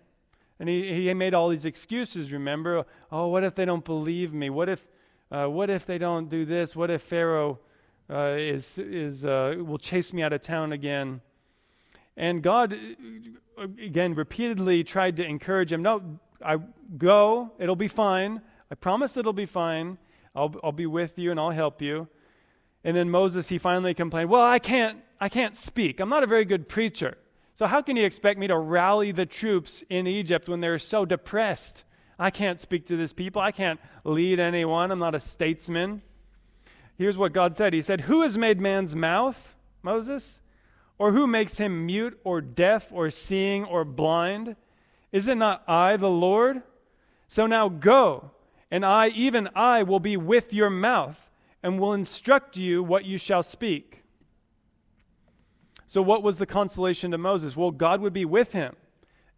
And 0.59 0.70
he, 0.70 0.93
he 0.93 1.14
made 1.14 1.34
all 1.34 1.49
these 1.49 1.66
excuses, 1.66 2.32
remember? 2.32 2.86
Oh, 3.11 3.28
what 3.28 3.43
if 3.43 3.55
they 3.55 3.66
don't 3.66 3.84
believe 3.84 4.34
me? 4.34 4.49
What 4.49 4.70
if, 4.70 4.88
uh, 5.32 5.47
what 5.47 5.70
if 5.70 5.86
they 5.86 5.97
don't 5.97 6.30
do 6.30 6.45
this? 6.45 6.76
What 6.76 6.91
if 6.91 7.01
Pharaoh 7.01 7.59
uh, 8.09 8.36
is, 8.38 8.78
is, 8.78 9.26
uh, 9.26 9.55
will 9.57 9.80
chase 9.80 10.14
me 10.14 10.22
out 10.22 10.34
of 10.34 10.41
town 10.41 10.72
again? 10.72 11.22
And 12.16 12.43
God, 12.43 12.74
uh, 13.57 13.64
again, 13.64 14.14
repeatedly 14.14 14.84
tried 14.84 15.18
to 15.18 15.26
encourage 15.26 15.72
him 15.72 15.82
no, 15.82 16.20
I 16.43 16.57
go, 16.97 17.51
it'll 17.59 17.76
be 17.76 17.88
fine. 17.88 18.41
I 18.72 18.76
promise 18.76 19.18
it'll 19.18 19.34
be 19.34 19.45
fine. 19.45 19.97
I'll, 20.36 20.53
I'll 20.64 20.72
be 20.72 20.86
with 20.86 21.18
you 21.18 21.32
and 21.32 21.39
I'll 21.39 21.51
help 21.51 21.82
you. 21.82 22.07
And 22.84 22.97
then 22.97 23.09
Moses, 23.09 23.49
he 23.49 23.57
finally 23.57 23.93
complained, 23.93 24.30
Well, 24.30 24.41
I 24.41 24.59
can't, 24.59 24.99
I 25.20 25.30
can't 25.30 25.55
speak. 25.55 25.99
I'm 25.99 26.09
not 26.09 26.24
a 26.24 26.28
very 26.28 26.45
good 26.45 26.68
preacher. 26.68 27.18
So 27.55 27.68
how 27.68 27.82
can 27.82 27.95
you 27.95 28.05
expect 28.05 28.39
me 28.39 28.47
to 28.47 28.57
rally 28.57 29.11
the 29.11 29.28
troops 29.28 29.84
in 29.89 30.07
Egypt 30.07 30.49
when 30.49 30.59
they're 30.59 30.80
so 30.80 31.05
depressed? 31.05 31.84
I 32.18 32.30
can't 32.30 32.59
speak 32.59 32.88
to 32.88 32.97
this 32.97 33.14
people. 33.14 33.41
I 33.41 33.51
can't 33.51 33.80
lead 34.03 34.39
anyone. 34.39 34.91
I'm 34.91 34.99
not 34.99 35.16
a 35.16 35.20
statesman. 35.20 36.01
Here's 36.97 37.18
what 37.18 37.34
God 37.34 37.55
said 37.55 37.74
He 37.74 37.82
said, 37.82 38.01
Who 38.01 38.22
has 38.22 38.38
made 38.38 38.59
man's 38.59 38.95
mouth, 38.95 39.55
Moses? 39.82 40.41
Or 41.04 41.12
who 41.12 41.28
makes 41.28 41.58
him 41.58 41.86
mute 41.86 42.18
or 42.24 42.39
deaf 42.39 42.88
or 42.89 43.10
seeing 43.10 43.66
or 43.66 43.84
blind? 43.84 44.56
Is 45.12 45.28
it 45.28 45.36
not 45.36 45.62
I, 45.68 45.97
the 45.97 46.10
Lord? 46.10 46.64
So 47.28 47.45
now 47.45 47.68
go 47.68 48.32
and 48.72 48.86
I, 48.86 49.10
even 49.10 49.49
I, 49.54 49.84
will 49.84 49.99
be 49.99 50.16
with 50.16 50.54
your 50.54 50.70
mouth 50.70 51.30
and 51.62 51.78
will 51.78 51.91
instruct 51.91 52.56
you 52.56 52.82
what 52.82 53.04
you 53.04 53.18
shall 53.18 53.43
speak. 53.43 54.04
So, 55.88 56.01
what 56.01 56.24
was 56.24 56.38
the 56.38 56.45
consolation 56.45 57.12
to 57.12 57.18
Moses? 57.18 57.58
Well, 57.58 57.72
God 57.72 57.99
would 57.99 58.14
be 58.14 58.24
with 58.24 58.54
him, 58.54 58.74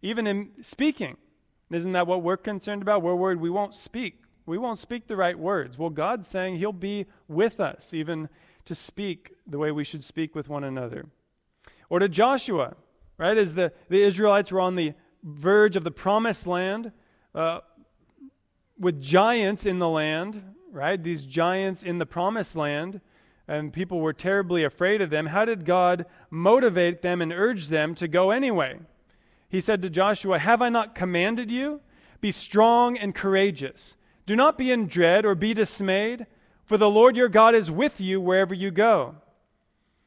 even 0.02 0.28
in 0.28 0.50
speaking. 0.62 1.16
Isn't 1.72 1.90
that 1.94 2.06
what 2.06 2.22
we're 2.22 2.36
concerned 2.36 2.82
about? 2.82 3.02
We're 3.02 3.16
worried 3.16 3.40
we 3.40 3.50
won't 3.50 3.74
speak. 3.74 4.22
We 4.46 4.56
won't 4.56 4.78
speak 4.78 5.08
the 5.08 5.16
right 5.16 5.36
words. 5.36 5.76
Well, 5.76 5.90
God's 5.90 6.28
saying 6.28 6.58
He'll 6.58 6.72
be 6.72 7.06
with 7.26 7.58
us, 7.58 7.92
even 7.92 8.28
to 8.66 8.76
speak 8.76 9.32
the 9.48 9.58
way 9.58 9.72
we 9.72 9.82
should 9.82 10.04
speak 10.04 10.36
with 10.36 10.48
one 10.48 10.62
another. 10.62 11.06
Or 11.88 11.98
to 11.98 12.08
Joshua, 12.08 12.74
right? 13.18 13.36
As 13.36 13.54
the, 13.54 13.72
the 13.88 14.02
Israelites 14.02 14.52
were 14.52 14.60
on 14.60 14.76
the 14.76 14.94
verge 15.22 15.76
of 15.76 15.84
the 15.84 15.90
promised 15.90 16.46
land, 16.46 16.92
uh, 17.34 17.60
with 18.78 19.00
giants 19.00 19.66
in 19.66 19.78
the 19.78 19.88
land, 19.88 20.42
right? 20.70 21.02
These 21.02 21.22
giants 21.22 21.82
in 21.82 21.98
the 21.98 22.06
promised 22.06 22.56
land, 22.56 23.00
and 23.48 23.72
people 23.72 24.00
were 24.00 24.12
terribly 24.12 24.64
afraid 24.64 25.00
of 25.00 25.10
them. 25.10 25.26
How 25.26 25.44
did 25.44 25.64
God 25.64 26.06
motivate 26.30 27.02
them 27.02 27.22
and 27.22 27.32
urge 27.32 27.68
them 27.68 27.94
to 27.96 28.08
go 28.08 28.30
anyway? 28.30 28.78
He 29.48 29.60
said 29.60 29.82
to 29.82 29.90
Joshua, 29.90 30.38
Have 30.38 30.60
I 30.60 30.68
not 30.68 30.94
commanded 30.94 31.50
you? 31.50 31.80
Be 32.20 32.32
strong 32.32 32.98
and 32.98 33.14
courageous. 33.14 33.96
Do 34.26 34.34
not 34.34 34.58
be 34.58 34.72
in 34.72 34.88
dread 34.88 35.24
or 35.24 35.34
be 35.34 35.54
dismayed, 35.54 36.26
for 36.64 36.76
the 36.76 36.90
Lord 36.90 37.16
your 37.16 37.28
God 37.28 37.54
is 37.54 37.70
with 37.70 38.00
you 38.00 38.20
wherever 38.20 38.54
you 38.54 38.70
go. 38.70 39.14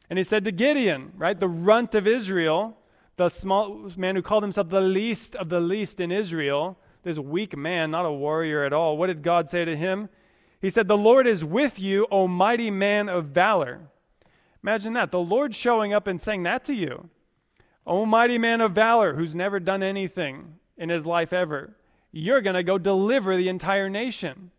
And 0.10 0.18
he 0.18 0.24
said 0.24 0.44
to 0.46 0.52
Gideon, 0.52 1.14
right, 1.16 1.40
the 1.40 1.48
runt 1.48 1.94
of 1.94 2.08
Israel, 2.08 2.78
the 3.18 3.30
small 3.30 3.92
man 3.96 4.16
who 4.16 4.22
called 4.22 4.44
himself 4.44 4.70
the 4.70 4.82
least 4.82 5.36
of 5.36 5.50
the 5.50 5.60
least 5.60 6.00
in 6.00 6.12
Israel, 6.12 6.78
this 7.04 7.20
weak 7.20 7.56
man, 7.56 7.92
not 7.92 8.06
a 8.06 8.12
warrior 8.12 8.64
at 8.64 8.74
all. 8.74 8.98
What 8.98 9.08
did 9.08 9.22
God 9.22 9.50
say 9.50 9.66
to 9.66 9.78
him? 9.78 10.10
He 10.62 10.70
said, 10.70 10.88
The 10.88 10.98
Lord 10.98 11.28
is 11.28 11.46
with 11.46 11.80
you, 11.80 12.08
O 12.12 12.28
mighty 12.28 12.72
man 12.72 13.08
of 13.08 13.26
valor. 13.26 13.82
Imagine 14.64 14.94
that. 14.94 15.12
The 15.12 15.20
Lord 15.20 15.56
showing 15.56 15.94
up 15.94 16.08
and 16.08 16.20
saying 16.20 16.44
that 16.44 16.66
to 16.66 16.74
you. 16.74 17.10
O 17.86 18.06
mighty 18.06 18.38
man 18.38 18.62
of 18.62 18.74
valor 18.74 19.16
who's 19.16 19.36
never 19.36 19.60
done 19.60 19.84
anything 19.84 20.56
in 20.78 20.90
his 20.90 21.06
life 21.06 21.32
ever. 21.32 21.76
You're 22.12 22.42
going 22.42 22.56
to 22.56 22.64
go 22.64 22.78
deliver 22.78 23.36
the 23.36 23.50
entire 23.50 23.90
nation. 23.90 24.52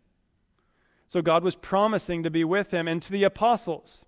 So 1.07 1.21
God 1.21 1.43
was 1.43 1.55
promising 1.55 2.23
to 2.23 2.29
be 2.29 2.43
with 2.43 2.71
him 2.71 2.87
and 2.87 3.01
to 3.01 3.11
the 3.11 3.23
apostles 3.23 4.05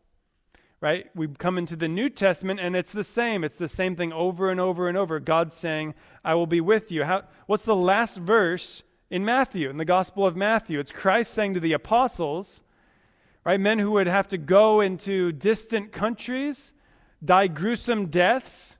right? 0.83 1.09
We 1.15 1.29
come 1.29 1.57
into 1.57 1.77
the 1.77 1.87
New 1.87 2.09
Testament 2.09 2.59
and 2.59 2.75
it's 2.75 2.91
the 2.91 3.05
same. 3.05 3.45
It's 3.45 3.55
the 3.55 3.69
same 3.69 3.95
thing 3.95 4.11
over 4.11 4.49
and 4.49 4.59
over 4.59 4.89
and 4.89 4.97
over. 4.97 5.17
God 5.21 5.53
saying, 5.53 5.93
I 6.25 6.35
will 6.35 6.45
be 6.45 6.59
with 6.59 6.91
you. 6.91 7.05
How, 7.05 7.23
what's 7.45 7.63
the 7.63 7.73
last 7.73 8.17
verse 8.17 8.83
in 9.09 9.23
Matthew, 9.23 9.69
in 9.69 9.77
the 9.77 9.85
Gospel 9.85 10.27
of 10.27 10.35
Matthew? 10.35 10.81
It's 10.81 10.91
Christ 10.91 11.33
saying 11.33 11.53
to 11.53 11.61
the 11.61 11.71
apostles, 11.71 12.59
right? 13.45 13.61
Men 13.61 13.79
who 13.79 13.91
would 13.91 14.07
have 14.07 14.27
to 14.27 14.37
go 14.37 14.81
into 14.81 15.31
distant 15.31 15.93
countries, 15.93 16.73
die 17.23 17.47
gruesome 17.47 18.07
deaths, 18.07 18.77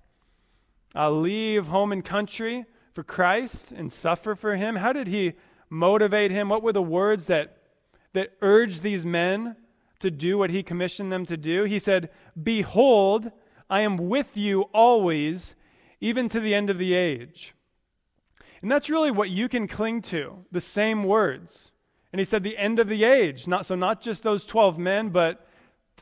uh, 0.93 1.09
leave 1.09 1.67
home 1.67 1.93
and 1.93 2.03
country 2.03 2.65
for 2.91 3.03
Christ 3.03 3.71
and 3.71 3.89
suffer 3.89 4.35
for 4.35 4.57
him. 4.57 4.75
How 4.75 4.91
did 4.91 5.07
he 5.07 5.35
motivate 5.69 6.31
him? 6.31 6.49
What 6.49 6.63
were 6.63 6.73
the 6.73 6.81
words 6.81 7.27
that, 7.27 7.59
that 8.11 8.33
urged 8.41 8.83
these 8.83 9.05
men 9.05 9.55
to 10.03 10.11
do 10.11 10.37
what 10.37 10.51
he 10.51 10.61
commissioned 10.61 11.11
them 11.11 11.25
to 11.25 11.37
do. 11.37 11.63
He 11.63 11.79
said, 11.79 12.09
Behold, 12.41 13.31
I 13.69 13.81
am 13.81 13.97
with 13.97 14.37
you 14.37 14.63
always, 14.73 15.55
even 15.99 16.29
to 16.29 16.39
the 16.39 16.53
end 16.53 16.69
of 16.69 16.77
the 16.77 16.93
age. 16.93 17.55
And 18.61 18.71
that's 18.71 18.89
really 18.89 19.11
what 19.11 19.29
you 19.29 19.49
can 19.49 19.67
cling 19.67 20.01
to, 20.03 20.45
the 20.51 20.61
same 20.61 21.03
words. 21.03 21.71
And 22.11 22.19
he 22.19 22.25
said, 22.25 22.43
the 22.43 22.57
end 22.57 22.79
of 22.79 22.87
the 22.87 23.03
age. 23.03 23.47
Not, 23.47 23.65
so, 23.65 23.75
not 23.75 24.01
just 24.01 24.23
those 24.23 24.45
12 24.45 24.77
men, 24.77 25.09
but 25.09 25.47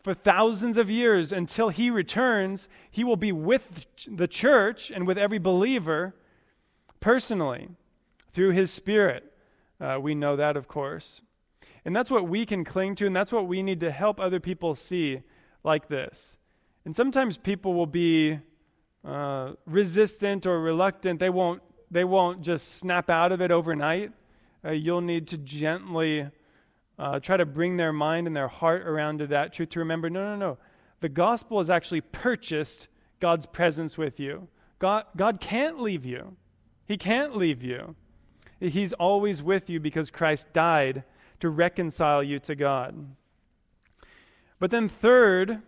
for 0.03 0.13
thousands 0.13 0.77
of 0.77 0.89
years 0.89 1.31
until 1.31 1.69
he 1.69 1.89
returns, 1.89 2.67
he 2.89 3.03
will 3.03 3.15
be 3.15 3.31
with 3.31 3.85
the 4.07 4.27
church 4.27 4.91
and 4.91 5.07
with 5.07 5.17
every 5.17 5.39
believer 5.39 6.15
personally 6.99 7.69
through 8.33 8.51
his 8.51 8.71
spirit. 8.71 9.31
Uh, 9.79 9.99
we 10.01 10.15
know 10.15 10.35
that, 10.35 10.57
of 10.57 10.67
course. 10.67 11.21
And 11.83 11.95
that's 11.95 12.11
what 12.11 12.27
we 12.27 12.45
can 12.45 12.63
cling 12.63 12.95
to, 12.95 13.07
and 13.07 13.15
that's 13.15 13.31
what 13.31 13.47
we 13.47 13.63
need 13.63 13.79
to 13.79 13.91
help 13.91 14.19
other 14.19 14.39
people 14.39 14.75
see 14.75 15.21
like 15.63 15.87
this. 15.87 16.37
And 16.85 16.95
sometimes 16.95 17.37
people 17.37 17.73
will 17.73 17.87
be 17.87 18.39
uh, 19.03 19.53
resistant 19.65 20.45
or 20.45 20.59
reluctant. 20.61 21.19
They 21.19 21.29
won't, 21.29 21.61
they 21.89 22.03
won't 22.03 22.41
just 22.41 22.77
snap 22.77 23.09
out 23.09 23.31
of 23.31 23.41
it 23.41 23.51
overnight. 23.51 24.11
Uh, 24.63 24.71
you'll 24.71 25.01
need 25.01 25.27
to 25.29 25.37
gently 25.37 26.29
uh, 26.99 27.19
try 27.19 27.35
to 27.35 27.45
bring 27.45 27.77
their 27.77 27.93
mind 27.93 28.27
and 28.27 28.35
their 28.35 28.47
heart 28.47 28.87
around 28.87 29.19
to 29.19 29.27
that 29.27 29.53
truth 29.53 29.69
to 29.69 29.79
remember 29.79 30.09
no, 30.09 30.23
no, 30.23 30.35
no. 30.35 30.57
The 30.99 31.09
gospel 31.09 31.57
has 31.57 31.69
actually 31.69 32.01
purchased 32.01 32.87
God's 33.19 33.47
presence 33.47 33.97
with 33.97 34.19
you. 34.19 34.47
God, 34.77 35.05
God 35.15 35.41
can't 35.41 35.81
leave 35.81 36.05
you, 36.05 36.37
He 36.85 36.97
can't 36.97 37.35
leave 37.35 37.63
you. 37.63 37.95
He's 38.59 38.93
always 38.93 39.41
with 39.41 39.71
you 39.71 39.79
because 39.79 40.11
Christ 40.11 40.53
died 40.53 41.03
to 41.41 41.49
reconcile 41.49 42.23
you 42.23 42.39
to 42.39 42.55
God. 42.55 43.15
But 44.59 44.71
then, 44.71 44.87
third, 44.87 45.61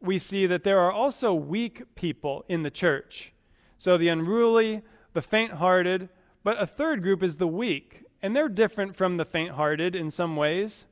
we 0.00 0.18
see 0.18 0.46
that 0.46 0.64
there 0.64 0.80
are 0.80 0.92
also 0.92 1.32
weak 1.34 1.94
people 1.94 2.44
in 2.48 2.62
the 2.62 2.70
church. 2.70 3.32
So 3.78 3.96
the 3.96 4.08
unruly, 4.08 4.82
the 5.12 5.22
faint 5.22 5.52
hearted, 5.52 6.08
but 6.42 6.60
a 6.60 6.66
third 6.66 7.02
group 7.02 7.22
is 7.22 7.36
the 7.36 7.46
weak. 7.46 8.04
And 8.22 8.34
they're 8.34 8.48
different 8.48 8.96
from 8.96 9.16
the 9.16 9.24
faint 9.24 9.52
hearted 9.52 9.94
in 9.94 10.10
some 10.10 10.36
ways. 10.36 10.84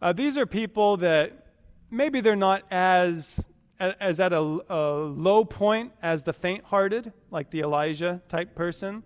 Uh, 0.00 0.12
these 0.12 0.38
are 0.38 0.46
people 0.46 0.96
that 0.98 1.46
maybe 1.90 2.20
they're 2.20 2.36
not 2.36 2.62
as, 2.70 3.40
as 3.80 4.20
at 4.20 4.32
a, 4.32 4.38
a 4.68 4.82
low 5.06 5.44
point 5.44 5.92
as 6.02 6.22
the 6.22 6.32
faint 6.32 6.64
hearted, 6.64 7.12
like 7.30 7.50
the 7.50 7.60
Elijah 7.60 8.20
type 8.28 8.54
person, 8.54 9.02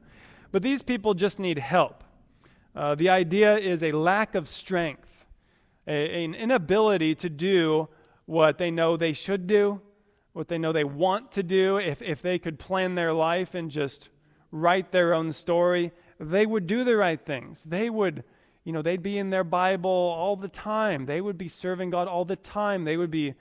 but 0.50 0.62
these 0.62 0.82
people 0.82 1.14
just 1.14 1.38
need 1.38 1.58
help. 1.58 2.04
Uh, 2.74 2.94
the 2.94 3.08
idea 3.08 3.56
is 3.58 3.82
a 3.82 3.92
lack 3.92 4.34
of 4.34 4.48
strength, 4.48 5.26
a, 5.86 6.24
an 6.24 6.34
inability 6.34 7.14
to 7.14 7.28
do 7.28 7.88
what 8.24 8.58
they 8.58 8.70
know 8.70 8.96
they 8.96 9.12
should 9.12 9.46
do, 9.46 9.80
what 10.32 10.48
they 10.48 10.58
know 10.58 10.72
they 10.72 10.84
want 10.84 11.30
to 11.32 11.42
do. 11.42 11.76
If, 11.76 12.00
if 12.00 12.22
they 12.22 12.38
could 12.38 12.58
plan 12.58 12.94
their 12.94 13.12
life 13.12 13.54
and 13.54 13.70
just 13.70 14.08
write 14.50 14.90
their 14.90 15.12
own 15.12 15.32
story, 15.32 15.92
they 16.18 16.46
would 16.46 16.66
do 16.66 16.84
the 16.84 16.96
right 16.96 17.20
things. 17.20 17.64
They 17.64 17.90
would, 17.90 18.24
you 18.64 18.72
know, 18.72 18.80
they'd 18.80 19.02
be 19.02 19.18
in 19.18 19.30
their 19.30 19.44
Bible 19.44 19.90
all 19.90 20.36
the 20.36 20.48
time. 20.48 21.06
They 21.06 21.20
would 21.20 21.36
be 21.36 21.48
serving 21.48 21.90
God 21.90 22.08
all 22.08 22.24
the 22.24 22.36
time. 22.36 22.84
They 22.84 22.96
would 22.96 23.10
be 23.10 23.34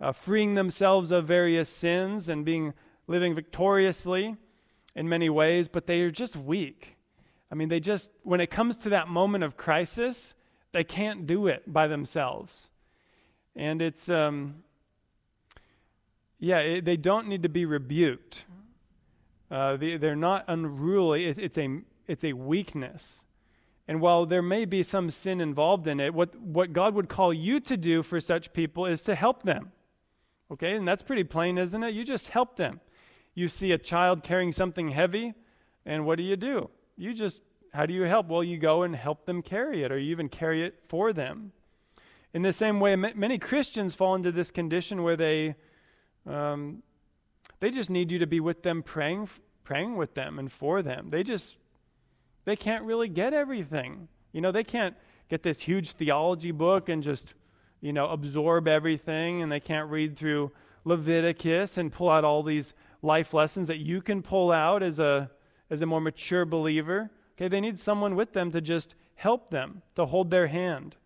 uh, 0.00 0.12
freeing 0.12 0.54
themselves 0.54 1.10
of 1.10 1.26
various 1.26 1.68
sins 1.68 2.28
and 2.28 2.44
being 2.44 2.72
living 3.06 3.34
victoriously 3.34 4.36
in 4.94 5.08
many 5.08 5.28
ways, 5.28 5.68
but 5.68 5.86
they 5.86 6.00
are 6.00 6.10
just 6.10 6.36
weak. 6.36 6.96
I 7.50 7.54
mean, 7.54 7.68
they 7.68 7.80
just, 7.80 8.12
when 8.22 8.40
it 8.40 8.50
comes 8.50 8.76
to 8.78 8.90
that 8.90 9.08
moment 9.08 9.44
of 9.44 9.56
crisis, 9.56 10.34
they 10.72 10.84
can't 10.84 11.26
do 11.26 11.48
it 11.48 11.72
by 11.72 11.88
themselves. 11.88 12.70
And 13.56 13.82
it's, 13.82 14.08
um, 14.08 14.62
yeah, 16.38 16.58
it, 16.58 16.84
they 16.84 16.96
don't 16.96 17.26
need 17.26 17.42
to 17.42 17.48
be 17.48 17.64
rebuked. 17.64 18.44
Uh, 19.50 19.76
they, 19.76 19.94
are 19.94 20.14
not 20.14 20.44
unruly. 20.46 21.26
It, 21.26 21.38
it's, 21.38 21.58
a, 21.58 21.80
it's 22.06 22.24
a 22.24 22.34
weakness. 22.34 23.24
And 23.88 24.00
while 24.00 24.24
there 24.24 24.42
may 24.42 24.64
be 24.64 24.84
some 24.84 25.10
sin 25.10 25.40
involved 25.40 25.88
in 25.88 25.98
it, 25.98 26.14
what, 26.14 26.40
what 26.40 26.72
God 26.72 26.94
would 26.94 27.08
call 27.08 27.34
you 27.34 27.58
to 27.60 27.76
do 27.76 28.04
for 28.04 28.20
such 28.20 28.52
people 28.52 28.86
is 28.86 29.02
to 29.02 29.16
help 29.16 29.42
them. 29.42 29.72
Okay, 30.52 30.76
and 30.76 30.86
that's 30.86 31.02
pretty 31.02 31.24
plain, 31.24 31.58
isn't 31.58 31.82
it? 31.82 31.94
You 31.94 32.04
just 32.04 32.28
help 32.28 32.56
them. 32.56 32.80
You 33.34 33.48
see 33.48 33.72
a 33.72 33.78
child 33.78 34.22
carrying 34.22 34.52
something 34.52 34.90
heavy, 34.90 35.34
and 35.84 36.06
what 36.06 36.18
do 36.18 36.24
you 36.24 36.36
do? 36.36 36.70
You 37.00 37.14
just, 37.14 37.40
how 37.72 37.86
do 37.86 37.94
you 37.94 38.02
help? 38.02 38.28
Well, 38.28 38.44
you 38.44 38.58
go 38.58 38.82
and 38.82 38.94
help 38.94 39.24
them 39.24 39.40
carry 39.40 39.82
it, 39.82 39.90
or 39.90 39.98
you 39.98 40.10
even 40.10 40.28
carry 40.28 40.62
it 40.66 40.80
for 40.86 41.14
them. 41.14 41.52
In 42.34 42.42
the 42.42 42.52
same 42.52 42.78
way, 42.78 42.94
many 42.94 43.38
Christians 43.38 43.94
fall 43.94 44.14
into 44.14 44.30
this 44.30 44.50
condition 44.50 45.02
where 45.02 45.16
they, 45.16 45.54
um, 46.26 46.82
they 47.58 47.70
just 47.70 47.88
need 47.88 48.12
you 48.12 48.18
to 48.18 48.26
be 48.26 48.38
with 48.38 48.62
them, 48.64 48.82
praying, 48.82 49.30
praying 49.64 49.96
with 49.96 50.12
them 50.12 50.38
and 50.38 50.52
for 50.52 50.82
them. 50.82 51.08
They 51.08 51.22
just, 51.22 51.56
they 52.44 52.54
can't 52.54 52.84
really 52.84 53.08
get 53.08 53.32
everything. 53.32 54.08
You 54.32 54.42
know, 54.42 54.52
they 54.52 54.62
can't 54.62 54.94
get 55.30 55.42
this 55.42 55.60
huge 55.60 55.92
theology 55.92 56.50
book 56.50 56.90
and 56.90 57.02
just, 57.02 57.32
you 57.80 57.94
know, 57.94 58.10
absorb 58.10 58.68
everything, 58.68 59.40
and 59.40 59.50
they 59.50 59.60
can't 59.60 59.88
read 59.88 60.18
through 60.18 60.52
Leviticus 60.84 61.78
and 61.78 61.90
pull 61.90 62.10
out 62.10 62.24
all 62.24 62.42
these 62.42 62.74
life 63.00 63.32
lessons 63.32 63.68
that 63.68 63.78
you 63.78 64.02
can 64.02 64.20
pull 64.20 64.52
out 64.52 64.82
as 64.82 64.98
a 64.98 65.30
as 65.70 65.80
a 65.80 65.86
more 65.86 66.00
mature 66.00 66.44
believer. 66.44 67.10
Okay, 67.36 67.48
they 67.48 67.60
need 67.60 67.78
someone 67.78 68.16
with 68.16 68.32
them 68.32 68.50
to 68.52 68.60
just 68.60 68.94
help 69.14 69.50
them, 69.50 69.82
to 69.94 70.06
hold 70.06 70.30
their 70.30 70.48
hand 70.48 70.96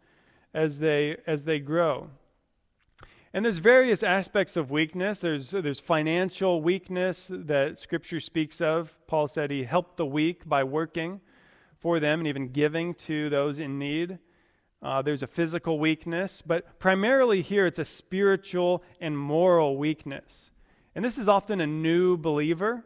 as 0.53 0.79
they 0.79 1.17
as 1.27 1.45
they 1.45 1.59
grow. 1.59 2.11
And 3.33 3.45
there's 3.45 3.59
various 3.59 4.05
aspects 4.05 4.57
of 4.57 4.71
weakness. 4.71 5.21
There's 5.21 5.51
there's 5.51 5.81
financial 5.81 6.63
weakness 6.63 7.31
that 7.33 7.79
scripture 7.79 8.21
speaks 8.21 8.61
of. 8.61 8.97
Paul 9.07 9.29
said 9.29 9.51
he 9.51 9.65
helped 9.65 9.97
the 9.97 10.07
weak 10.07 10.49
by 10.49 10.65
working 10.65 11.21
for 11.79 12.01
them 12.01 12.21
and 12.21 12.29
even 12.29 12.49
giving 12.49 12.95
to 12.95 13.29
those 13.29 13.59
in 13.59 13.79
need. 13.79 14.19
Uh, 14.81 15.03
there's 15.03 15.23
a 15.23 15.27
physical 15.27 15.79
weakness, 15.79 16.43
but 16.43 16.79
primarily 16.79 17.43
here 17.43 17.67
it's 17.67 17.79
a 17.79 17.85
spiritual 17.85 18.83
and 19.01 19.19
moral 19.19 19.77
weakness. 19.77 20.51
And 20.95 21.05
this 21.05 21.19
is 21.19 21.29
often 21.29 21.61
a 21.61 21.67
new 21.67 22.17
believer. 22.17 22.85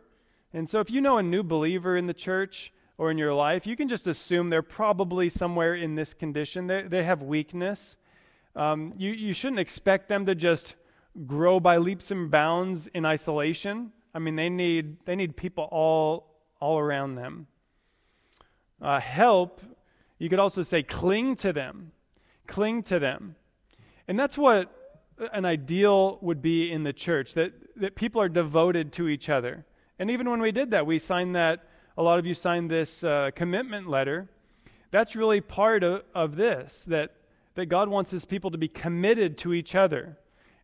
And 0.52 0.68
so 0.68 0.80
if 0.80 0.90
you 0.90 1.00
know 1.00 1.18
a 1.18 1.22
new 1.22 1.42
believer 1.42 1.96
in 1.96 2.06
the 2.06 2.14
church 2.14 2.72
or 2.96 3.10
in 3.10 3.18
your 3.18 3.34
life, 3.34 3.66
you 3.66 3.76
can 3.76 3.88
just 3.88 4.06
assume 4.06 4.50
they're 4.50 4.62
probably 4.62 5.28
somewhere 5.28 5.74
in 5.74 5.94
this 5.94 6.14
condition. 6.14 6.66
They, 6.66 6.82
they 6.82 7.04
have 7.04 7.22
weakness. 7.22 7.96
Um, 8.56 8.94
you, 8.96 9.12
you 9.12 9.32
shouldn't 9.32 9.60
expect 9.60 10.08
them 10.08 10.26
to 10.26 10.34
just 10.34 10.74
grow 11.26 11.60
by 11.60 11.76
leaps 11.76 12.10
and 12.10 12.30
bounds 12.30 12.86
in 12.88 13.04
isolation. 13.04 13.92
I 14.14 14.18
mean, 14.18 14.36
they 14.36 14.48
need, 14.48 15.04
they 15.04 15.16
need 15.16 15.36
people 15.36 15.68
all, 15.70 16.34
all 16.60 16.78
around 16.78 17.14
them. 17.14 17.46
Uh, 18.80 19.00
help, 19.00 19.60
you 20.18 20.28
could 20.28 20.38
also 20.38 20.62
say 20.62 20.82
cling 20.82 21.36
to 21.36 21.52
them. 21.52 21.92
Cling 22.46 22.82
to 22.84 22.98
them. 22.98 23.36
And 24.06 24.18
that's 24.18 24.38
what 24.38 24.74
an 25.32 25.44
ideal 25.44 26.18
would 26.20 26.40
be 26.40 26.70
in 26.72 26.84
the 26.84 26.92
church 26.92 27.34
that, 27.34 27.52
that 27.76 27.94
people 27.94 28.22
are 28.22 28.28
devoted 28.28 28.92
to 28.94 29.08
each 29.08 29.28
other. 29.28 29.66
And 29.98 30.10
even 30.10 30.30
when 30.30 30.40
we 30.40 30.52
did 30.52 30.70
that, 30.70 30.86
we 30.86 30.98
signed 30.98 31.34
that, 31.34 31.64
a 31.96 32.02
lot 32.02 32.18
of 32.18 32.26
you 32.26 32.34
signed 32.34 32.70
this 32.70 33.02
uh, 33.02 33.30
commitment 33.34 33.88
letter. 33.88 34.28
That's 34.90 35.16
really 35.16 35.40
part 35.40 35.82
of, 35.82 36.04
of 36.14 36.36
this, 36.36 36.84
that, 36.86 37.14
that 37.56 37.66
God 37.66 37.88
wants 37.88 38.10
his 38.10 38.24
people 38.24 38.50
to 38.52 38.58
be 38.58 38.68
committed 38.68 39.36
to 39.38 39.52
each 39.52 39.74
other. 39.74 40.16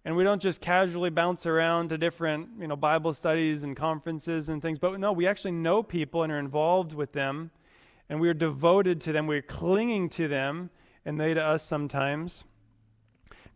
And 0.05 0.17
we 0.17 0.23
don't 0.23 0.41
just 0.41 0.61
casually 0.61 1.11
bounce 1.11 1.47
around 1.47 1.89
to 1.89 1.99
different 1.99 2.51
you 2.61 2.69
know, 2.69 2.77
Bible 2.77 3.13
studies 3.13 3.65
and 3.65 3.77
conferences 3.77 4.49
and 4.49 4.63
things, 4.63 4.79
but 4.79 5.01
no, 5.01 5.13
we 5.13 5.27
actually 5.27 5.53
know 5.53 5.83
people 5.83 6.23
and 6.23 6.33
are 6.33 6.39
involved 6.39 6.93
with 6.93 7.13
them, 7.13 7.51
and 8.09 8.21
we 8.21 8.29
are 8.29 8.35
devoted 8.35 9.01
to 9.01 9.13
them, 9.13 9.27
we're 9.27 9.43
clinging 9.43 10.11
to 10.11 10.29
them, 10.29 10.71
and 11.05 11.19
they 11.19 11.35
to 11.35 11.43
us 11.43 11.65
sometimes. 11.65 12.45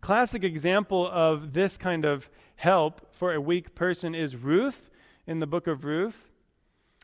Classic 0.00 0.42
example 0.42 1.08
of 1.08 1.52
this 1.52 1.76
kind 1.76 2.04
of 2.04 2.30
help 2.56 3.14
for 3.14 3.34
a 3.34 3.40
weak 3.40 3.74
person 3.74 4.14
is 4.14 4.34
Ruth 4.34 4.90
in 5.28 5.40
the 5.40 5.46
book 5.46 5.66
of 5.66 5.84
Ruth. 5.84 6.30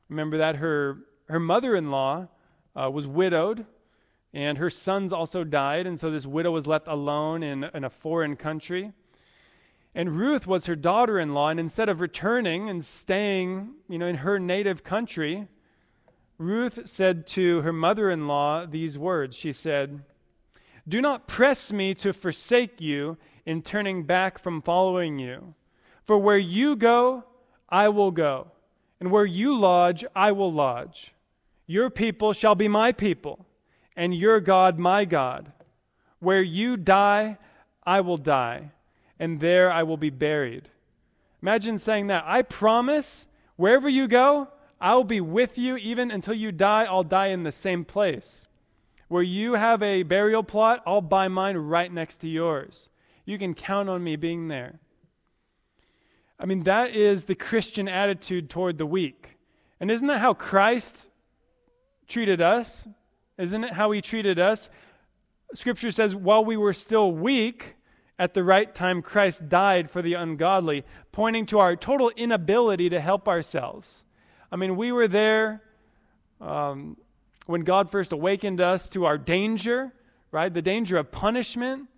Remember 0.09 0.39
that 0.39 0.57
her, 0.57 0.97
her 1.29 1.39
mother 1.39 1.77
in 1.77 1.91
law 1.91 2.27
uh, 2.75 2.91
was 2.91 3.07
widowed, 3.07 3.67
and 4.33 4.57
her 4.57 4.71
sons 4.71 5.13
also 5.13 5.45
died, 5.45 5.87
and 5.87 6.01
so 6.01 6.11
this 6.11 6.25
widow 6.25 6.51
was 6.51 6.67
left 6.67 6.89
alone 6.89 7.43
in, 7.43 7.65
in 7.75 7.85
a 7.85 7.91
foreign 7.91 8.35
country. 8.35 8.93
And 9.95 10.19
Ruth 10.19 10.47
was 10.47 10.65
her 10.65 10.75
daughter 10.75 11.21
in 11.21 11.35
law, 11.35 11.51
and 11.51 11.61
instead 11.61 11.91
of 11.91 12.01
returning 12.01 12.71
and 12.71 12.83
staying 12.83 13.75
you 13.91 13.99
know, 13.99 14.07
in 14.07 14.17
her 14.17 14.41
native 14.41 14.83
country, 14.83 15.47
Ruth 16.39 16.89
said 16.89 17.27
to 17.29 17.61
her 17.61 17.75
mother 17.75 18.11
in 18.11 18.27
law 18.27 18.65
these 18.65 18.99
words. 18.99 19.37
She 19.37 19.53
said, 19.53 20.03
do 20.89 21.01
not 21.01 21.29
press 21.29 21.73
me 21.73 21.93
to 21.95 22.13
forsake 22.15 22.81
you 22.81 23.19
in 23.45 23.61
turning 23.61 24.05
back 24.05 24.39
from 24.39 24.63
following 24.63 25.19
you. 25.19 25.55
For 26.05 26.19
where 26.19 26.39
you 26.39 26.75
go, 26.75 27.25
I 27.75 27.89
will 27.89 28.13
go, 28.13 28.53
and 29.01 29.11
where 29.11 29.25
you 29.25 29.59
lodge, 29.59 30.05
I 30.15 30.31
will 30.31 30.53
lodge. 30.53 31.13
Your 31.67 31.91
people 31.91 32.33
shall 32.33 32.55
be 32.55 32.69
my 32.69 32.93
people, 32.93 33.47
and 33.97 34.15
your 34.15 34.39
God 34.39 34.79
my 34.79 35.05
God. 35.05 35.51
Where 36.21 36.41
you 36.41 36.77
die, 36.77 37.37
I 37.85 38.01
will 38.01 38.17
die, 38.17 38.71
and 39.19 39.41
there 39.41 39.73
I 39.73 39.83
will 39.83 39.97
be 39.97 40.11
buried. 40.11 40.69
Imagine 41.43 41.79
saying 41.79 42.07
that. 42.07 42.23
I 42.29 42.43
promise, 42.43 43.27
wherever 43.57 43.89
you 43.89 44.07
go, 44.07 44.47
I'll 44.81 45.03
be 45.03 45.21
with 45.21 45.59
you 45.59 45.77
even 45.77 46.13
until 46.13 46.35
you 46.35 46.53
die. 46.53 46.85
I'll 46.85 47.03
die 47.03 47.31
in 47.31 47.43
the 47.43 47.51
same 47.51 47.85
place. 47.85 48.47
Where 49.09 49.25
you 49.25 49.55
have 49.55 49.83
a 49.83 50.05
burial 50.05 50.45
plot, 50.45 50.81
I'll 50.87 51.01
buy 51.01 51.27
mine 51.27 51.57
right 51.57 51.93
next 51.93 52.19
to 52.19 52.29
yours. 52.29 52.89
You 53.25 53.37
can 53.37 53.53
count 53.53 53.89
on 53.89 54.05
me 54.05 54.15
being 54.15 54.47
there. 54.47 54.79
I 56.39 56.47
mean, 56.47 56.65
that 56.65 56.95
is 56.95 57.25
the 57.25 57.35
Christian 57.35 57.89
attitude 57.89 58.51
toward 58.51 58.79
the 58.79 58.87
weak. 58.87 59.39
And 59.81 59.91
isn't 59.91 60.07
that 60.09 60.21
how 60.21 60.35
Christ 60.35 61.07
treated 62.07 62.41
us? 62.41 62.87
Isn't 63.39 63.65
it 63.65 63.73
how 63.73 63.91
he 63.91 64.01
treated 64.01 64.39
us? 64.39 64.69
Scripture 65.55 65.91
says, 65.91 66.15
while 66.15 66.45
we 66.45 66.57
were 66.57 66.73
still 66.73 67.13
weak, 67.13 67.77
at 68.19 68.35
the 68.35 68.45
right 68.45 68.73
time, 68.73 69.03
Christ 69.03 69.49
died 69.49 69.91
for 69.91 70.01
the 70.01 70.15
ungodly, 70.15 70.85
pointing 71.11 71.47
to 71.47 71.59
our 71.59 71.75
total 71.75 72.11
inability 72.11 72.91
to 72.91 73.01
help 73.01 73.29
ourselves. 73.29 74.05
I 74.53 74.57
mean, 74.57 74.77
we 74.77 74.93
were 74.93 75.09
there 75.09 75.63
um, 76.41 76.97
when 77.47 77.63
God 77.63 77.91
first 77.91 78.13
awakened 78.13 78.61
us 78.61 78.89
to 78.91 79.05
our 79.05 79.19
danger, 79.19 79.93
right? 80.31 80.53
The 80.53 80.63
danger 80.63 80.97
of 80.97 81.11
punishment, 81.11 81.89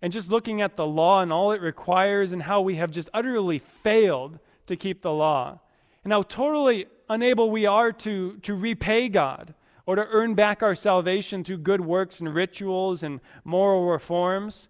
and 0.00 0.12
just 0.12 0.30
looking 0.30 0.60
at 0.60 0.76
the 0.76 0.86
law 0.86 1.20
and 1.20 1.32
all 1.32 1.52
it 1.52 1.60
requires 1.60 2.32
and 2.32 2.42
how 2.42 2.60
we 2.60 2.76
have 2.76 2.90
just 2.90 3.08
utterly 3.12 3.58
failed 3.58 4.38
to 4.66 4.76
keep 4.76 5.02
the 5.02 5.12
law, 5.12 5.58
and 6.04 6.12
how 6.12 6.22
totally 6.22 6.86
unable 7.08 7.50
we 7.50 7.66
are 7.66 7.90
to, 7.90 8.36
to 8.38 8.54
repay 8.54 9.08
God 9.08 9.54
or 9.86 9.96
to 9.96 10.06
earn 10.10 10.34
back 10.34 10.62
our 10.62 10.74
salvation 10.74 11.42
through 11.42 11.58
good 11.58 11.80
works 11.80 12.20
and 12.20 12.34
rituals 12.34 13.02
and 13.02 13.20
moral 13.44 13.86
reforms. 13.86 14.68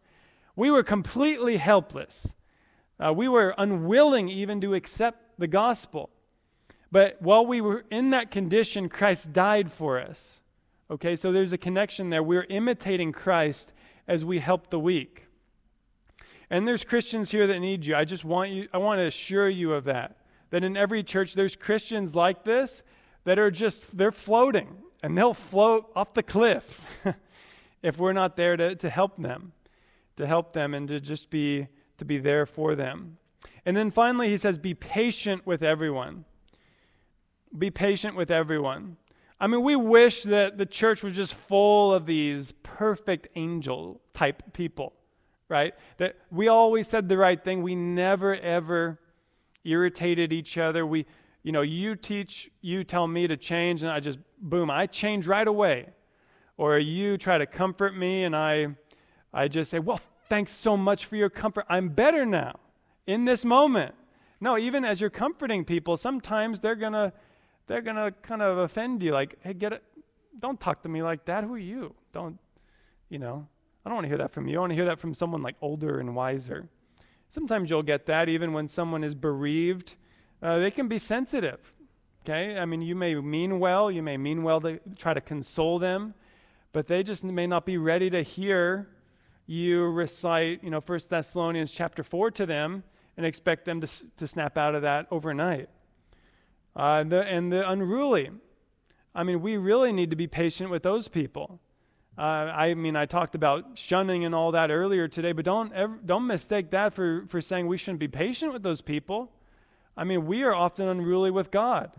We 0.55 0.71
were 0.71 0.85
completely 0.85 1.57
helpless. 1.57 2.33
Uh, 3.05 3.13
we 3.13 3.29
were 3.29 3.55
unwilling 3.59 4.29
even 4.29 4.61
to 4.61 4.75
accept 4.75 5.39
the 5.39 5.49
gospel. 5.49 6.11
But 6.91 7.21
while 7.21 7.45
we 7.45 7.61
were 7.61 7.85
in 7.91 8.11
that 8.11 8.31
condition, 8.31 8.89
Christ 8.89 9.33
died 9.33 9.71
for 9.71 10.01
us. 10.01 10.41
Okay, 10.91 11.17
so 11.17 11.33
there's 11.33 11.53
a 11.53 11.59
connection 11.59 12.11
there. 12.11 12.23
We're 12.23 12.47
imitating 12.49 13.13
Christ 13.13 13.73
as 14.09 14.25
we 14.25 14.41
help 14.41 14.71
the 14.71 14.81
weak. 14.81 15.27
And 16.51 16.67
there's 16.67 16.85
Christians 16.85 17.31
here 17.31 17.47
that 17.47 17.61
need 17.61 17.85
you. 17.85 17.95
I 17.95 18.05
just 18.05 18.25
want 18.25 18.51
you, 18.51 18.69
I 18.73 18.79
want 18.79 18.99
to 18.99 19.07
assure 19.07 19.49
you 19.49 19.75
of 19.75 19.85
that. 19.85 20.17
That 20.51 20.65
in 20.65 20.77
every 20.77 21.03
church, 21.03 21.35
there's 21.35 21.55
Christians 21.55 22.15
like 22.15 22.43
this 22.43 22.83
that 23.25 23.39
are 23.39 23.51
just, 23.51 23.97
they're 23.97 24.11
floating 24.11 24.79
and 25.03 25.17
they'll 25.17 25.35
float 25.35 25.93
off 25.95 26.15
the 26.15 26.23
cliff 26.23 26.81
if 27.83 27.99
we're 27.99 28.15
not 28.15 28.37
there 28.37 28.57
to, 28.57 28.75
to 28.77 28.89
help 28.89 29.21
them, 29.21 29.53
to 30.17 30.27
help 30.27 30.55
them 30.55 30.73
and 30.73 30.89
to 30.89 30.99
just 31.01 31.29
be, 31.29 31.67
to 31.99 32.07
be 32.07 32.17
there 32.17 32.47
for 32.47 32.75
them. 32.75 33.19
And 33.67 33.77
then 33.77 33.91
finally, 33.91 34.31
he 34.31 34.39
says, 34.39 34.57
be 34.57 34.73
patient 34.73 35.47
with 35.47 35.63
everyone. 35.63 36.25
Be 37.57 37.71
patient 37.71 38.17
with 38.17 38.31
everyone. 38.31 38.97
I 39.41 39.47
mean, 39.47 39.63
we 39.63 39.77
wish 39.77 40.25
that 40.25 40.59
the 40.59 40.67
church 40.67 41.03
was 41.03 41.15
just 41.15 41.35
full 41.35 41.93
of 41.93 42.07
these 42.07 42.53
perfect 42.63 43.29
angel 43.37 44.01
type 44.13 44.53
people, 44.53 44.93
right? 45.49 45.75
That 45.99 46.17
we 46.31 46.49
always 46.49 46.89
said 46.89 47.09
the 47.09 47.17
right 47.17 47.43
thing. 47.43 47.63
We 47.63 47.77
never, 47.77 48.35
ever 48.35 48.99
irritated 49.65 50.33
each 50.33 50.59
other. 50.59 50.85
We, 50.85 51.07
you 51.45 51.53
know, 51.53 51.63
you 51.63 51.95
teach, 51.95 52.51
you 52.63 52.83
tell 52.83 53.07
me 53.07 53.29
to 53.29 53.37
change, 53.37 53.83
and 53.83 53.93
I 53.93 54.01
just, 54.01 54.19
boom, 54.41 54.71
I 54.71 54.87
change 54.87 55.27
right 55.27 55.47
away. 55.47 55.91
Or 56.57 56.79
you 56.79 57.17
try 57.17 57.39
to 57.39 57.47
comfort 57.47 57.97
me, 57.97 58.25
and 58.25 58.35
I, 58.35 58.69
I 59.33 59.47
just 59.47 59.71
say, 59.71 59.79
well, 59.79 60.01
thanks 60.29 60.51
so 60.51 60.77
much 60.77 61.07
for 61.07 61.15
your 61.15 61.31
comfort. 61.31 61.65
I'm 61.69 61.91
better 61.91 62.27
now 62.27 62.59
in 63.07 63.25
this 63.25 63.45
moment. 63.45 63.95
No, 64.41 64.59
even 64.59 64.85
as 64.85 65.01
you're 65.01 65.11
comforting 65.11 65.65
people, 65.65 65.97
sometimes 65.97 66.59
they're 66.59 66.75
going 66.75 66.93
to, 66.93 67.13
they're 67.69 67.83
going 67.83 67.97
to 67.97 68.13
kind 68.23 68.43
of 68.43 68.59
offend 68.59 69.03
you 69.03 69.13
like, 69.13 69.37
hey, 69.41 69.55
get 69.55 69.73
it. 69.73 69.83
Don't 70.41 70.59
talk 70.59 70.83
to 70.83 70.89
me 70.89 71.03
like 71.03 71.25
that. 71.27 71.45
Who 71.45 71.55
are 71.55 71.59
you? 71.59 71.95
Don't, 72.13 72.39
you 73.09 73.19
know, 73.19 73.47
I 73.85 73.89
don't 73.89 73.97
want 73.97 74.05
to 74.05 74.09
hear 74.09 74.19
that 74.19 74.33
from 74.33 74.49
you. 74.49 74.57
I 74.57 74.61
want 74.61 74.71
to 74.71 74.75
hear 74.75 74.87
that 74.87 74.99
from 74.99 75.15
someone 75.15 75.43
like 75.43 75.57
older 75.61 76.01
and 76.01 76.17
wiser. 76.17 76.69
Sometimes 77.29 77.71
you'll 77.71 77.83
get 77.83 78.07
that 78.07 78.29
even 78.29 78.53
when 78.53 78.69
someone 78.69 79.05
is 79.05 79.15
bereaved. 79.15 79.95
Uh, 80.43 80.59
they 80.59 80.71
can 80.71 80.89
be 80.89 80.99
sensitive. 80.99 81.61
Okay? 82.25 82.59
I 82.59 82.65
mean, 82.65 82.83
you 82.83 82.95
may 82.95 83.15
mean 83.15 83.59
well, 83.59 83.91
you 83.91 84.03
may 84.03 84.17
mean 84.17 84.43
well 84.43 84.61
to 84.63 84.81
try 84.97 85.13
to 85.13 85.21
console 85.21 85.79
them, 85.79 86.15
but 86.73 86.87
they 86.87 87.03
just 87.03 87.25
may 87.25 87.47
not 87.47 87.67
be 87.67 87.77
ready 87.77 88.09
to 88.11 88.23
hear 88.23 88.89
you 89.47 89.85
recite, 89.87 90.63
you 90.63 90.71
know, 90.71 90.81
1 90.81 91.01
Thessalonians 91.09 91.71
chapter 91.73 92.03
4 92.03 92.31
to 92.33 92.47
them 92.47 92.85
and 93.17 93.27
expect 93.27 93.65
them 93.65 93.81
to, 93.81 93.89
to 94.17 94.29
snap 94.29 94.57
out 94.57 94.75
of 94.75 94.83
that 94.83 95.07
overnight. 95.11 95.69
Uh, 96.79 97.03
the, 97.03 97.21
and 97.23 97.51
the 97.51 97.69
unruly. 97.69 98.31
I 99.13 99.25
mean, 99.25 99.43
we 99.43 99.57
really 99.57 99.91
need 99.91 100.11
to 100.11 100.17
be 100.17 100.29
patient 100.29 100.71
with 100.71 100.85
those 100.85 101.09
people. 101.09 101.59
Uh, 102.17 102.23
I 102.23 102.75
mean, 102.75 102.95
I 102.95 103.05
talked 103.05 103.35
about 103.35 103.77
shunning 103.77 104.25
and 104.25 104.33
all 104.33 104.53
that 104.53 104.71
earlier 104.71 105.09
today, 105.09 105.33
but 105.33 105.45
don't 105.45 105.73
ever, 105.73 105.99
don't 106.07 106.29
mistake 106.29 106.71
that 106.71 106.95
for, 106.95 107.27
for 107.29 107.41
saying 107.41 107.67
we 107.67 107.77
shouldn't 107.77 107.99
be 107.99 108.07
patient 108.07 108.53
with 108.53 108.63
those 108.63 108.81
people. 108.81 109.33
I 109.97 110.05
mean, 110.05 110.27
we 110.27 110.45
are 110.45 110.55
often 110.55 110.87
unruly 110.87 111.33
with 111.33 111.51
God. 111.51 111.91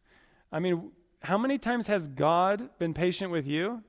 I 0.52 0.60
mean, 0.60 0.92
how 1.20 1.36
many 1.36 1.58
times 1.58 1.86
has 1.88 2.08
God 2.08 2.70
been 2.78 2.94
patient 2.94 3.30
with 3.30 3.46
you? 3.46 3.82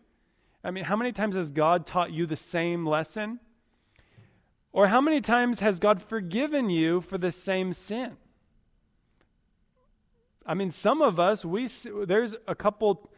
I 0.61 0.71
mean, 0.71 0.83
how 0.83 0.97
many 0.97 1.13
times 1.13 1.35
has 1.35 1.51
God 1.51 1.85
taught 1.85 2.11
you 2.11 2.25
the 2.25 2.35
same 2.35 2.85
lesson? 2.85 3.39
Or 4.73 4.87
how 4.87 4.99
many 4.99 5.21
times 5.21 5.61
has 5.61 5.79
God 5.79 6.01
forgiven 6.01 6.69
you 6.69 6.99
for 6.99 7.17
the 7.17 7.31
same 7.31 7.71
sin? 7.71 8.17
I 10.45 10.53
mean, 10.53 10.71
some 10.71 11.01
of 11.01 11.19
us, 11.19 11.45
we 11.45 11.67
there's 12.05 12.35
a 12.47 12.55
couple 12.55 13.09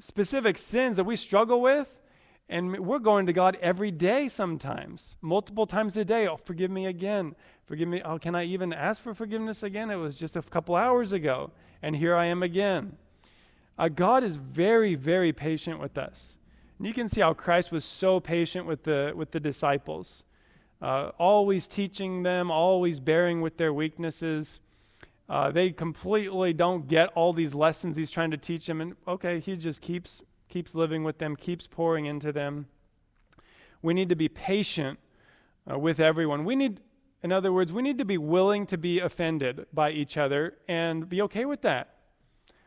specific 0.00 0.58
sins 0.58 0.96
that 0.96 1.04
we 1.04 1.16
struggle 1.16 1.60
with, 1.60 1.92
and 2.48 2.78
we're 2.78 2.98
going 2.98 3.26
to 3.26 3.32
God 3.32 3.56
every 3.60 3.90
day 3.90 4.28
sometimes, 4.28 5.16
multiple 5.20 5.66
times 5.66 5.96
a 5.96 6.04
day. 6.04 6.26
Oh, 6.26 6.36
forgive 6.36 6.70
me 6.70 6.86
again. 6.86 7.34
Forgive 7.66 7.88
me. 7.88 8.02
Oh, 8.04 8.18
can 8.18 8.34
I 8.34 8.44
even 8.44 8.72
ask 8.72 9.00
for 9.00 9.14
forgiveness 9.14 9.62
again? 9.62 9.90
It 9.90 9.96
was 9.96 10.16
just 10.16 10.36
a 10.36 10.42
couple 10.42 10.74
hours 10.76 11.12
ago, 11.12 11.50
and 11.82 11.94
here 11.94 12.16
I 12.16 12.26
am 12.26 12.42
again. 12.42 12.96
Uh, 13.78 13.88
God 13.88 14.24
is 14.24 14.36
very, 14.36 14.94
very 14.94 15.32
patient 15.32 15.78
with 15.78 15.96
us. 15.96 16.36
And 16.78 16.86
you 16.86 16.92
can 16.94 17.08
see 17.08 17.20
how 17.20 17.32
Christ 17.32 17.70
was 17.70 17.84
so 17.84 18.20
patient 18.20 18.66
with 18.66 18.82
the, 18.82 19.12
with 19.14 19.30
the 19.30 19.40
disciples, 19.40 20.24
uh, 20.80 21.10
always 21.18 21.66
teaching 21.66 22.22
them, 22.22 22.50
always 22.50 23.00
bearing 23.00 23.40
with 23.40 23.56
their 23.56 23.72
weaknesses. 23.72 24.60
Uh, 25.32 25.50
they 25.50 25.70
completely 25.70 26.52
don't 26.52 26.86
get 26.86 27.08
all 27.14 27.32
these 27.32 27.54
lessons 27.54 27.96
he's 27.96 28.10
trying 28.10 28.30
to 28.30 28.36
teach 28.36 28.66
them. 28.66 28.82
And 28.82 28.96
okay, 29.08 29.40
he 29.40 29.56
just 29.56 29.80
keeps, 29.80 30.22
keeps 30.50 30.74
living 30.74 31.04
with 31.04 31.16
them, 31.16 31.36
keeps 31.36 31.66
pouring 31.66 32.04
into 32.04 32.32
them. 32.32 32.66
We 33.80 33.94
need 33.94 34.10
to 34.10 34.14
be 34.14 34.28
patient 34.28 34.98
uh, 35.70 35.78
with 35.78 36.00
everyone. 36.00 36.44
We 36.44 36.54
need, 36.54 36.80
in 37.22 37.32
other 37.32 37.50
words, 37.50 37.72
we 37.72 37.80
need 37.80 37.96
to 37.96 38.04
be 38.04 38.18
willing 38.18 38.66
to 38.66 38.76
be 38.76 39.00
offended 39.00 39.64
by 39.72 39.92
each 39.92 40.18
other 40.18 40.58
and 40.68 41.08
be 41.08 41.22
okay 41.22 41.46
with 41.46 41.62
that. 41.62 41.94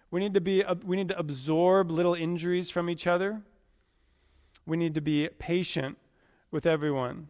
We 0.09 0.19
need 0.19 0.33
to, 0.33 0.41
be, 0.41 0.63
uh, 0.63 0.73
we 0.83 0.95
need 0.95 1.09
to 1.09 1.19
absorb 1.19 1.91
little 1.91 2.15
injuries 2.15 2.71
from 2.71 2.89
each 2.89 3.05
other. 3.05 3.43
We 4.65 4.75
need 4.75 4.95
to 4.95 5.01
be 5.01 5.29
patient 5.37 5.99
with 6.49 6.65
everyone. 6.65 7.27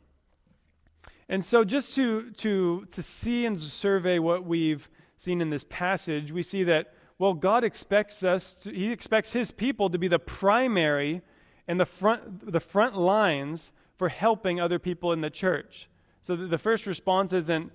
And 1.27 1.43
so, 1.43 1.65
just 1.65 1.93
to, 1.95 2.31
to, 2.37 2.87
to 2.89 3.03
see 3.03 3.45
and 3.45 3.59
survey 3.59 4.17
what 4.19 4.45
we've 4.45 4.89
seen 5.17 5.41
in 5.41 5.49
this 5.49 5.65
passage, 5.69 6.31
we 6.31 6.43
see 6.43 6.63
that, 6.63 6.93
well, 7.17 7.33
God 7.33 7.63
expects 7.63 8.23
us, 8.23 8.53
to, 8.63 8.71
He 8.71 8.91
expects 8.91 9.33
His 9.33 9.51
people 9.51 9.89
to 9.89 9.97
be 9.97 10.07
the 10.07 10.19
primary 10.19 11.21
and 11.67 11.79
the 11.79 11.85
front, 11.85 12.51
the 12.51 12.59
front 12.59 12.97
lines 12.97 13.71
for 13.97 14.09
helping 14.09 14.59
other 14.59 14.79
people 14.79 15.11
in 15.11 15.21
the 15.21 15.29
church. 15.29 15.87
So 16.21 16.35
the 16.35 16.57
first 16.57 16.85
response 16.85 17.33
isn't, 17.33 17.71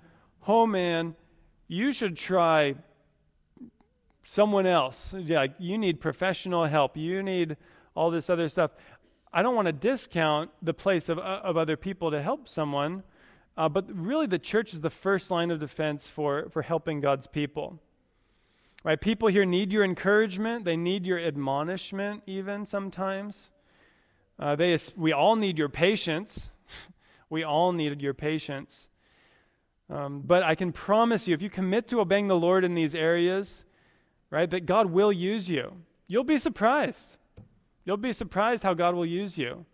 oh 0.47 0.67
man, 0.67 1.15
you 1.69 1.93
should 1.93 2.17
try 2.17 2.75
someone 4.25 4.67
else. 4.67 5.15
Yeah, 5.17 5.47
you 5.59 5.79
need 5.79 6.01
professional 6.01 6.67
help. 6.67 6.97
You 6.97 7.23
need 7.23 7.57
all 7.95 8.11
this 8.11 8.29
other 8.29 8.49
stuff. 8.49 8.73
I 9.33 9.43
don't 9.43 9.55
want 9.55 9.67
to 9.67 9.73
discount 9.73 10.51
the 10.63 10.75
place 10.75 11.09
of, 11.09 11.19
of 11.19 11.57
other 11.57 11.77
people 11.77 12.11
to 12.11 12.21
help 12.21 12.49
someone, 12.49 13.05
uh, 13.61 13.69
but 13.69 13.85
really, 13.95 14.27
the 14.27 14.39
church 14.39 14.73
is 14.73 14.81
the 14.81 14.89
first 14.89 15.31
line 15.31 15.51
of 15.51 15.61
defense 15.61 16.09
for, 16.09 16.49
for 16.49 16.63
helping 16.63 16.99
God's 16.99 17.27
people. 17.27 17.79
Right? 18.85 18.99
People 18.99 19.29
here 19.29 19.45
need 19.45 19.71
your 19.71 19.85
encouragement, 19.85 20.65
they 20.65 20.79
need 20.79 21.05
your 21.05 21.21
admonishment, 21.21 22.23
even 22.27 22.65
sometimes. 22.65 23.51
Uh, 24.39 24.57
they, 24.57 24.79
we 24.97 25.13
all 25.13 25.37
need 25.37 25.59
your 25.59 25.69
patience. 25.69 26.51
we 27.29 27.45
all 27.45 27.73
need 27.73 28.01
your 28.01 28.15
patience. 28.15 28.89
Um, 29.91 30.23
but 30.25 30.43
I 30.43 30.55
can 30.55 30.73
promise 30.73 31.29
you, 31.29 31.35
if 31.35 31.43
you 31.43 31.51
commit 31.51 31.87
to 31.89 32.01
obeying 32.01 32.29
the 32.29 32.37
Lord 32.37 32.65
in 32.65 32.75
these 32.75 32.95
areas, 32.95 33.67
right, 34.31 34.49
that 34.49 34.65
God 34.65 34.87
will 34.87 35.13
use 35.13 35.51
you. 35.51 35.83
You'll 36.07 36.25
be 36.25 36.39
surprised. 36.39 37.19
You'll 37.85 37.99
be 37.99 38.15
surprised 38.15 38.63
how 38.63 38.73
God 38.73 38.95
will 38.95 39.05
use 39.05 39.37
you 39.37 39.67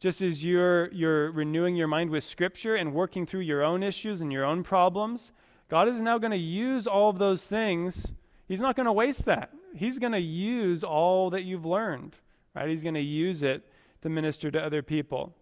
just 0.00 0.22
as 0.22 0.44
you're, 0.44 0.92
you're 0.92 1.30
renewing 1.32 1.74
your 1.74 1.88
mind 1.88 2.10
with 2.10 2.24
Scripture 2.24 2.76
and 2.76 2.94
working 2.94 3.26
through 3.26 3.40
your 3.40 3.64
own 3.64 3.82
issues 3.82 4.20
and 4.20 4.32
your 4.32 4.44
own 4.44 4.62
problems, 4.62 5.32
God 5.68 5.88
is 5.88 6.00
now 6.00 6.18
going 6.18 6.30
to 6.30 6.36
use 6.36 6.86
all 6.86 7.10
of 7.10 7.18
those 7.18 7.46
things. 7.46 8.12
He's 8.46 8.60
not 8.60 8.76
going 8.76 8.86
to 8.86 8.92
waste 8.92 9.24
that. 9.24 9.52
He's 9.74 9.98
going 9.98 10.12
to 10.12 10.20
use 10.20 10.84
all 10.84 11.30
that 11.30 11.42
you've 11.42 11.66
learned, 11.66 12.16
right? 12.54 12.68
He's 12.68 12.82
going 12.82 12.94
to 12.94 13.00
use 13.00 13.42
it 13.42 13.66
to 14.02 14.08
minister 14.08 14.50
to 14.50 14.62
other 14.62 14.82
people. 14.82 15.34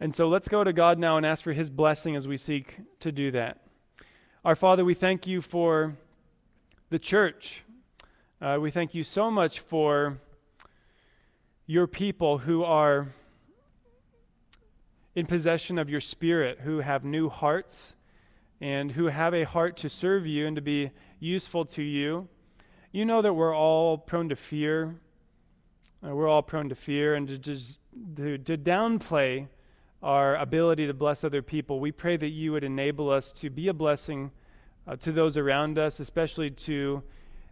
And 0.00 0.14
so 0.14 0.28
let's 0.28 0.48
go 0.48 0.64
to 0.64 0.72
God 0.72 0.98
now 0.98 1.16
and 1.16 1.24
ask 1.24 1.44
for 1.44 1.52
His 1.52 1.70
blessing 1.70 2.16
as 2.16 2.26
we 2.26 2.36
seek 2.36 2.78
to 3.00 3.12
do 3.12 3.30
that. 3.30 3.60
Our 4.44 4.56
Father, 4.56 4.84
we 4.84 4.94
thank 4.94 5.26
you 5.26 5.40
for 5.40 5.96
the 6.90 6.98
church. 6.98 7.62
Uh, 8.40 8.58
we 8.60 8.70
thank 8.70 8.94
you 8.94 9.04
so 9.04 9.30
much 9.30 9.60
for 9.60 10.18
your 11.66 11.86
people 11.86 12.38
who 12.38 12.62
are 12.62 13.08
in 15.14 15.26
possession 15.26 15.78
of 15.78 15.88
your 15.88 16.00
spirit, 16.00 16.60
who 16.60 16.80
have 16.80 17.04
new 17.04 17.28
hearts 17.28 17.94
and 18.60 18.92
who 18.92 19.06
have 19.06 19.32
a 19.32 19.44
heart 19.44 19.76
to 19.78 19.88
serve 19.88 20.26
you 20.26 20.46
and 20.46 20.56
to 20.56 20.62
be 20.62 20.90
useful 21.20 21.64
to 21.64 21.82
you. 21.82 22.28
You 22.92 23.04
know 23.04 23.22
that 23.22 23.32
we're 23.32 23.56
all 23.56 23.96
prone 23.96 24.28
to 24.28 24.36
fear. 24.36 24.96
Uh, 26.04 26.14
we're 26.14 26.28
all 26.28 26.42
prone 26.42 26.68
to 26.68 26.74
fear 26.74 27.14
and 27.14 27.26
to 27.28 27.38
just 27.38 27.78
to, 28.16 28.36
to 28.38 28.58
downplay 28.58 29.48
our 30.02 30.36
ability 30.36 30.86
to 30.86 30.92
bless 30.92 31.24
other 31.24 31.40
people. 31.40 31.80
We 31.80 31.92
pray 31.92 32.18
that 32.18 32.28
you 32.28 32.52
would 32.52 32.64
enable 32.64 33.08
us 33.08 33.32
to 33.34 33.48
be 33.48 33.68
a 33.68 33.74
blessing 33.74 34.32
uh, 34.86 34.96
to 34.96 35.12
those 35.12 35.38
around 35.38 35.78
us, 35.78 35.98
especially 35.98 36.50
to 36.50 37.02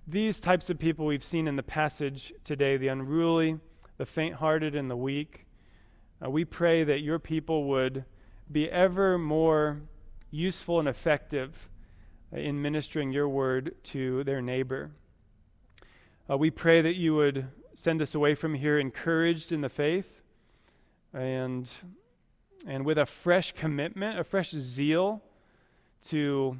these 0.06 0.38
types 0.38 0.68
of 0.68 0.78
people 0.78 1.06
we've 1.06 1.24
seen 1.24 1.48
in 1.48 1.56
the 1.56 1.62
passage 1.62 2.30
today 2.44 2.76
the 2.76 2.88
unruly 2.88 3.58
the 4.03 4.07
faint 4.07 4.34
hearted, 4.34 4.74
and 4.74 4.90
the 4.90 4.96
weak. 4.96 5.46
Uh, 6.20 6.28
we 6.28 6.44
pray 6.44 6.82
that 6.82 7.03
your 7.03 7.20
people 7.20 7.68
would 7.68 8.05
be 8.50 8.68
ever 8.68 9.16
more 9.16 9.80
useful 10.32 10.80
and 10.80 10.88
effective 10.88 11.68
in 12.32 12.61
ministering 12.61 13.12
your 13.12 13.28
word 13.28 13.76
to 13.84 14.24
their 14.24 14.42
neighbor. 14.42 14.90
Uh, 16.28 16.36
we 16.36 16.50
pray 16.50 16.82
that 16.82 16.96
you 16.96 17.14
would 17.14 17.46
send 17.76 18.03
us 18.03 18.16
away 18.16 18.34
from 18.34 18.55
here 18.55 18.76
encouraged 18.76 19.53
in 19.53 19.61
the 19.61 19.68
faith 19.68 20.20
and, 21.14 21.70
and 22.66 22.84
with 22.84 22.98
a 22.98 23.07
fresh 23.07 23.53
commitment, 23.53 24.18
a 24.18 24.24
fresh 24.24 24.50
zeal 24.50 25.22
to, 26.09 26.59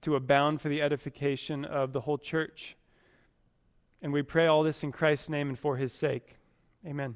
to 0.00 0.14
abound 0.14 0.60
for 0.60 0.68
the 0.68 0.80
edification 0.80 1.64
of 1.64 1.92
the 1.92 2.02
whole 2.02 2.18
church. 2.18 2.76
And 4.00 4.12
we 4.12 4.22
pray 4.22 4.46
all 4.46 4.62
this 4.62 4.84
in 4.84 4.92
Christ's 4.92 5.28
name 5.28 5.48
and 5.48 5.58
for 5.58 5.76
his 5.76 5.92
sake. 5.92 6.37
Amen. 6.86 7.14